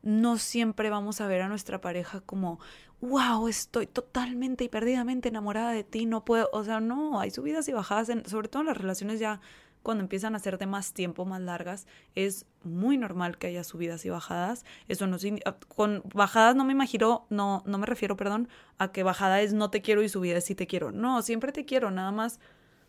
No 0.03 0.39
siempre 0.39 0.91
vamos 0.91 1.21
a 1.21 1.29
ver 1.29 1.43
a 1.43 1.49
nuestra 1.49 1.81
pareja 1.81 2.21
como, 2.23 2.59
wow, 3.01 3.47
estoy 3.47 3.87
totalmente 3.87 4.65
y 4.65 4.69
perdidamente 4.69 5.29
enamorada 5.29 5.71
de 5.73 5.85
ti, 5.85 6.07
no 6.07 6.25
puedo, 6.25 6.49
o 6.53 6.65
sea, 6.65 6.81
no, 6.81 7.21
hay 7.21 7.31
subidas 7.31 7.69
y 7.69 7.73
bajadas, 7.73 8.11
sobre 8.27 8.49
todo 8.49 8.63
en 8.63 8.69
las 8.69 8.77
relaciones 8.77 9.21
ya 9.21 9.41
cuando 9.87 10.03
empiezan 10.03 10.35
a 10.35 10.41
de 10.41 10.67
más 10.67 10.93
tiempo, 10.95 11.25
más 11.25 11.41
largas, 11.41 11.87
es 12.17 12.45
muy 12.65 12.99
normal 12.99 13.39
que 13.39 13.47
haya 13.47 13.63
subidas 13.63 14.05
y 14.05 14.11
bajadas. 14.11 14.65
Eso 14.89 15.07
no 15.07 15.17
ah, 15.45 15.57
con 15.69 16.03
bajadas 16.13 16.57
no 16.57 16.65
me 16.65 16.73
imagino, 16.73 17.25
no, 17.31 17.63
no 17.67 17.79
me 17.79 17.87
refiero, 17.87 18.17
perdón, 18.17 18.49
a 18.79 18.91
que 18.91 19.05
bajada 19.05 19.41
es 19.43 19.53
no 19.53 19.71
te 19.71 19.83
quiero 19.83 20.03
y 20.03 20.09
subida 20.09 20.39
es 20.39 20.45
sí 20.45 20.57
te 20.57 20.67
quiero. 20.67 20.91
No, 20.91 21.23
siempre 21.23 21.53
te 21.53 21.65
quiero, 21.65 21.93
nada 21.93 22.11
más, 22.11 22.41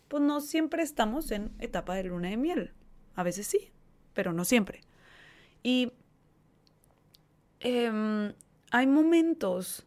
pues 0.08 0.24
no 0.24 0.42
siempre 0.42 0.82
estamos 0.82 1.30
en 1.30 1.52
etapa 1.60 1.94
de 1.94 2.06
luna 2.06 2.30
de 2.30 2.38
miel. 2.38 2.74
A 3.14 3.22
veces 3.22 3.46
sí, 3.46 3.70
pero 4.16 4.34
no 4.34 4.44
siempre. 4.44 4.82
Y 5.62 5.94
em, 7.60 8.34
hay 8.72 8.88
momentos 8.88 9.86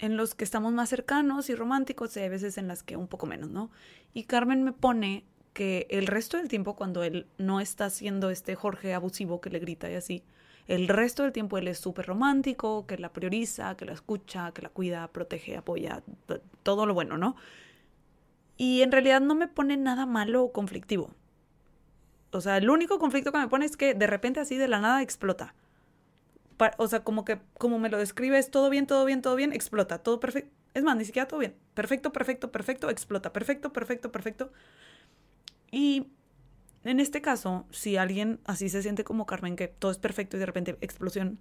en 0.00 0.16
los 0.16 0.34
que 0.34 0.42
estamos 0.42 0.72
más 0.72 0.88
cercanos 0.88 1.50
y 1.50 1.54
románticos 1.54 2.16
y 2.16 2.20
hay 2.20 2.30
veces 2.30 2.58
en 2.58 2.66
las 2.66 2.82
que 2.82 2.96
un 2.96 3.06
poco 3.06 3.26
menos, 3.26 3.50
¿no? 3.50 3.70
Y 4.12 4.24
Carmen 4.24 4.64
me 4.64 4.72
pone 4.72 5.24
que 5.52 5.86
el 5.90 6.06
resto 6.06 6.36
del 6.36 6.48
tiempo, 6.48 6.76
cuando 6.76 7.02
él 7.02 7.26
no 7.38 7.60
está 7.60 7.86
haciendo 7.86 8.30
este 8.30 8.54
Jorge 8.54 8.94
abusivo 8.94 9.40
que 9.40 9.50
le 9.50 9.58
grita 9.58 9.90
y 9.90 9.94
así, 9.94 10.22
el 10.68 10.88
resto 10.88 11.24
del 11.24 11.32
tiempo 11.32 11.58
él 11.58 11.68
es 11.68 11.78
súper 11.78 12.06
romántico, 12.06 12.86
que 12.86 12.96
la 12.98 13.12
prioriza, 13.12 13.76
que 13.76 13.84
la 13.84 13.92
escucha, 13.92 14.52
que 14.52 14.62
la 14.62 14.68
cuida, 14.68 15.08
protege, 15.08 15.56
apoya, 15.56 16.02
todo 16.62 16.86
lo 16.86 16.94
bueno, 16.94 17.18
¿no? 17.18 17.36
Y 18.56 18.82
en 18.82 18.92
realidad 18.92 19.20
no 19.20 19.34
me 19.34 19.48
pone 19.48 19.76
nada 19.76 20.06
malo 20.06 20.44
o 20.44 20.52
conflictivo. 20.52 21.10
O 22.32 22.40
sea, 22.40 22.56
el 22.56 22.70
único 22.70 22.98
conflicto 22.98 23.32
que 23.32 23.38
me 23.38 23.48
pone 23.48 23.66
es 23.66 23.76
que 23.76 23.94
de 23.94 24.06
repente 24.06 24.40
así 24.40 24.56
de 24.56 24.68
la 24.68 24.80
nada 24.80 25.02
explota. 25.02 25.54
o 26.78 26.86
sea, 26.88 27.02
como 27.04 27.24
que 27.24 27.40
como 27.58 27.78
me 27.78 27.88
lo 27.88 27.98
describes, 27.98 28.50
todo 28.50 28.70
bien, 28.70 28.86
todo 28.86 29.04
bien, 29.04 29.22
todo 29.22 29.34
bien, 29.36 29.52
explota, 29.52 29.98
todo 29.98 30.20
perfecto. 30.20 30.50
Es 30.74 30.84
más, 30.84 30.96
ni 30.96 31.04
siquiera 31.04 31.26
todo 31.26 31.40
bien. 31.40 31.56
Perfecto, 31.74 32.12
perfecto, 32.12 32.52
perfecto, 32.52 32.90
explota. 32.90 33.32
Perfecto, 33.32 33.72
perfecto, 33.72 34.12
perfecto. 34.12 34.52
Y 35.70 36.06
en 36.84 37.00
este 37.00 37.20
caso, 37.20 37.66
si 37.70 37.96
alguien 37.96 38.40
así 38.44 38.68
se 38.68 38.82
siente 38.82 39.04
como 39.04 39.26
Carmen, 39.26 39.56
que 39.56 39.68
todo 39.68 39.90
es 39.90 39.98
perfecto 39.98 40.36
y 40.36 40.40
de 40.40 40.46
repente 40.46 40.78
explosión, 40.80 41.38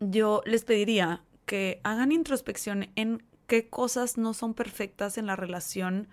yo 0.00 0.42
les 0.46 0.64
pediría 0.64 1.22
que 1.46 1.80
hagan 1.82 2.12
introspección 2.12 2.90
en 2.96 3.22
qué 3.46 3.68
cosas 3.68 4.16
no 4.16 4.34
son 4.34 4.54
perfectas 4.54 5.18
en 5.18 5.26
la 5.26 5.36
relación 5.36 6.08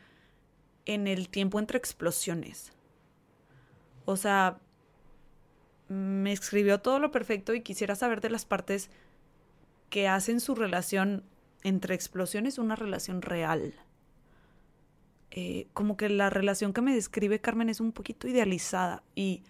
en 0.85 1.07
el 1.07 1.29
tiempo 1.29 1.59
entre 1.59 1.77
explosiones. 1.77 2.71
O 4.05 4.15
sea, 4.15 4.57
me 5.89 6.31
escribió 6.31 6.79
todo 6.79 6.99
lo 6.99 7.11
perfecto 7.11 7.53
y 7.53 7.61
quisiera 7.61 7.95
saber 7.95 8.21
de 8.21 8.29
las 8.29 8.45
partes 8.45 8.89
que 9.89 10.07
hacen 10.07 10.39
su 10.39 10.55
relación 10.55 11.23
entre 11.63 11.93
explosiones 11.93 12.57
una 12.57 12.75
relación 12.75 13.21
real. 13.21 13.73
Eh, 15.31 15.67
como 15.73 15.97
que 15.97 16.09
la 16.09 16.29
relación 16.29 16.73
que 16.73 16.81
me 16.81 16.93
describe 16.93 17.41
Carmen 17.41 17.69
es 17.69 17.79
un 17.79 17.91
poquito 17.91 18.27
idealizada 18.27 19.03
y, 19.13 19.43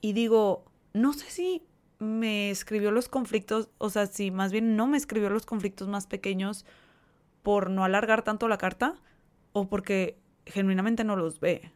y 0.00 0.12
digo, 0.12 0.64
no 0.92 1.12
sé 1.12 1.28
si 1.30 1.62
me 1.98 2.50
escribió 2.50 2.92
los 2.92 3.08
conflictos, 3.08 3.68
o 3.78 3.90
sea, 3.90 4.06
si 4.06 4.30
más 4.30 4.52
bien 4.52 4.76
no 4.76 4.86
me 4.86 4.96
escribió 4.96 5.28
los 5.30 5.46
conflictos 5.46 5.88
más 5.88 6.06
pequeños 6.06 6.64
por 7.42 7.70
no 7.70 7.84
alargar 7.84 8.22
tanto 8.22 8.48
la 8.48 8.58
carta 8.58 8.94
o 9.52 9.68
porque 9.68 10.18
genuinamente 10.46 11.04
no 11.04 11.16
los 11.16 11.40
ve. 11.40 11.72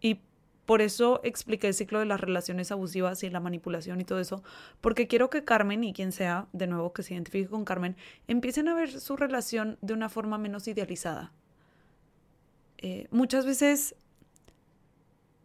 Y 0.00 0.20
por 0.66 0.80
eso 0.82 1.20
expliqué 1.24 1.68
el 1.68 1.74
ciclo 1.74 1.98
de 1.98 2.06
las 2.06 2.20
relaciones 2.20 2.70
abusivas 2.70 3.22
y 3.22 3.30
la 3.30 3.40
manipulación 3.40 4.00
y 4.00 4.04
todo 4.04 4.20
eso, 4.20 4.42
porque 4.80 5.06
quiero 5.08 5.30
que 5.30 5.44
Carmen 5.44 5.82
y 5.84 5.92
quien 5.92 6.12
sea, 6.12 6.46
de 6.52 6.66
nuevo 6.66 6.92
que 6.92 7.02
se 7.02 7.14
identifique 7.14 7.48
con 7.48 7.64
Carmen, 7.64 7.96
empiecen 8.28 8.68
a 8.68 8.74
ver 8.74 9.00
su 9.00 9.16
relación 9.16 9.78
de 9.80 9.94
una 9.94 10.08
forma 10.08 10.38
menos 10.38 10.68
idealizada. 10.68 11.32
Eh, 12.78 13.06
muchas 13.10 13.46
veces 13.46 13.94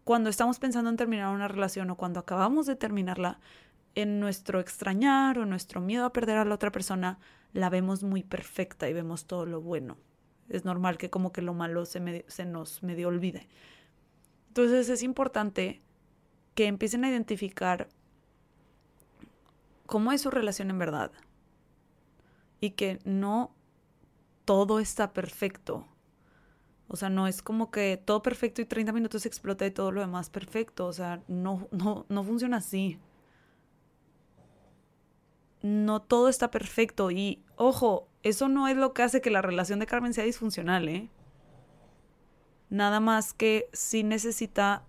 cuando 0.03 0.29
estamos 0.29 0.57
pensando 0.57 0.89
en 0.89 0.95
terminar 0.95 1.35
una 1.35 1.49
relación 1.49 1.89
o 1.89 1.97
cuando 1.97 2.21
acabamos 2.21 2.65
de 2.65 2.75
terminarla, 2.75 3.39
en 3.93 4.19
nuestro 4.19 4.59
extrañar 4.59 5.39
o 5.39 5.45
nuestro 5.45 5.81
miedo 5.81 6.05
a 6.05 6.13
perder 6.13 6.37
a 6.37 6.45
la 6.45 6.53
otra 6.55 6.71
persona, 6.71 7.19
la 7.51 7.69
vemos 7.69 8.03
muy 8.03 8.23
perfecta 8.23 8.87
y 8.87 8.93
vemos 8.93 9.25
todo 9.25 9.45
lo 9.45 9.59
bueno. 9.59 9.97
Es 10.49 10.65
normal 10.65 10.97
que 10.97 11.09
como 11.09 11.33
que 11.33 11.41
lo 11.41 11.53
malo 11.53 11.85
se, 11.85 12.23
se 12.27 12.45
nos 12.45 12.83
medio 12.83 13.07
olvide. 13.07 13.49
Entonces 14.57 14.89
es 14.89 15.03
importante 15.03 15.83
que 16.55 16.65
empiecen 16.65 17.05
a 17.05 17.11
identificar 17.11 17.89
cómo 19.85 20.11
es 20.11 20.21
su 20.21 20.31
relación 20.31 20.71
en 20.71 20.79
verdad 20.79 21.11
y 22.59 22.71
que 22.71 22.97
no 23.05 23.51
todo 24.45 24.79
está 24.79 25.13
perfecto. 25.13 25.87
O 26.87 26.95
sea, 26.95 27.11
no 27.11 27.27
es 27.27 27.43
como 27.43 27.69
que 27.69 28.01
todo 28.03 28.23
perfecto 28.23 28.63
y 28.63 28.65
30 28.65 28.93
minutos 28.93 29.27
explota 29.27 29.63
y 29.63 29.69
todo 29.69 29.91
lo 29.91 30.01
demás 30.01 30.31
perfecto. 30.31 30.87
O 30.87 30.93
sea, 30.93 31.21
no, 31.27 31.67
no, 31.69 32.07
no 32.09 32.23
funciona 32.23 32.57
así. 32.57 32.97
No 35.61 36.01
todo 36.01 36.29
está 36.29 36.49
perfecto. 36.49 37.11
Y 37.11 37.43
ojo, 37.57 38.07
eso 38.23 38.49
no 38.49 38.67
es 38.67 38.75
lo 38.75 38.95
que 38.95 39.03
hace 39.03 39.21
que 39.21 39.29
la 39.29 39.43
relación 39.43 39.77
de 39.77 39.85
Carmen 39.85 40.15
sea 40.15 40.23
disfuncional, 40.23 40.89
¿eh? 40.89 41.11
Nada 42.69 42.99
más 42.99 43.33
que 43.33 43.69
si 43.73 44.03
necesita 44.03 44.83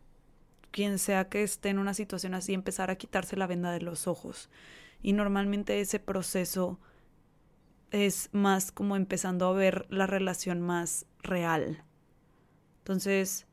quien 0.70 0.98
sea 0.98 1.28
que 1.28 1.42
esté 1.42 1.70
en 1.70 1.78
una 1.78 1.94
situación 1.94 2.34
así 2.34 2.54
empezar 2.54 2.90
a 2.90 2.96
quitarse 2.96 3.36
la 3.36 3.46
venda 3.46 3.72
de 3.72 3.80
los 3.80 4.06
ojos. 4.06 4.50
Y 5.02 5.12
normalmente 5.12 5.80
ese 5.80 6.00
proceso 6.00 6.78
es 7.90 8.28
más 8.32 8.72
como 8.72 8.96
empezando 8.96 9.46
a 9.46 9.52
ver 9.52 9.86
la 9.90 10.06
relación 10.06 10.60
más 10.60 11.06
real. 11.22 11.84
Entonces, 12.78 13.46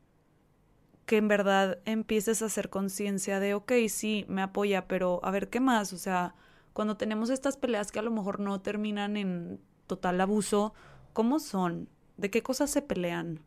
que 1.06 1.16
en 1.16 1.28
verdad 1.28 1.78
empieces 1.84 2.42
a 2.42 2.46
hacer 2.46 2.68
conciencia 2.68 3.40
de, 3.40 3.54
ok, 3.54 3.72
sí, 3.88 4.26
me 4.28 4.42
apoya, 4.42 4.88
pero 4.88 5.20
a 5.22 5.30
ver, 5.30 5.48
¿qué 5.48 5.60
más? 5.60 5.92
O 5.92 5.98
sea, 5.98 6.34
cuando 6.72 6.96
tenemos 6.96 7.30
estas 7.30 7.56
peleas 7.56 7.92
que 7.92 8.00
a 8.00 8.02
lo 8.02 8.10
mejor 8.10 8.40
no 8.40 8.60
terminan 8.60 9.16
en 9.16 9.60
total 9.86 10.20
abuso, 10.20 10.74
¿cómo 11.12 11.38
son? 11.38 11.88
¿De 12.16 12.30
qué 12.30 12.42
cosas 12.42 12.70
se 12.70 12.82
pelean? 12.82 13.40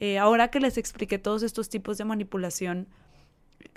Eh, 0.00 0.18
ahora 0.18 0.48
que 0.48 0.60
les 0.60 0.78
expliqué 0.78 1.18
todos 1.18 1.42
estos 1.42 1.68
tipos 1.68 1.98
de 1.98 2.04
manipulación, 2.04 2.88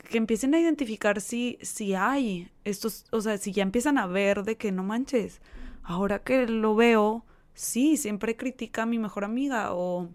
que 0.10 0.18
empiecen 0.18 0.54
a 0.54 0.60
identificar 0.60 1.22
si, 1.22 1.58
si 1.62 1.96
hay 1.96 2.52
estos, 2.64 3.06
o 3.12 3.22
sea, 3.22 3.38
si 3.38 3.52
ya 3.52 3.64
empiezan 3.64 3.98
a 3.98 4.08
ver 4.08 4.44
de 4.44 4.58
que 4.58 4.72
no 4.72 4.84
manches, 4.84 5.42
ahora 5.84 6.20
que 6.20 6.48
lo 6.48 6.76
veo, 6.76 7.26
sí, 7.54 7.98
siempre 7.98 8.38
critica 8.38 8.84
a 8.84 8.86
mi 8.86 9.00
mejor 9.00 9.24
amiga 9.24 9.74
o 9.74 10.10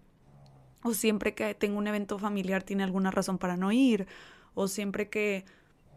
o 0.83 0.93
siempre 0.93 1.33
que 1.33 1.53
tengo 1.53 1.77
un 1.77 1.87
evento 1.87 2.19
familiar 2.19 2.63
tiene 2.63 2.83
alguna 2.83 3.11
razón 3.11 3.37
para 3.37 3.57
no 3.57 3.71
ir, 3.71 4.07
o 4.53 4.67
siempre 4.67 5.09
que, 5.09 5.45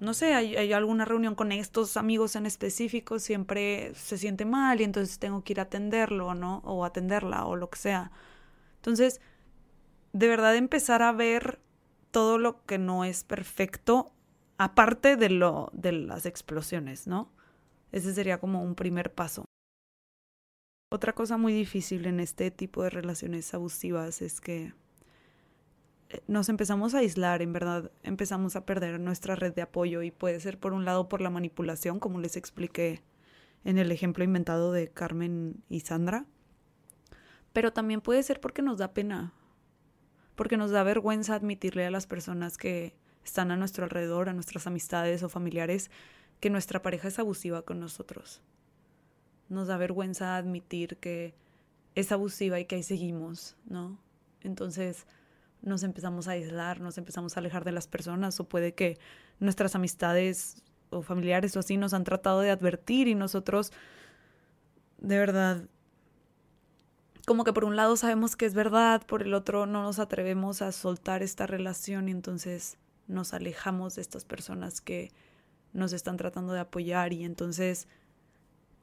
no 0.01 0.15
sé, 0.15 0.35
hay, 0.35 0.73
alguna 0.73 1.05
reunión 1.05 1.35
con 1.35 1.53
estos 1.53 1.97
amigos 1.97 2.37
en 2.37 2.47
específico, 2.47 3.19
siempre 3.19 3.93
se 3.95 4.19
siente 4.19 4.45
mal 4.45 4.81
y 4.81 4.85
entonces 4.85 5.19
tengo 5.19 5.45
que 5.45 5.55
ir 5.55 5.61
a 5.61 5.65
atenderlo, 5.65 6.35
¿no? 6.35 6.59
O 6.65 6.85
atenderla 6.85 7.47
o 7.47 7.57
lo 7.57 7.71
que 7.71 7.79
sea. 7.79 8.11
Entonces, 8.77 9.21
de 10.13 10.29
verdad 10.29 10.57
empezar 10.57 11.03
a 11.03 11.13
ver 11.13 11.61
todo 12.11 12.39
lo 12.39 12.65
que 12.65 12.79
no 12.79 13.05
es 13.05 13.25
perfecto, 13.25 14.13
aparte 14.59 15.17
de 15.17 15.31
lo 15.31 15.71
de 15.73 15.93
las 15.93 16.27
explosiones, 16.27 17.07
¿no? 17.07 17.33
Ese 17.93 18.15
sería 18.15 18.39
como 18.39 18.63
un 18.63 18.75
primer 18.75 19.13
paso. 19.13 19.45
Otra 20.93 21.13
cosa 21.13 21.37
muy 21.37 21.53
difícil 21.53 22.07
en 22.07 22.19
este 22.19 22.51
tipo 22.51 22.83
de 22.83 22.91
relaciones 22.91 23.55
abusivas 23.55 24.23
es 24.23 24.41
que 24.41 24.75
eh, 26.09 26.21
nos 26.27 26.49
empezamos 26.49 26.95
a 26.95 26.99
aislar, 26.99 27.43
en 27.43 27.53
verdad 27.53 27.93
empezamos 28.03 28.57
a 28.57 28.67
perder 28.67 28.99
nuestra 28.99 29.37
red 29.37 29.55
de 29.55 29.63
apoyo 29.63 30.03
y 30.03 30.11
puede 30.11 30.41
ser 30.41 30.59
por 30.59 30.73
un 30.73 30.85
lado 30.85 31.09
por 31.09 31.21
la 31.21 31.31
manipulación, 31.31 32.01
como 32.01 32.19
les 32.19 32.37
expliqué 32.37 33.03
en 33.65 33.79
el 33.79 33.93
ejemplo 33.93 34.25
inventado 34.25 34.73
de 34.73 34.89
Carmen 34.89 35.63
y 35.69 35.81
Sandra, 35.81 36.27
pero 37.53 37.73
también 37.73 38.01
puede 38.01 38.23
ser 38.25 38.41
porque 38.41 38.63
nos 38.63 38.79
da 38.79 38.93
pena, 38.93 39.33
porque 40.41 40.57
nos 40.57 40.70
da 40.70 40.82
vergüenza 40.82 41.34
admitirle 41.34 41.84
a 41.84 41.91
las 41.91 42.07
personas 42.07 42.57
que 42.57 42.95
están 43.22 43.51
a 43.51 43.59
nuestro 43.59 43.84
alrededor, 43.84 44.30
a 44.30 44.32
nuestras 44.32 44.66
amistades 44.66 45.22
o 45.22 45.28
familiares, 45.28 45.91
que 46.41 46.49
nuestra 46.49 46.80
pareja 46.80 47.09
es 47.09 47.18
abusiva 47.18 47.61
con 47.61 47.78
nosotros 47.78 48.41
nos 49.51 49.66
da 49.66 49.76
vergüenza 49.76 50.36
admitir 50.36 50.97
que 50.97 51.34
es 51.95 52.12
abusiva 52.12 52.59
y 52.59 52.64
que 52.64 52.76
ahí 52.76 52.82
seguimos, 52.82 53.57
¿no? 53.66 53.99
Entonces 54.43 55.07
nos 55.61 55.82
empezamos 55.82 56.28
a 56.28 56.32
aislar, 56.32 56.80
nos 56.80 56.97
empezamos 56.97 57.36
a 57.36 57.41
alejar 57.41 57.64
de 57.64 57.72
las 57.72 57.86
personas 57.86 58.41
o 58.41 58.49
puede 58.49 58.74
que 58.74 58.97
nuestras 59.41 59.74
amistades 59.74 60.62
o 60.88 61.03
familiares 61.03 61.55
o 61.57 61.59
así 61.59 61.76
nos 61.76 61.93
han 61.93 62.05
tratado 62.05 62.41
de 62.41 62.51
advertir 62.51 63.09
y 63.09 63.14
nosotros 63.14 63.72
de 64.99 65.18
verdad 65.18 65.64
como 67.27 67.45
que 67.45 67.53
por 67.53 67.64
un 67.64 67.77
lado 67.77 67.97
sabemos 67.97 68.37
que 68.37 68.47
es 68.47 68.55
verdad, 68.55 69.05
por 69.07 69.23
el 69.23 69.35
otro 69.35 69.66
no 69.66 69.83
nos 69.83 69.99
atrevemos 69.99 70.62
a 70.62 70.73
soltar 70.73 71.23
esta 71.23 71.47
relación 71.47 72.09
y 72.09 72.12
entonces 72.12 72.79
nos 73.07 73.35
alejamos 73.35 73.97
de 73.97 74.03
estas 74.03 74.25
personas 74.25 74.81
que 74.81 75.12
nos 75.73 75.93
están 75.93 76.16
tratando 76.16 76.53
de 76.53 76.61
apoyar 76.61 77.12
y 77.12 77.25
entonces 77.25 77.89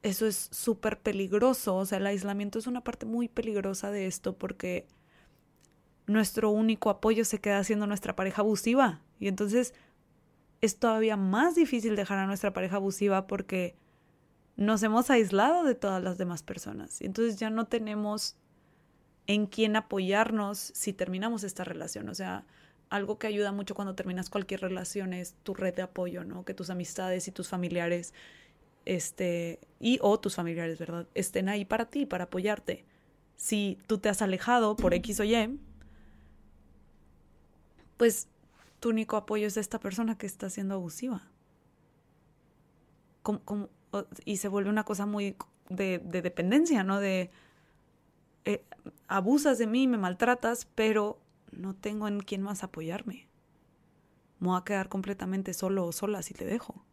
eso 0.02 0.26
es 0.26 0.48
súper 0.52 1.00
peligroso. 1.00 1.76
O 1.76 1.86
sea, 1.86 1.98
el 1.98 2.06
aislamiento 2.06 2.58
es 2.58 2.66
una 2.66 2.84
parte 2.84 3.06
muy 3.06 3.28
peligrosa 3.28 3.90
de 3.90 4.06
esto 4.06 4.36
porque 4.36 4.86
nuestro 6.06 6.50
único 6.50 6.90
apoyo 6.90 7.24
se 7.24 7.40
queda 7.40 7.62
siendo 7.64 7.86
nuestra 7.86 8.16
pareja 8.16 8.42
abusiva. 8.42 9.02
Y 9.18 9.28
entonces 9.28 9.74
es 10.60 10.78
todavía 10.78 11.16
más 11.16 11.54
difícil 11.54 11.96
dejar 11.96 12.18
a 12.18 12.26
nuestra 12.26 12.52
pareja 12.52 12.76
abusiva 12.76 13.26
porque 13.26 13.76
nos 14.58 14.82
hemos 14.82 15.08
aislado 15.08 15.62
de 15.62 15.76
todas 15.76 16.02
las 16.02 16.18
demás 16.18 16.42
personas. 16.42 17.00
Entonces 17.00 17.38
ya 17.38 17.48
no 17.48 17.66
tenemos 17.66 18.34
en 19.28 19.46
quién 19.46 19.76
apoyarnos 19.76 20.58
si 20.58 20.92
terminamos 20.92 21.44
esta 21.44 21.62
relación. 21.62 22.08
O 22.08 22.14
sea, 22.14 22.44
algo 22.90 23.20
que 23.20 23.28
ayuda 23.28 23.52
mucho 23.52 23.76
cuando 23.76 23.94
terminas 23.94 24.30
cualquier 24.30 24.60
relación 24.60 25.12
es 25.12 25.34
tu 25.44 25.54
red 25.54 25.74
de 25.76 25.82
apoyo, 25.82 26.24
¿no? 26.24 26.44
Que 26.44 26.54
tus 26.54 26.70
amistades 26.70 27.28
y 27.28 27.32
tus 27.32 27.48
familiares 27.48 28.12
este, 28.84 29.60
y 29.78 30.00
o 30.02 30.18
tus 30.18 30.34
familiares, 30.34 30.76
¿verdad? 30.80 31.06
Estén 31.14 31.48
ahí 31.48 31.64
para 31.64 31.84
ti, 31.86 32.04
para 32.04 32.24
apoyarte. 32.24 32.84
Si 33.36 33.78
tú 33.86 33.98
te 33.98 34.08
has 34.08 34.22
alejado 34.22 34.74
por 34.74 34.92
X 34.92 35.20
o 35.20 35.24
Y, 35.24 35.60
pues 37.96 38.26
tu 38.80 38.88
único 38.88 39.16
apoyo 39.16 39.46
es 39.46 39.56
esta 39.56 39.78
persona 39.78 40.18
que 40.18 40.26
está 40.26 40.50
siendo 40.50 40.74
abusiva. 40.74 41.22
Y 44.24 44.38
se 44.38 44.48
vuelve 44.48 44.70
una 44.70 44.84
cosa 44.84 45.06
muy 45.06 45.36
de, 45.68 45.98
dependencia, 45.98 46.84
¿no? 46.84 47.00
De 47.00 47.30
eh, 48.44 48.64
abusas 49.06 49.58
de 49.58 49.66
mí, 49.66 49.86
me 49.86 49.98
maltratas, 49.98 50.66
pero 50.74 51.18
no 51.52 51.74
tengo 51.74 52.08
en 52.08 52.20
quién 52.20 52.42
más 52.42 52.62
apoyarme. 52.62 53.28
Me 54.40 54.48
voy 54.48 54.58
a 54.58 54.64
quedar 54.64 54.88
completamente 54.88 55.52
solo 55.54 55.84
o 55.86 55.92
sola 55.92 56.22
si 56.22 56.34
te 56.34 56.44
dejo 56.44 56.84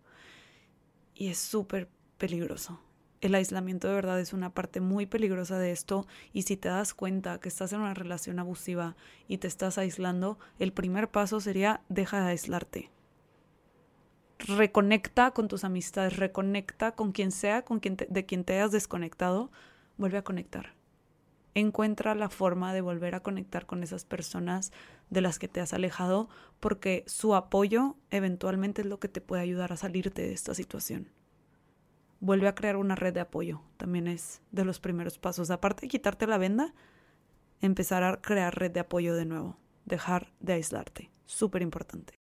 y 1.16 1.30
es 1.30 1.40
súper 1.40 1.90
peligroso. 2.18 2.80
El 3.22 3.34
aislamiento 3.34 3.88
de 3.88 3.96
verdad 3.96 4.20
es 4.20 4.34
una 4.34 4.54
parte 4.54 4.82
muy 4.82 5.06
peligrosa 5.06 5.58
de 5.58 5.72
esto 5.72 6.06
y 6.34 6.44
si 6.44 6.58
te 6.58 6.70
das 6.70 6.94
cuenta 6.94 7.40
que 7.40 7.50
estás 7.50 7.74
en 7.74 7.80
una 7.80 7.94
relación 7.94 8.38
abusiva 8.38 8.96
y 9.28 9.40
te 9.40 9.48
estás 9.48 9.78
aislando, 9.78 10.38
el 10.60 10.74
primer 10.74 11.10
paso 11.10 11.40
sería 11.40 11.82
deja 11.90 12.22
de 12.22 12.28
aislarte. 12.28 12.92
Reconecta 14.40 15.32
con 15.32 15.48
tus 15.48 15.64
amistades, 15.64 16.18
reconecta 16.18 16.94
con 16.94 17.12
quien 17.12 17.32
sea, 17.32 17.64
con 17.64 17.80
quien 17.80 17.96
de 17.96 18.26
quien 18.26 18.44
te 18.44 18.54
hayas 18.54 18.72
desconectado, 18.72 19.52
vuelve 19.98 20.18
a 20.18 20.24
conectar. 20.24 20.74
Encuentra 21.54 22.16
la 22.16 22.30
forma 22.30 22.74
de 22.74 22.82
volver 22.82 23.16
a 23.16 23.22
conectar 23.22 23.66
con 23.66 23.82
esas 23.82 24.04
personas 24.04 24.74
de 25.10 25.22
las 25.22 25.40
que 25.40 25.48
te 25.48 25.62
has 25.62 25.74
alejado, 25.74 26.28
porque 26.60 27.06
su 27.08 27.34
apoyo 27.34 27.96
eventualmente 28.10 28.82
es 28.82 28.88
lo 28.88 29.00
que 29.00 29.08
te 29.08 29.22
puede 29.22 29.42
ayudar 29.42 29.72
a 29.72 29.78
salirte 29.78 30.22
de 30.22 30.34
esta 30.34 30.54
situación. 30.54 31.12
Vuelve 32.20 32.50
a 32.50 32.56
crear 32.56 32.76
una 32.76 32.96
red 32.96 33.14
de 33.14 33.22
apoyo, 33.22 33.62
también 33.78 34.08
es 34.08 34.42
de 34.52 34.66
los 34.66 34.82
primeros 34.82 35.18
pasos. 35.18 35.50
Aparte 35.50 35.84
de 35.84 35.88
quitarte 35.88 36.28
la 36.28 36.38
venda, 36.38 36.74
empezar 37.62 38.04
a 38.04 38.22
crear 38.22 38.54
red 38.54 38.72
de 38.72 38.82
apoyo 38.82 39.16
de 39.16 39.26
nuevo, 39.26 39.58
dejar 39.86 40.34
de 40.42 40.54
aislarte, 40.54 41.10
súper 41.26 41.62
importante. 41.62 42.25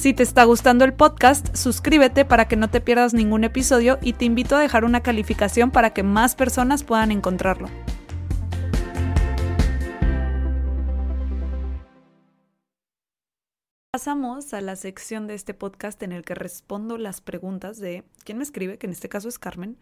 Si 0.00 0.14
te 0.14 0.22
está 0.22 0.44
gustando 0.44 0.86
el 0.86 0.94
podcast, 0.94 1.54
suscríbete 1.54 2.24
para 2.24 2.48
que 2.48 2.56
no 2.56 2.70
te 2.70 2.80
pierdas 2.80 3.12
ningún 3.12 3.44
episodio 3.44 3.98
y 4.00 4.14
te 4.14 4.24
invito 4.24 4.56
a 4.56 4.58
dejar 4.58 4.86
una 4.86 5.02
calificación 5.02 5.70
para 5.70 5.92
que 5.92 6.02
más 6.02 6.34
personas 6.34 6.84
puedan 6.84 7.10
encontrarlo. 7.10 7.68
Pasamos 13.92 14.54
a 14.54 14.62
la 14.62 14.76
sección 14.76 15.26
de 15.26 15.34
este 15.34 15.52
podcast 15.52 16.02
en 16.02 16.12
el 16.12 16.24
que 16.24 16.34
respondo 16.34 16.96
las 16.96 17.20
preguntas 17.20 17.78
de 17.78 18.02
quien 18.24 18.38
me 18.38 18.44
escribe, 18.44 18.78
que 18.78 18.86
en 18.86 18.92
este 18.92 19.10
caso 19.10 19.28
es 19.28 19.38
Carmen, 19.38 19.76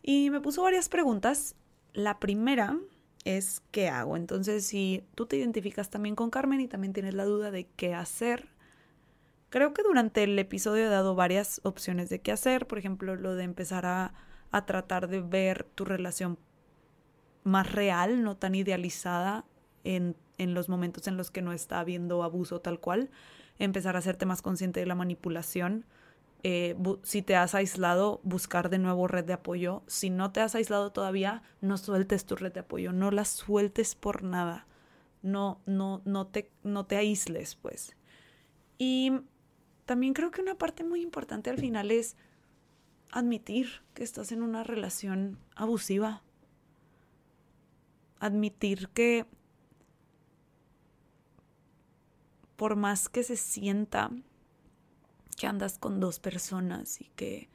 y 0.00 0.30
me 0.30 0.40
puso 0.40 0.62
varias 0.62 0.88
preguntas 0.88 1.56
la 1.92 2.20
primera 2.20 2.78
es 3.24 3.62
qué 3.72 3.88
hago. 3.88 4.16
Entonces, 4.16 4.64
si 4.64 5.02
tú 5.16 5.26
te 5.26 5.38
identificas 5.38 5.90
también 5.90 6.14
con 6.14 6.30
Carmen 6.30 6.60
y 6.60 6.68
también 6.68 6.92
tienes 6.92 7.14
la 7.14 7.24
duda 7.24 7.50
de 7.50 7.66
qué 7.74 7.94
hacer, 7.94 8.53
creo 9.54 9.72
que 9.72 9.84
durante 9.84 10.24
el 10.24 10.36
episodio 10.36 10.86
he 10.86 10.88
dado 10.88 11.14
varias 11.14 11.60
opciones 11.62 12.08
de 12.08 12.20
qué 12.20 12.32
hacer. 12.32 12.66
Por 12.66 12.76
ejemplo, 12.76 13.14
lo 13.14 13.36
de 13.36 13.44
empezar 13.44 13.86
a, 13.86 14.12
a 14.50 14.66
tratar 14.66 15.06
de 15.06 15.20
ver 15.20 15.62
tu 15.62 15.84
relación 15.84 16.40
más 17.44 17.70
real, 17.70 18.24
no 18.24 18.36
tan 18.36 18.56
idealizada 18.56 19.44
en, 19.84 20.16
en 20.38 20.54
los 20.54 20.68
momentos 20.68 21.06
en 21.06 21.16
los 21.16 21.30
que 21.30 21.40
no 21.40 21.52
está 21.52 21.78
habiendo 21.78 22.24
abuso 22.24 22.60
tal 22.62 22.80
cual. 22.80 23.12
Empezar 23.60 23.94
a 23.94 24.00
hacerte 24.00 24.26
más 24.26 24.42
consciente 24.42 24.80
de 24.80 24.86
la 24.86 24.96
manipulación 24.96 25.86
eh, 26.42 26.74
si 27.04 27.22
te 27.22 27.36
has 27.36 27.54
aislado, 27.54 28.20
buscar 28.24 28.70
de 28.70 28.80
nuevo 28.80 29.06
red 29.06 29.24
de 29.24 29.34
apoyo. 29.34 29.84
Si 29.86 30.10
no 30.10 30.32
te 30.32 30.40
has 30.40 30.56
aislado 30.56 30.90
todavía, 30.90 31.44
no 31.60 31.78
sueltes 31.78 32.26
tu 32.26 32.34
red 32.34 32.52
de 32.52 32.58
apoyo, 32.58 32.92
no 32.92 33.12
la 33.12 33.24
sueltes 33.24 33.94
por 33.94 34.24
nada. 34.24 34.66
No, 35.22 35.60
no, 35.64 36.02
no 36.04 36.26
te, 36.26 36.50
no 36.64 36.86
te 36.86 36.96
aísles, 36.96 37.54
pues. 37.54 37.96
Y 38.78 39.12
también 39.86 40.14
creo 40.14 40.30
que 40.30 40.40
una 40.40 40.56
parte 40.56 40.84
muy 40.84 41.02
importante 41.02 41.50
al 41.50 41.58
final 41.58 41.90
es 41.90 42.16
admitir 43.10 43.82
que 43.94 44.02
estás 44.02 44.32
en 44.32 44.42
una 44.42 44.64
relación 44.64 45.38
abusiva. 45.54 46.22
Admitir 48.18 48.88
que 48.88 49.26
por 52.56 52.76
más 52.76 53.08
que 53.08 53.22
se 53.22 53.36
sienta 53.36 54.10
que 55.36 55.46
andas 55.46 55.78
con 55.78 56.00
dos 56.00 56.18
personas 56.18 57.00
y 57.00 57.10
que 57.16 57.48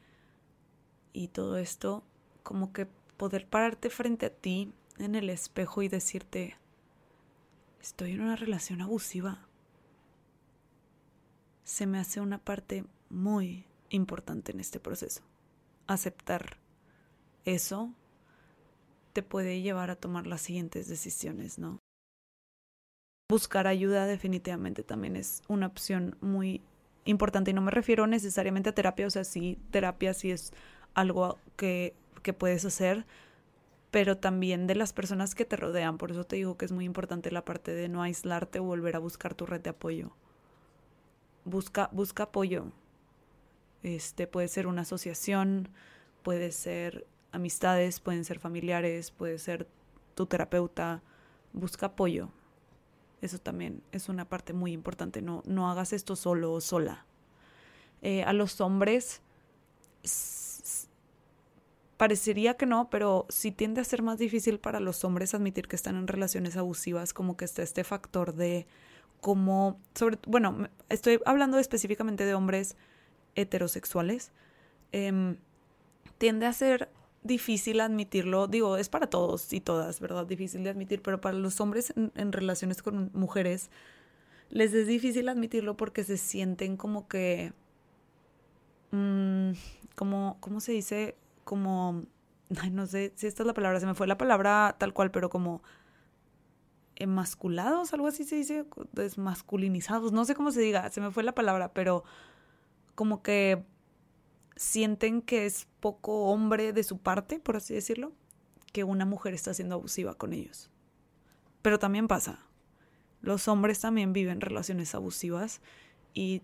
y 1.13 1.29
todo 1.29 1.57
esto 1.57 2.03
como 2.43 2.71
que 2.73 2.85
poder 3.17 3.47
pararte 3.47 3.89
frente 3.89 4.27
a 4.27 4.29
ti 4.29 4.71
en 4.99 5.15
el 5.15 5.29
espejo 5.29 5.81
y 5.81 5.87
decirte 5.87 6.57
estoy 7.81 8.11
en 8.11 8.21
una 8.21 8.35
relación 8.35 8.81
abusiva 8.81 9.48
se 11.69 11.85
me 11.85 11.99
hace 11.99 12.19
una 12.19 12.39
parte 12.39 12.83
muy 13.11 13.63
importante 13.89 14.51
en 14.51 14.59
este 14.59 14.79
proceso 14.79 15.21
aceptar 15.85 16.57
eso 17.45 17.93
te 19.13 19.21
puede 19.21 19.61
llevar 19.61 19.91
a 19.91 19.95
tomar 19.95 20.25
las 20.25 20.41
siguientes 20.41 20.87
decisiones, 20.87 21.59
¿no? 21.59 21.77
Buscar 23.29 23.67
ayuda 23.67 24.07
definitivamente 24.07 24.81
también 24.81 25.15
es 25.15 25.43
una 25.47 25.67
opción 25.67 26.17
muy 26.21 26.63
importante 27.05 27.51
y 27.51 27.53
no 27.53 27.61
me 27.61 27.69
refiero 27.69 28.07
necesariamente 28.07 28.69
a 28.69 28.75
terapia, 28.75 29.05
o 29.05 29.11
sea, 29.11 29.23
sí, 29.23 29.59
terapia 29.69 30.15
sí 30.15 30.31
es 30.31 30.53
algo 30.95 31.37
que, 31.55 31.93
que 32.23 32.33
puedes 32.33 32.65
hacer, 32.65 33.05
pero 33.91 34.17
también 34.17 34.65
de 34.65 34.73
las 34.73 34.91
personas 34.91 35.35
que 35.35 35.45
te 35.45 35.55
rodean. 35.55 35.99
Por 35.99 36.09
eso 36.09 36.23
te 36.23 36.35
digo 36.37 36.57
que 36.57 36.65
es 36.65 36.71
muy 36.71 36.85
importante 36.85 37.29
la 37.29 37.45
parte 37.45 37.75
de 37.75 37.89
no 37.89 38.01
aislarte 38.01 38.57
o 38.57 38.63
volver 38.63 38.95
a 38.95 38.99
buscar 38.99 39.35
tu 39.35 39.45
red 39.45 39.61
de 39.61 39.69
apoyo. 39.69 40.15
Busca, 41.49 41.89
busca 41.91 42.23
apoyo. 42.23 42.65
Este 43.81 44.27
puede 44.27 44.47
ser 44.47 44.67
una 44.67 44.83
asociación, 44.83 45.69
puede 46.21 46.51
ser 46.51 47.07
amistades, 47.31 47.99
pueden 47.99 48.23
ser 48.23 48.37
familiares, 48.37 49.09
puede 49.09 49.39
ser 49.39 49.67
tu 50.13 50.27
terapeuta. 50.27 51.01
Busca 51.53 51.87
apoyo. 51.87 52.29
Eso 53.21 53.39
también 53.39 53.81
es 53.91 54.09
una 54.09 54.25
parte 54.25 54.53
muy 54.53 54.73
importante. 54.73 55.23
No, 55.23 55.41
no 55.47 55.71
hagas 55.71 55.91
esto 55.91 56.15
solo 56.15 56.53
o 56.53 56.61
sola. 56.61 57.05
Eh, 58.03 58.23
a 58.23 58.33
los 58.33 58.61
hombres 58.61 59.21
parecería 61.97 62.57
que 62.57 62.67
no, 62.67 62.91
pero 62.91 63.25
sí 63.27 63.51
tiende 63.51 63.81
a 63.81 63.83
ser 63.83 64.03
más 64.03 64.19
difícil 64.19 64.59
para 64.59 64.79
los 64.79 65.03
hombres 65.03 65.33
admitir 65.33 65.67
que 65.67 65.75
están 65.75 65.95
en 65.95 66.07
relaciones 66.07 66.55
abusivas, 66.57 67.11
como 67.11 67.35
que 67.35 67.45
está 67.45 67.63
este 67.63 67.83
factor 67.83 68.35
de 68.35 68.67
cómo, 69.21 69.79
sobre, 69.95 70.17
bueno, 70.27 70.69
estoy 70.89 71.19
hablando 71.25 71.59
específicamente 71.59 72.25
de 72.25 72.33
hombres 72.33 72.75
heterosexuales, 73.35 74.31
em, 74.91 75.37
tiende 76.17 76.45
a 76.45 76.53
ser 76.53 76.89
difícil 77.23 77.81
admitirlo, 77.81 78.47
digo, 78.47 78.77
es 78.77 78.89
para 78.89 79.07
todos 79.07 79.51
y 79.53 79.59
todas, 79.59 79.99
¿verdad? 79.99 80.25
Difícil 80.25 80.63
de 80.63 80.69
admitir, 80.69 81.01
pero 81.01 81.19
para 81.21 81.37
los 81.37 81.59
hombres 81.59 81.93
en, 81.95 82.31
relaciones 82.31 82.81
con 82.81 83.11
mujeres 83.13 83.69
les 84.49 84.73
es 84.73 84.87
difícil 84.87 85.29
admitirlo 85.29 85.77
porque 85.77 86.03
se 86.03 86.17
sienten 86.17 86.77
como 86.77 87.07
que, 87.07 87.53
mmm, 88.91 89.51
como, 89.95 90.37
¿cómo 90.39 90.59
se 90.59 90.71
dice? 90.71 91.15
Como, 91.43 92.03
no 92.71 92.87
sé 92.87 93.13
si 93.15 93.27
esta 93.27 93.43
es 93.43 93.47
la 93.47 93.53
palabra, 93.53 93.79
se 93.79 93.85
me 93.85 93.95
fue 93.95 94.07
la 94.07 94.17
palabra 94.17 94.75
tal 94.79 94.93
cual, 94.93 95.11
pero 95.11 95.29
como 95.29 95.61
emasculados, 96.99 97.93
algo 97.93 98.07
así 98.07 98.25
se 98.25 98.35
dice, 98.35 98.65
desmasculinizados, 98.91 100.11
no 100.11 100.25
sé 100.25 100.35
cómo 100.35 100.51
se 100.51 100.61
diga, 100.61 100.89
se 100.91 101.01
me 101.01 101.11
fue 101.11 101.23
la 101.23 101.33
palabra, 101.33 101.73
pero 101.73 102.03
como 102.93 103.23
que 103.23 103.65
sienten 104.57 105.21
que 105.21 105.45
es 105.45 105.67
poco 105.79 106.25
hombre 106.25 106.73
de 106.73 106.83
su 106.83 106.97
parte, 106.97 107.39
por 107.39 107.55
así 107.55 107.73
decirlo, 107.73 108.11
que 108.73 108.83
una 108.83 109.05
mujer 109.05 109.33
está 109.33 109.53
siendo 109.53 109.75
abusiva 109.75 110.15
con 110.15 110.33
ellos. 110.33 110.69
Pero 111.61 111.79
también 111.79 112.07
pasa. 112.07 112.45
Los 113.21 113.47
hombres 113.47 113.79
también 113.79 114.13
viven 114.13 114.41
relaciones 114.41 114.93
abusivas 114.95 115.61
y 116.13 116.41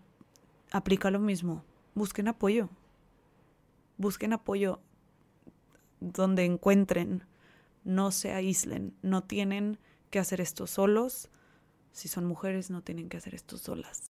aplica 0.71 1.11
lo 1.11 1.19
mismo. 1.19 1.63
Busquen 1.93 2.27
apoyo. 2.27 2.69
Busquen 3.97 4.33
apoyo 4.33 4.79
donde 5.99 6.45
encuentren. 6.45 7.23
No 7.83 8.11
se 8.11 8.33
aíslen. 8.33 8.93
No 9.01 9.23
tienen 9.23 9.77
que 10.09 10.19
hacer 10.19 10.41
esto 10.41 10.67
solos. 10.67 11.29
Si 11.91 12.07
son 12.07 12.25
mujeres, 12.25 12.69
no 12.69 12.81
tienen 12.81 13.09
que 13.09 13.17
hacer 13.17 13.35
esto 13.35 13.57
solas. 13.57 14.11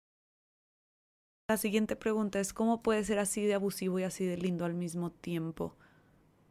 La 1.49 1.57
siguiente 1.57 1.95
pregunta 1.95 2.39
es, 2.39 2.51
¿cómo 2.53 2.81
puede 2.81 3.03
ser 3.05 3.19
así 3.19 3.45
de 3.45 3.53
abusivo 3.53 3.99
y 3.99 4.03
así 4.03 4.25
de 4.25 4.37
lindo 4.37 4.65
al 4.65 4.73
mismo 4.73 5.11
tiempo? 5.11 5.75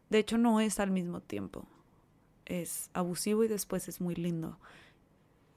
De 0.08 0.18
hecho, 0.18 0.38
no 0.38 0.60
es 0.60 0.80
al 0.80 0.90
mismo 0.90 1.20
tiempo. 1.20 1.66
Es 2.46 2.90
abusivo 2.94 3.44
y 3.44 3.48
después 3.48 3.88
es 3.88 4.00
muy 4.00 4.14
lindo. 4.14 4.58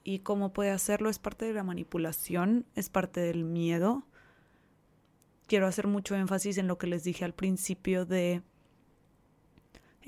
Y 0.04 0.18
cómo 0.18 0.52
puede 0.52 0.70
hacerlo 0.70 1.08
es 1.08 1.18
parte 1.18 1.46
de 1.46 1.54
la 1.54 1.62
manipulación, 1.62 2.66
es 2.74 2.90
parte 2.90 3.20
del 3.20 3.44
miedo. 3.44 4.04
Quiero 5.46 5.66
hacer 5.66 5.86
mucho 5.86 6.16
énfasis 6.16 6.58
en 6.58 6.68
lo 6.68 6.78
que 6.78 6.86
les 6.86 7.04
dije 7.04 7.24
al 7.24 7.34
principio 7.34 8.04
de 8.04 8.42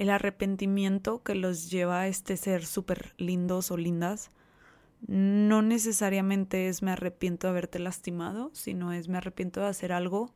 el 0.02 0.10
arrepentimiento 0.10 1.22
que 1.22 1.36
los 1.36 1.70
lleva 1.70 2.00
a 2.00 2.08
este 2.08 2.36
ser 2.36 2.66
súper 2.66 3.14
lindos 3.18 3.70
o 3.70 3.76
lindas 3.76 4.30
no 5.06 5.62
necesariamente 5.62 6.66
es 6.66 6.82
me 6.82 6.90
arrepiento 6.90 7.46
de 7.46 7.52
haberte 7.52 7.78
lastimado, 7.78 8.50
sino 8.52 8.92
es 8.92 9.08
me 9.08 9.18
arrepiento 9.18 9.60
de 9.60 9.66
hacer 9.66 9.92
algo 9.92 10.34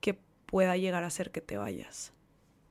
que 0.00 0.18
pueda 0.46 0.76
llegar 0.76 1.04
a 1.04 1.06
hacer 1.06 1.30
que 1.30 1.40
te 1.40 1.56
vayas. 1.56 2.12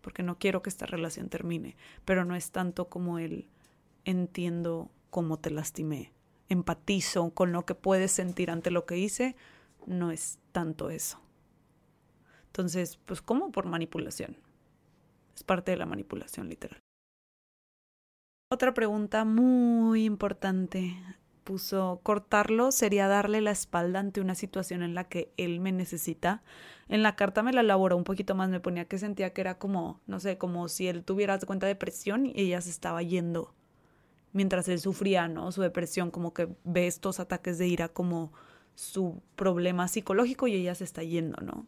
Porque 0.02 0.24
no 0.24 0.38
quiero 0.38 0.62
que 0.62 0.70
esta 0.70 0.86
relación 0.86 1.30
termine, 1.30 1.78
pero 2.04 2.26
no 2.26 2.36
es 2.36 2.52
tanto 2.52 2.90
como 2.90 3.18
el 3.18 3.48
entiendo 4.04 4.92
cómo 5.10 5.40
te 5.40 5.52
lastimé, 5.52 6.12
empatizo 6.50 7.30
con 7.32 7.54
lo 7.54 7.66
que 7.66 7.76
puedes 7.76 8.12
sentir 8.12 8.52
ante 8.52 8.72
lo 8.72 8.86
que 8.86 8.98
hice, 8.98 9.38
no 9.86 10.12
es 10.12 10.40
tanto 10.52 10.90
eso. 10.90 11.22
Entonces, 12.48 12.98
pues 13.06 13.22
como 13.22 13.54
por 13.54 13.68
manipulación. 13.68 14.47
Es 15.38 15.44
parte 15.44 15.70
de 15.70 15.78
la 15.78 15.86
manipulación 15.86 16.50
literal. 16.50 16.80
Otra 18.52 18.74
pregunta 18.74 19.24
muy 19.24 20.04
importante 20.04 20.98
puso, 21.44 22.00
cortarlo 22.02 22.72
sería 22.72 23.08
darle 23.08 23.40
la 23.42 23.52
espalda 23.52 24.00
ante 24.00 24.20
una 24.20 24.34
situación 24.34 24.82
en 24.82 24.96
la 24.96 25.04
que 25.04 25.32
él 25.38 25.60
me 25.60 25.72
necesita. 25.72 26.42
En 26.88 27.04
la 27.04 27.16
carta 27.16 27.44
me 27.44 27.54
la 27.54 27.62
elaboró 27.62 27.96
un 27.96 28.04
poquito 28.04 28.34
más, 28.34 28.50
me 28.50 28.60
ponía 28.60 28.86
que 28.86 28.98
sentía 28.98 29.32
que 29.32 29.42
era 29.42 29.60
como, 29.60 30.02
no 30.08 30.20
sé, 30.20 30.40
como 30.40 30.70
si 30.70 30.88
él 30.88 31.04
tuviera 31.04 31.38
cuenta 31.40 31.68
de 31.68 31.74
depresión 31.74 32.26
y 32.26 32.34
ella 32.36 32.60
se 32.62 32.72
estaba 32.72 33.04
yendo 33.04 33.54
mientras 34.34 34.68
él 34.70 34.80
sufría, 34.80 35.28
¿no? 35.28 35.52
Su 35.52 35.62
depresión, 35.62 36.10
como 36.10 36.34
que 36.34 36.50
ve 36.64 36.88
estos 36.88 37.20
ataques 37.20 37.60
de 37.60 37.68
ira 37.68 37.90
como 37.90 38.34
su 38.74 39.22
problema 39.36 39.88
psicológico 39.88 40.48
y 40.48 40.56
ella 40.56 40.74
se 40.74 40.84
está 40.84 41.04
yendo, 41.04 41.38
¿no? 41.42 41.68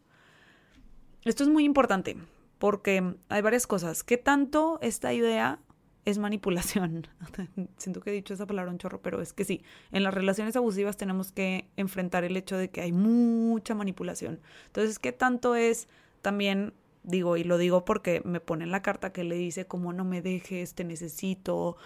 Esto 1.24 1.44
es 1.44 1.50
muy 1.50 1.66
importante 1.66 2.18
porque 2.60 3.16
hay 3.30 3.42
varias 3.42 3.66
cosas. 3.66 4.04
¿Qué 4.04 4.18
tanto 4.18 4.78
esta 4.82 5.14
idea 5.14 5.60
es 6.06 6.18
manipulación. 6.18 7.08
Siento 7.78 8.02
que 8.02 8.10
he 8.10 8.14
dicho 8.14 8.34
esa 8.34 8.48
palabra 8.48 8.72
un 8.72 8.78
chorro, 8.78 9.02
pero 9.02 9.22
es 9.22 9.34
que 9.34 9.46
sí, 9.46 9.64
en 9.92 10.04
las 10.04 10.14
relaciones 10.14 10.56
abusivas 10.56 10.98
tenemos 10.98 11.32
que 11.32 11.70
enfrentar 11.78 12.24
el 12.24 12.38
hecho 12.38 12.58
de 12.58 12.70
que 12.70 12.82
hay 12.82 12.92
mucha 12.92 13.76
manipulación. 13.76 14.40
Entonces, 14.68 15.00
¿qué 15.00 15.12
tanto 15.12 15.56
es 15.56 15.88
también, 16.22 16.74
digo, 17.04 17.38
y 17.38 17.44
lo 17.44 17.58
digo 17.58 17.86
porque 17.86 18.22
me 18.26 18.40
pone 18.40 18.64
en 18.64 18.72
la 18.72 18.82
carta 18.82 19.12
que 19.12 19.24
le 19.24 19.36
dice, 19.36 19.66
como 19.66 19.94
no 19.94 20.04
me 20.04 20.22
dejes, 20.22 20.74
te 20.74 20.84
necesito, 20.84 21.78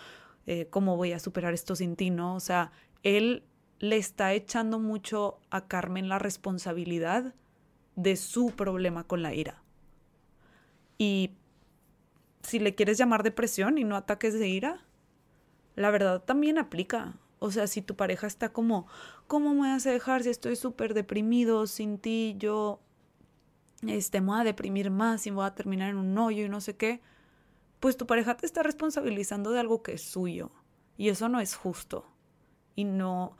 eh, 0.46 0.68
cómo 0.70 0.98
voy 0.98 1.14
a 1.14 1.20
superar 1.20 1.54
esto 1.54 1.76
sin 1.76 1.96
ti, 1.96 2.10
¿no? 2.10 2.36
O 2.36 2.40
sea, 2.40 2.72
él 3.04 3.44
le 3.80 3.98
está 3.98 4.34
echando 4.34 4.80
mucho 4.80 5.40
a 5.50 5.68
Carmen 5.68 6.08
la 6.08 6.20
responsabilidad 6.20 7.34
de 7.96 8.16
su 8.16 8.52
problema 8.56 9.04
con 9.04 9.22
la 9.22 9.34
ira. 9.34 9.62
Y 11.04 11.32
si 12.43 12.60
le 12.60 12.76
quieres 12.76 12.97
llamar 12.97 13.24
depresión 13.24 13.78
y 13.78 13.84
no 13.84 13.97
ataques 13.97 14.34
de 14.39 14.47
ira, 14.47 14.86
la 15.76 15.91
verdad 15.91 16.24
también 16.24 16.58
aplica. 16.58 17.18
O 17.39 17.51
sea, 17.51 17.68
si 17.68 17.82
tu 17.82 17.97
pareja 17.97 18.26
está 18.26 18.54
como, 18.54 18.88
¿cómo 19.28 19.54
me 19.54 19.68
vas 19.68 19.86
a 19.86 19.91
dejar 19.91 20.24
si 20.24 20.30
estoy 20.30 20.56
súper 20.56 20.93
deprimido 20.93 21.68
sin 21.68 21.97
ti? 21.97 22.36
Yo 22.39 22.80
este, 23.86 24.22
me 24.22 24.28
voy 24.28 24.39
a 24.39 24.43
deprimir 24.45 24.91
más 24.91 25.28
y 25.28 25.32
me 25.32 25.36
voy 25.36 25.45
a 25.45 25.56
terminar 25.56 25.89
en 25.89 25.97
un 25.97 26.18
hoyo 26.18 26.45
y 26.45 26.49
no 26.49 26.62
sé 26.62 26.78
qué. 26.78 27.01
Pues 27.82 27.97
tu 27.97 28.08
pareja 28.08 28.38
te 28.38 28.45
está 28.45 28.64
responsabilizando 28.64 29.51
de 29.51 29.60
algo 29.60 29.84
que 29.84 29.91
es 29.91 30.04
suyo. 30.04 30.51
Y 30.95 31.10
eso 31.10 31.28
no 31.28 31.41
es 31.41 31.54
justo. 31.54 32.08
Y 32.78 32.86
no, 32.86 33.36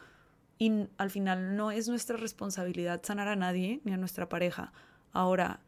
y 0.60 0.90
al 0.98 1.12
final 1.12 1.56
no 1.56 1.72
es 1.72 1.88
nuestra 1.88 2.18
responsabilidad 2.18 3.02
sanar 3.04 3.30
a 3.30 3.38
nadie 3.38 3.80
ni 3.86 3.94
a 3.94 3.98
nuestra 3.98 4.28
pareja. 4.28 4.74
Ahora, 5.14 5.62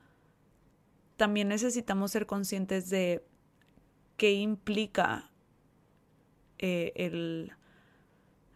también 1.18 1.47
necesitamos 1.47 2.11
ser 2.11 2.26
conscientes 2.26 2.89
de 2.89 3.26
qué 4.18 4.34
implica 4.34 5.32
eh, 6.57 6.93
el, 6.95 7.53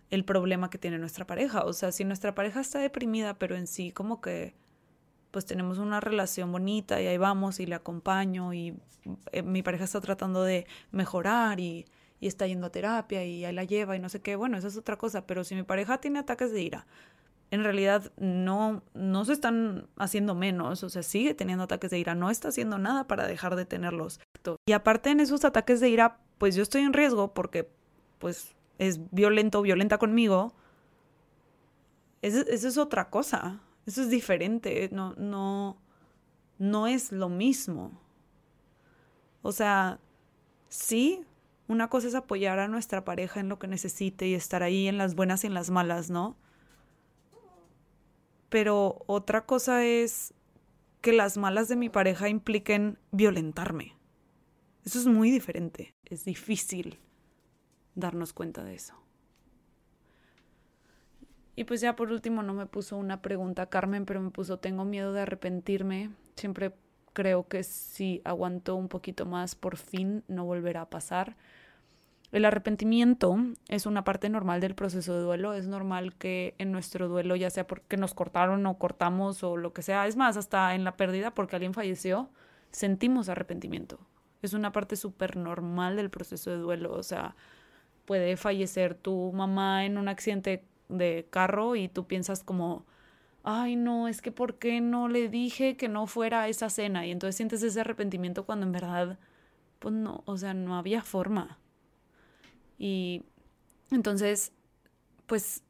el 0.10 0.26
problema 0.26 0.70
que 0.70 0.78
tiene 0.78 0.98
nuestra 0.98 1.26
pareja. 1.26 1.66
O 1.66 1.74
sea, 1.74 1.92
si 1.92 2.04
nuestra 2.04 2.36
pareja 2.36 2.62
está 2.62 2.80
deprimida, 2.80 3.38
pero 3.38 3.56
en 3.56 3.68
sí 3.68 3.92
como 3.92 4.22
que 4.22 4.56
pues 5.32 5.46
tenemos 5.46 5.78
una 5.78 6.00
relación 6.00 6.52
bonita 6.52 7.02
y 7.02 7.08
ahí 7.08 7.18
vamos 7.18 7.60
y 7.60 7.66
le 7.68 7.76
acompaño 7.76 8.54
y 8.54 8.76
eh, 9.32 9.44
mi 9.44 9.62
pareja 9.62 9.84
está 9.84 10.02
tratando 10.02 10.44
de 10.44 10.66
mejorar 10.92 11.60
y, 11.60 11.86
y, 12.20 12.28
está 12.28 12.48
yendo 12.48 12.68
a 12.68 12.72
terapia 12.72 13.24
y 13.24 13.46
ahí 13.46 13.54
la 13.54 13.64
lleva 13.64 13.96
y 13.96 14.00
no 14.00 14.10
sé 14.10 14.22
qué, 14.22 14.36
bueno, 14.36 14.58
eso 14.58 14.68
es 14.68 14.78
otra 14.78 14.98
cosa, 14.98 15.28
pero 15.28 15.44
si 15.44 15.54
mi 15.56 15.64
pareja 15.64 16.00
tiene 16.00 16.20
ataques 16.20 16.52
de 16.52 16.62
ira, 16.62 16.88
en 17.52 17.64
realidad 17.64 18.12
no, 18.18 18.84
no 18.94 19.26
se 19.26 19.34
están 19.34 19.88
haciendo 19.98 20.36
menos, 20.36 20.84
o 20.84 20.90
sea, 20.90 21.02
sigue 21.02 21.34
teniendo 21.34 21.64
ataques 21.64 21.90
de 21.90 22.00
ira, 22.00 22.14
no 22.16 22.30
está 22.30 22.50
haciendo 22.50 22.78
nada 22.78 23.08
para 23.08 23.28
dejar 23.28 23.56
de 23.56 23.66
tenerlos. 23.66 24.20
Y 24.68 24.74
aparte 24.74 25.10
en 25.10 25.20
esos 25.20 25.44
ataques 25.46 25.80
de 25.80 25.90
ira, 25.90 26.20
pues 26.38 26.56
yo 26.56 26.64
estoy 26.64 26.82
en 26.82 26.94
riesgo 26.94 27.34
porque 27.34 27.70
pues 28.20 28.56
es 28.78 29.00
violento 29.12 29.62
violenta 29.62 29.98
conmigo. 29.98 30.54
Eso 32.22 32.42
es 32.48 32.78
otra 32.78 33.10
cosa, 33.10 33.62
eso 33.86 34.02
es 34.02 34.10
diferente, 34.10 34.90
no, 34.92 35.16
no, 35.16 35.78
no 36.58 36.88
es 36.88 37.12
lo 37.12 37.30
mismo. 37.30 38.00
O 39.42 39.54
sea, 39.54 40.00
sí, 40.68 41.24
una 41.68 41.90
cosa 41.90 42.10
es 42.10 42.16
apoyar 42.16 42.60
a 42.60 42.68
nuestra 42.68 43.06
pareja 43.06 43.40
en 43.40 43.48
lo 43.48 43.58
que 43.58 43.68
necesite 43.68 44.28
y 44.28 44.34
estar 44.34 44.64
ahí 44.64 44.88
en 44.88 44.98
las 44.98 45.16
buenas 45.16 45.44
y 45.46 45.48
en 45.48 45.54
las 45.54 45.70
malas, 45.70 46.10
¿no? 46.10 46.36
Pero 48.50 49.04
otra 49.08 49.46
cosa 49.46 49.86
es 49.86 50.34
que 51.02 51.14
las 51.14 51.38
malas 51.38 51.68
de 51.68 51.76
mi 51.76 51.90
pareja 51.90 52.30
impliquen 52.30 52.98
violentarme. 53.12 53.96
Eso 54.86 55.00
es 55.00 55.06
muy 55.06 55.32
diferente. 55.32 55.94
Es 56.06 56.26
difícil 56.26 57.00
darnos 57.96 58.34
cuenta 58.34 58.64
de 58.64 58.76
eso. 58.76 58.96
Y 61.56 61.66
pues 61.66 61.82
ya 61.82 61.96
por 61.96 62.12
último 62.12 62.42
no 62.42 62.54
me 62.54 62.66
puso 62.66 62.98
una 62.98 63.22
pregunta 63.22 63.68
Carmen, 63.68 64.06
pero 64.06 64.22
me 64.22 64.32
puso 64.32 64.60
tengo 64.60 64.86
miedo 64.86 65.14
de 65.14 65.22
arrepentirme. 65.22 66.12
Siempre 66.36 66.74
creo 67.14 67.48
que 67.48 67.64
si 67.64 68.22
aguanto 68.24 68.76
un 68.76 68.88
poquito 68.88 69.26
más, 69.26 69.56
por 69.56 69.76
fin 69.76 70.24
no 70.28 70.46
volverá 70.46 70.82
a 70.82 70.90
pasar. 70.90 71.36
El 72.32 72.46
arrepentimiento 72.46 73.38
es 73.70 73.88
una 73.88 74.04
parte 74.04 74.30
normal 74.30 74.62
del 74.62 74.76
proceso 74.76 75.16
de 75.16 75.22
duelo. 75.22 75.54
Es 75.54 75.68
normal 75.68 76.16
que 76.16 76.54
en 76.60 76.72
nuestro 76.72 77.08
duelo, 77.08 77.36
ya 77.36 77.50
sea 77.50 77.66
porque 77.66 77.98
nos 77.98 78.14
cortaron 78.14 78.66
o 78.68 78.78
cortamos 78.78 79.44
o 79.44 79.58
lo 79.58 79.74
que 79.74 79.82
sea, 79.82 80.06
es 80.06 80.16
más, 80.16 80.38
hasta 80.38 80.76
en 80.76 80.84
la 80.84 80.96
pérdida 80.96 81.34
porque 81.34 81.56
alguien 81.56 81.74
falleció, 81.74 82.30
sentimos 82.72 83.30
arrepentimiento. 83.30 84.00
Es 84.44 84.54
una 84.54 84.72
parte 84.72 84.96
súper 84.96 85.38
normal 85.38 85.96
del 85.96 86.12
proceso 86.12 86.52
de 86.52 86.58
duelo. 86.58 86.94
O 86.94 87.04
sea, 87.04 87.36
puede 88.06 88.38
fallecer 88.38 88.96
tu 88.96 89.32
mamá 89.34 89.86
en 89.86 89.98
un 89.98 90.08
accidente 90.08 90.66
de 90.88 91.28
carro 91.30 91.76
y 91.76 91.88
tú 91.90 92.06
piensas 92.08 92.44
como, 92.44 92.86
ay 93.44 93.76
no, 93.76 94.08
es 94.08 94.22
que 94.22 94.32
¿por 94.32 94.60
qué 94.60 94.82
no 94.82 95.08
le 95.08 95.30
dije 95.30 95.78
que 95.78 95.90
no 95.90 96.08
fuera 96.08 96.44
a 96.44 96.48
esa 96.48 96.70
cena? 96.70 97.06
Y 97.06 97.12
entonces 97.12 97.36
sientes 97.36 97.64
ese 97.64 97.82
arrepentimiento 97.82 98.46
cuando 98.46 98.66
en 98.66 98.72
verdad, 98.72 99.20
pues 99.80 99.94
no, 99.96 100.24
o 100.26 100.38
sea, 100.38 100.54
no 100.54 100.78
había 100.78 101.04
forma. 101.04 101.60
Y 102.80 103.26
entonces, 103.92 104.52
pues 105.28 105.64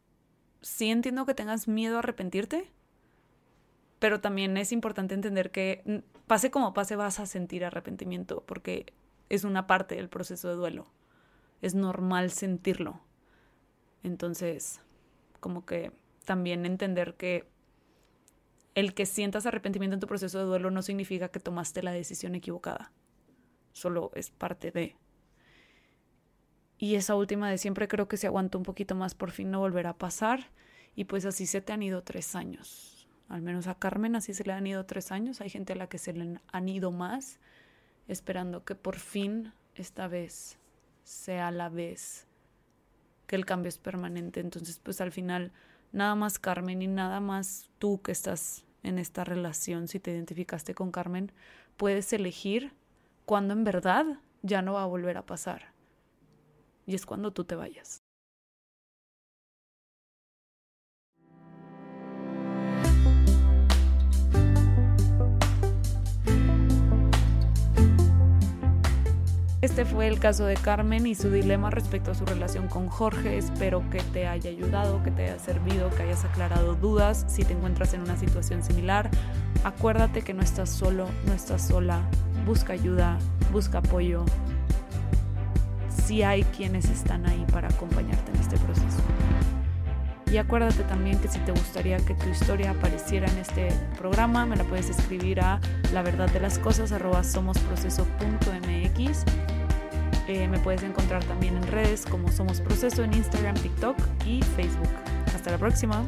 sí 0.61 0.89
entiendo 0.89 1.25
que 1.25 1.33
tengas 1.33 1.67
miedo 1.67 1.97
a 1.97 1.99
arrepentirte, 1.99 2.71
pero 3.99 4.21
también 4.21 4.55
es 4.55 4.71
importante 4.71 5.15
entender 5.15 5.51
que 5.51 6.03
pase 6.27 6.51
como 6.51 6.73
pase 6.73 6.95
vas 6.95 7.19
a 7.19 7.25
sentir 7.25 7.65
arrepentimiento 7.65 8.43
porque 8.45 8.93
es 9.27 9.43
una 9.43 9.67
parte 9.67 9.95
del 9.95 10.07
proceso 10.07 10.47
de 10.47 10.55
duelo. 10.55 10.87
Es 11.61 11.75
normal 11.75 12.31
sentirlo. 12.31 13.01
Entonces, 14.03 14.79
como 15.41 15.65
que 15.65 15.91
también 16.23 16.65
entender 16.65 17.15
que 17.15 17.49
el 18.75 18.93
que 18.93 19.05
sientas 19.05 19.45
arrepentimiento 19.45 19.95
en 19.95 19.99
tu 19.99 20.07
proceso 20.07 20.39
de 20.39 20.45
duelo 20.45 20.71
no 20.71 20.81
significa 20.81 21.29
que 21.29 21.39
tomaste 21.39 21.83
la 21.83 21.91
decisión 21.91 22.35
equivocada. 22.35 22.91
Solo 23.73 24.11
es 24.15 24.29
parte 24.29 24.71
de. 24.71 24.95
Y 26.81 26.95
esa 26.95 27.15
última 27.15 27.49
de 27.49 27.57
siempre 27.57 27.89
creo 27.89 28.07
que 28.07 28.15
se 28.15 28.27
aguantó 28.27 28.57
un 28.57 28.63
poquito 28.63 28.95
más, 28.95 29.13
por 29.13 29.31
fin 29.31 29.51
no 29.51 29.59
volverá 29.59 29.91
a 29.91 29.97
pasar. 29.97 30.49
Y 30.95 31.03
pues 31.03 31.25
así 31.25 31.45
se 31.45 31.59
te 31.59 31.73
han 31.73 31.83
ido 31.83 32.03
tres 32.03 32.35
años. 32.35 33.07
Al 33.27 33.41
menos 33.41 33.67
a 33.67 33.75
Carmen 33.75 34.15
así 34.15 34.33
se 34.33 34.45
le 34.45 34.53
han 34.53 34.65
ido 34.65 34.85
tres 34.85 35.11
años. 35.11 35.41
Hay 35.41 35.49
gente 35.49 35.73
a 35.73 35.75
la 35.75 35.87
que 35.87 35.97
se 35.97 36.13
le 36.13 36.39
han 36.47 36.69
ido 36.69 36.91
más, 36.91 37.39
esperando 38.07 38.63
que 38.63 38.75
por 38.75 38.95
fin 38.95 39.51
esta 39.75 40.07
vez 40.07 40.57
sea 41.03 41.51
la 41.51 41.67
vez 41.67 42.25
que 43.27 43.35
el 43.35 43.45
cambio 43.45 43.67
es 43.67 43.77
permanente. 43.77 44.39
Entonces 44.39 44.79
pues 44.79 45.01
al 45.01 45.11
final 45.11 45.51
nada 45.91 46.15
más 46.15 46.39
Carmen 46.39 46.81
y 46.81 46.87
nada 46.87 47.19
más 47.19 47.69
tú 47.77 48.01
que 48.01 48.13
estás 48.13 48.65
en 48.83 48.99
esta 48.99 49.25
relación, 49.25 49.89
si 49.89 49.99
te 49.99 50.11
identificaste 50.11 50.73
con 50.73 50.91
Carmen, 50.91 51.33
puedes 51.75 52.13
elegir 52.13 52.71
cuándo 53.25 53.53
en 53.53 53.65
verdad 53.65 54.05
ya 54.43 54.61
no 54.61 54.73
va 54.73 54.83
a 54.83 54.87
volver 54.87 55.17
a 55.17 55.25
pasar 55.25 55.77
y 56.89 56.95
es 56.95 57.05
cuando 57.05 57.31
tú 57.31 57.43
te 57.43 57.55
vayas. 57.55 58.01
Este 69.61 69.85
fue 69.85 70.07
el 70.07 70.19
caso 70.19 70.45
de 70.45 70.55
Carmen 70.55 71.05
y 71.05 71.13
su 71.13 71.29
dilema 71.29 71.69
respecto 71.69 72.09
a 72.09 72.15
su 72.15 72.25
relación 72.25 72.67
con 72.67 72.87
Jorge. 72.87 73.37
Espero 73.37 73.87
que 73.91 73.99
te 73.99 74.25
haya 74.25 74.49
ayudado, 74.49 75.03
que 75.03 75.11
te 75.11 75.25
haya 75.25 75.37
servido, 75.37 75.91
que 75.91 76.03
hayas 76.03 76.25
aclarado 76.25 76.73
dudas. 76.73 77.23
Si 77.27 77.43
te 77.43 77.53
encuentras 77.53 77.93
en 77.93 78.01
una 78.01 78.17
situación 78.17 78.63
similar, 78.63 79.11
acuérdate 79.63 80.23
que 80.23 80.33
no 80.33 80.41
estás 80.41 80.69
solo, 80.71 81.07
no 81.27 81.33
estás 81.33 81.67
sola. 81.67 82.01
Busca 82.47 82.73
ayuda, 82.73 83.19
busca 83.51 83.77
apoyo, 83.79 84.25
si 86.09 86.23
hay 86.23 86.41
quienes 86.43 86.85
están 86.85 87.27
ahí 87.27 87.45
para 87.53 87.67
acompañarte 87.67 88.31
en 88.31 88.39
este 88.39 88.57
proceso. 88.57 88.97
Y 90.31 90.37
acuérdate 90.37 90.81
también 90.85 91.19
que 91.19 91.27
si 91.27 91.37
te 91.37 91.51
gustaría 91.51 91.97
que 91.97 92.15
tu 92.15 92.27
historia 92.29 92.71
apareciera 92.71 93.29
en 93.29 93.37
este 93.37 93.67
programa, 93.95 94.43
me 94.47 94.55
la 94.55 94.63
puedes 94.63 94.89
escribir 94.89 95.39
a 95.39 95.59
la 95.93 96.01
verdad 96.01 96.27
de 96.31 96.39
las 96.39 96.57
cosas. 96.57 96.91
Eh, 100.27 100.47
me 100.47 100.57
puedes 100.57 100.81
encontrar 100.81 101.23
también 101.25 101.55
en 101.57 101.67
redes 101.67 102.07
como 102.07 102.31
Somos 102.31 102.59
Proceso 102.59 103.03
en 103.03 103.13
Instagram, 103.13 103.53
TikTok 103.53 103.95
y 104.25 104.41
Facebook. 104.41 104.89
Hasta 105.35 105.51
la 105.51 105.59
próxima. 105.59 106.03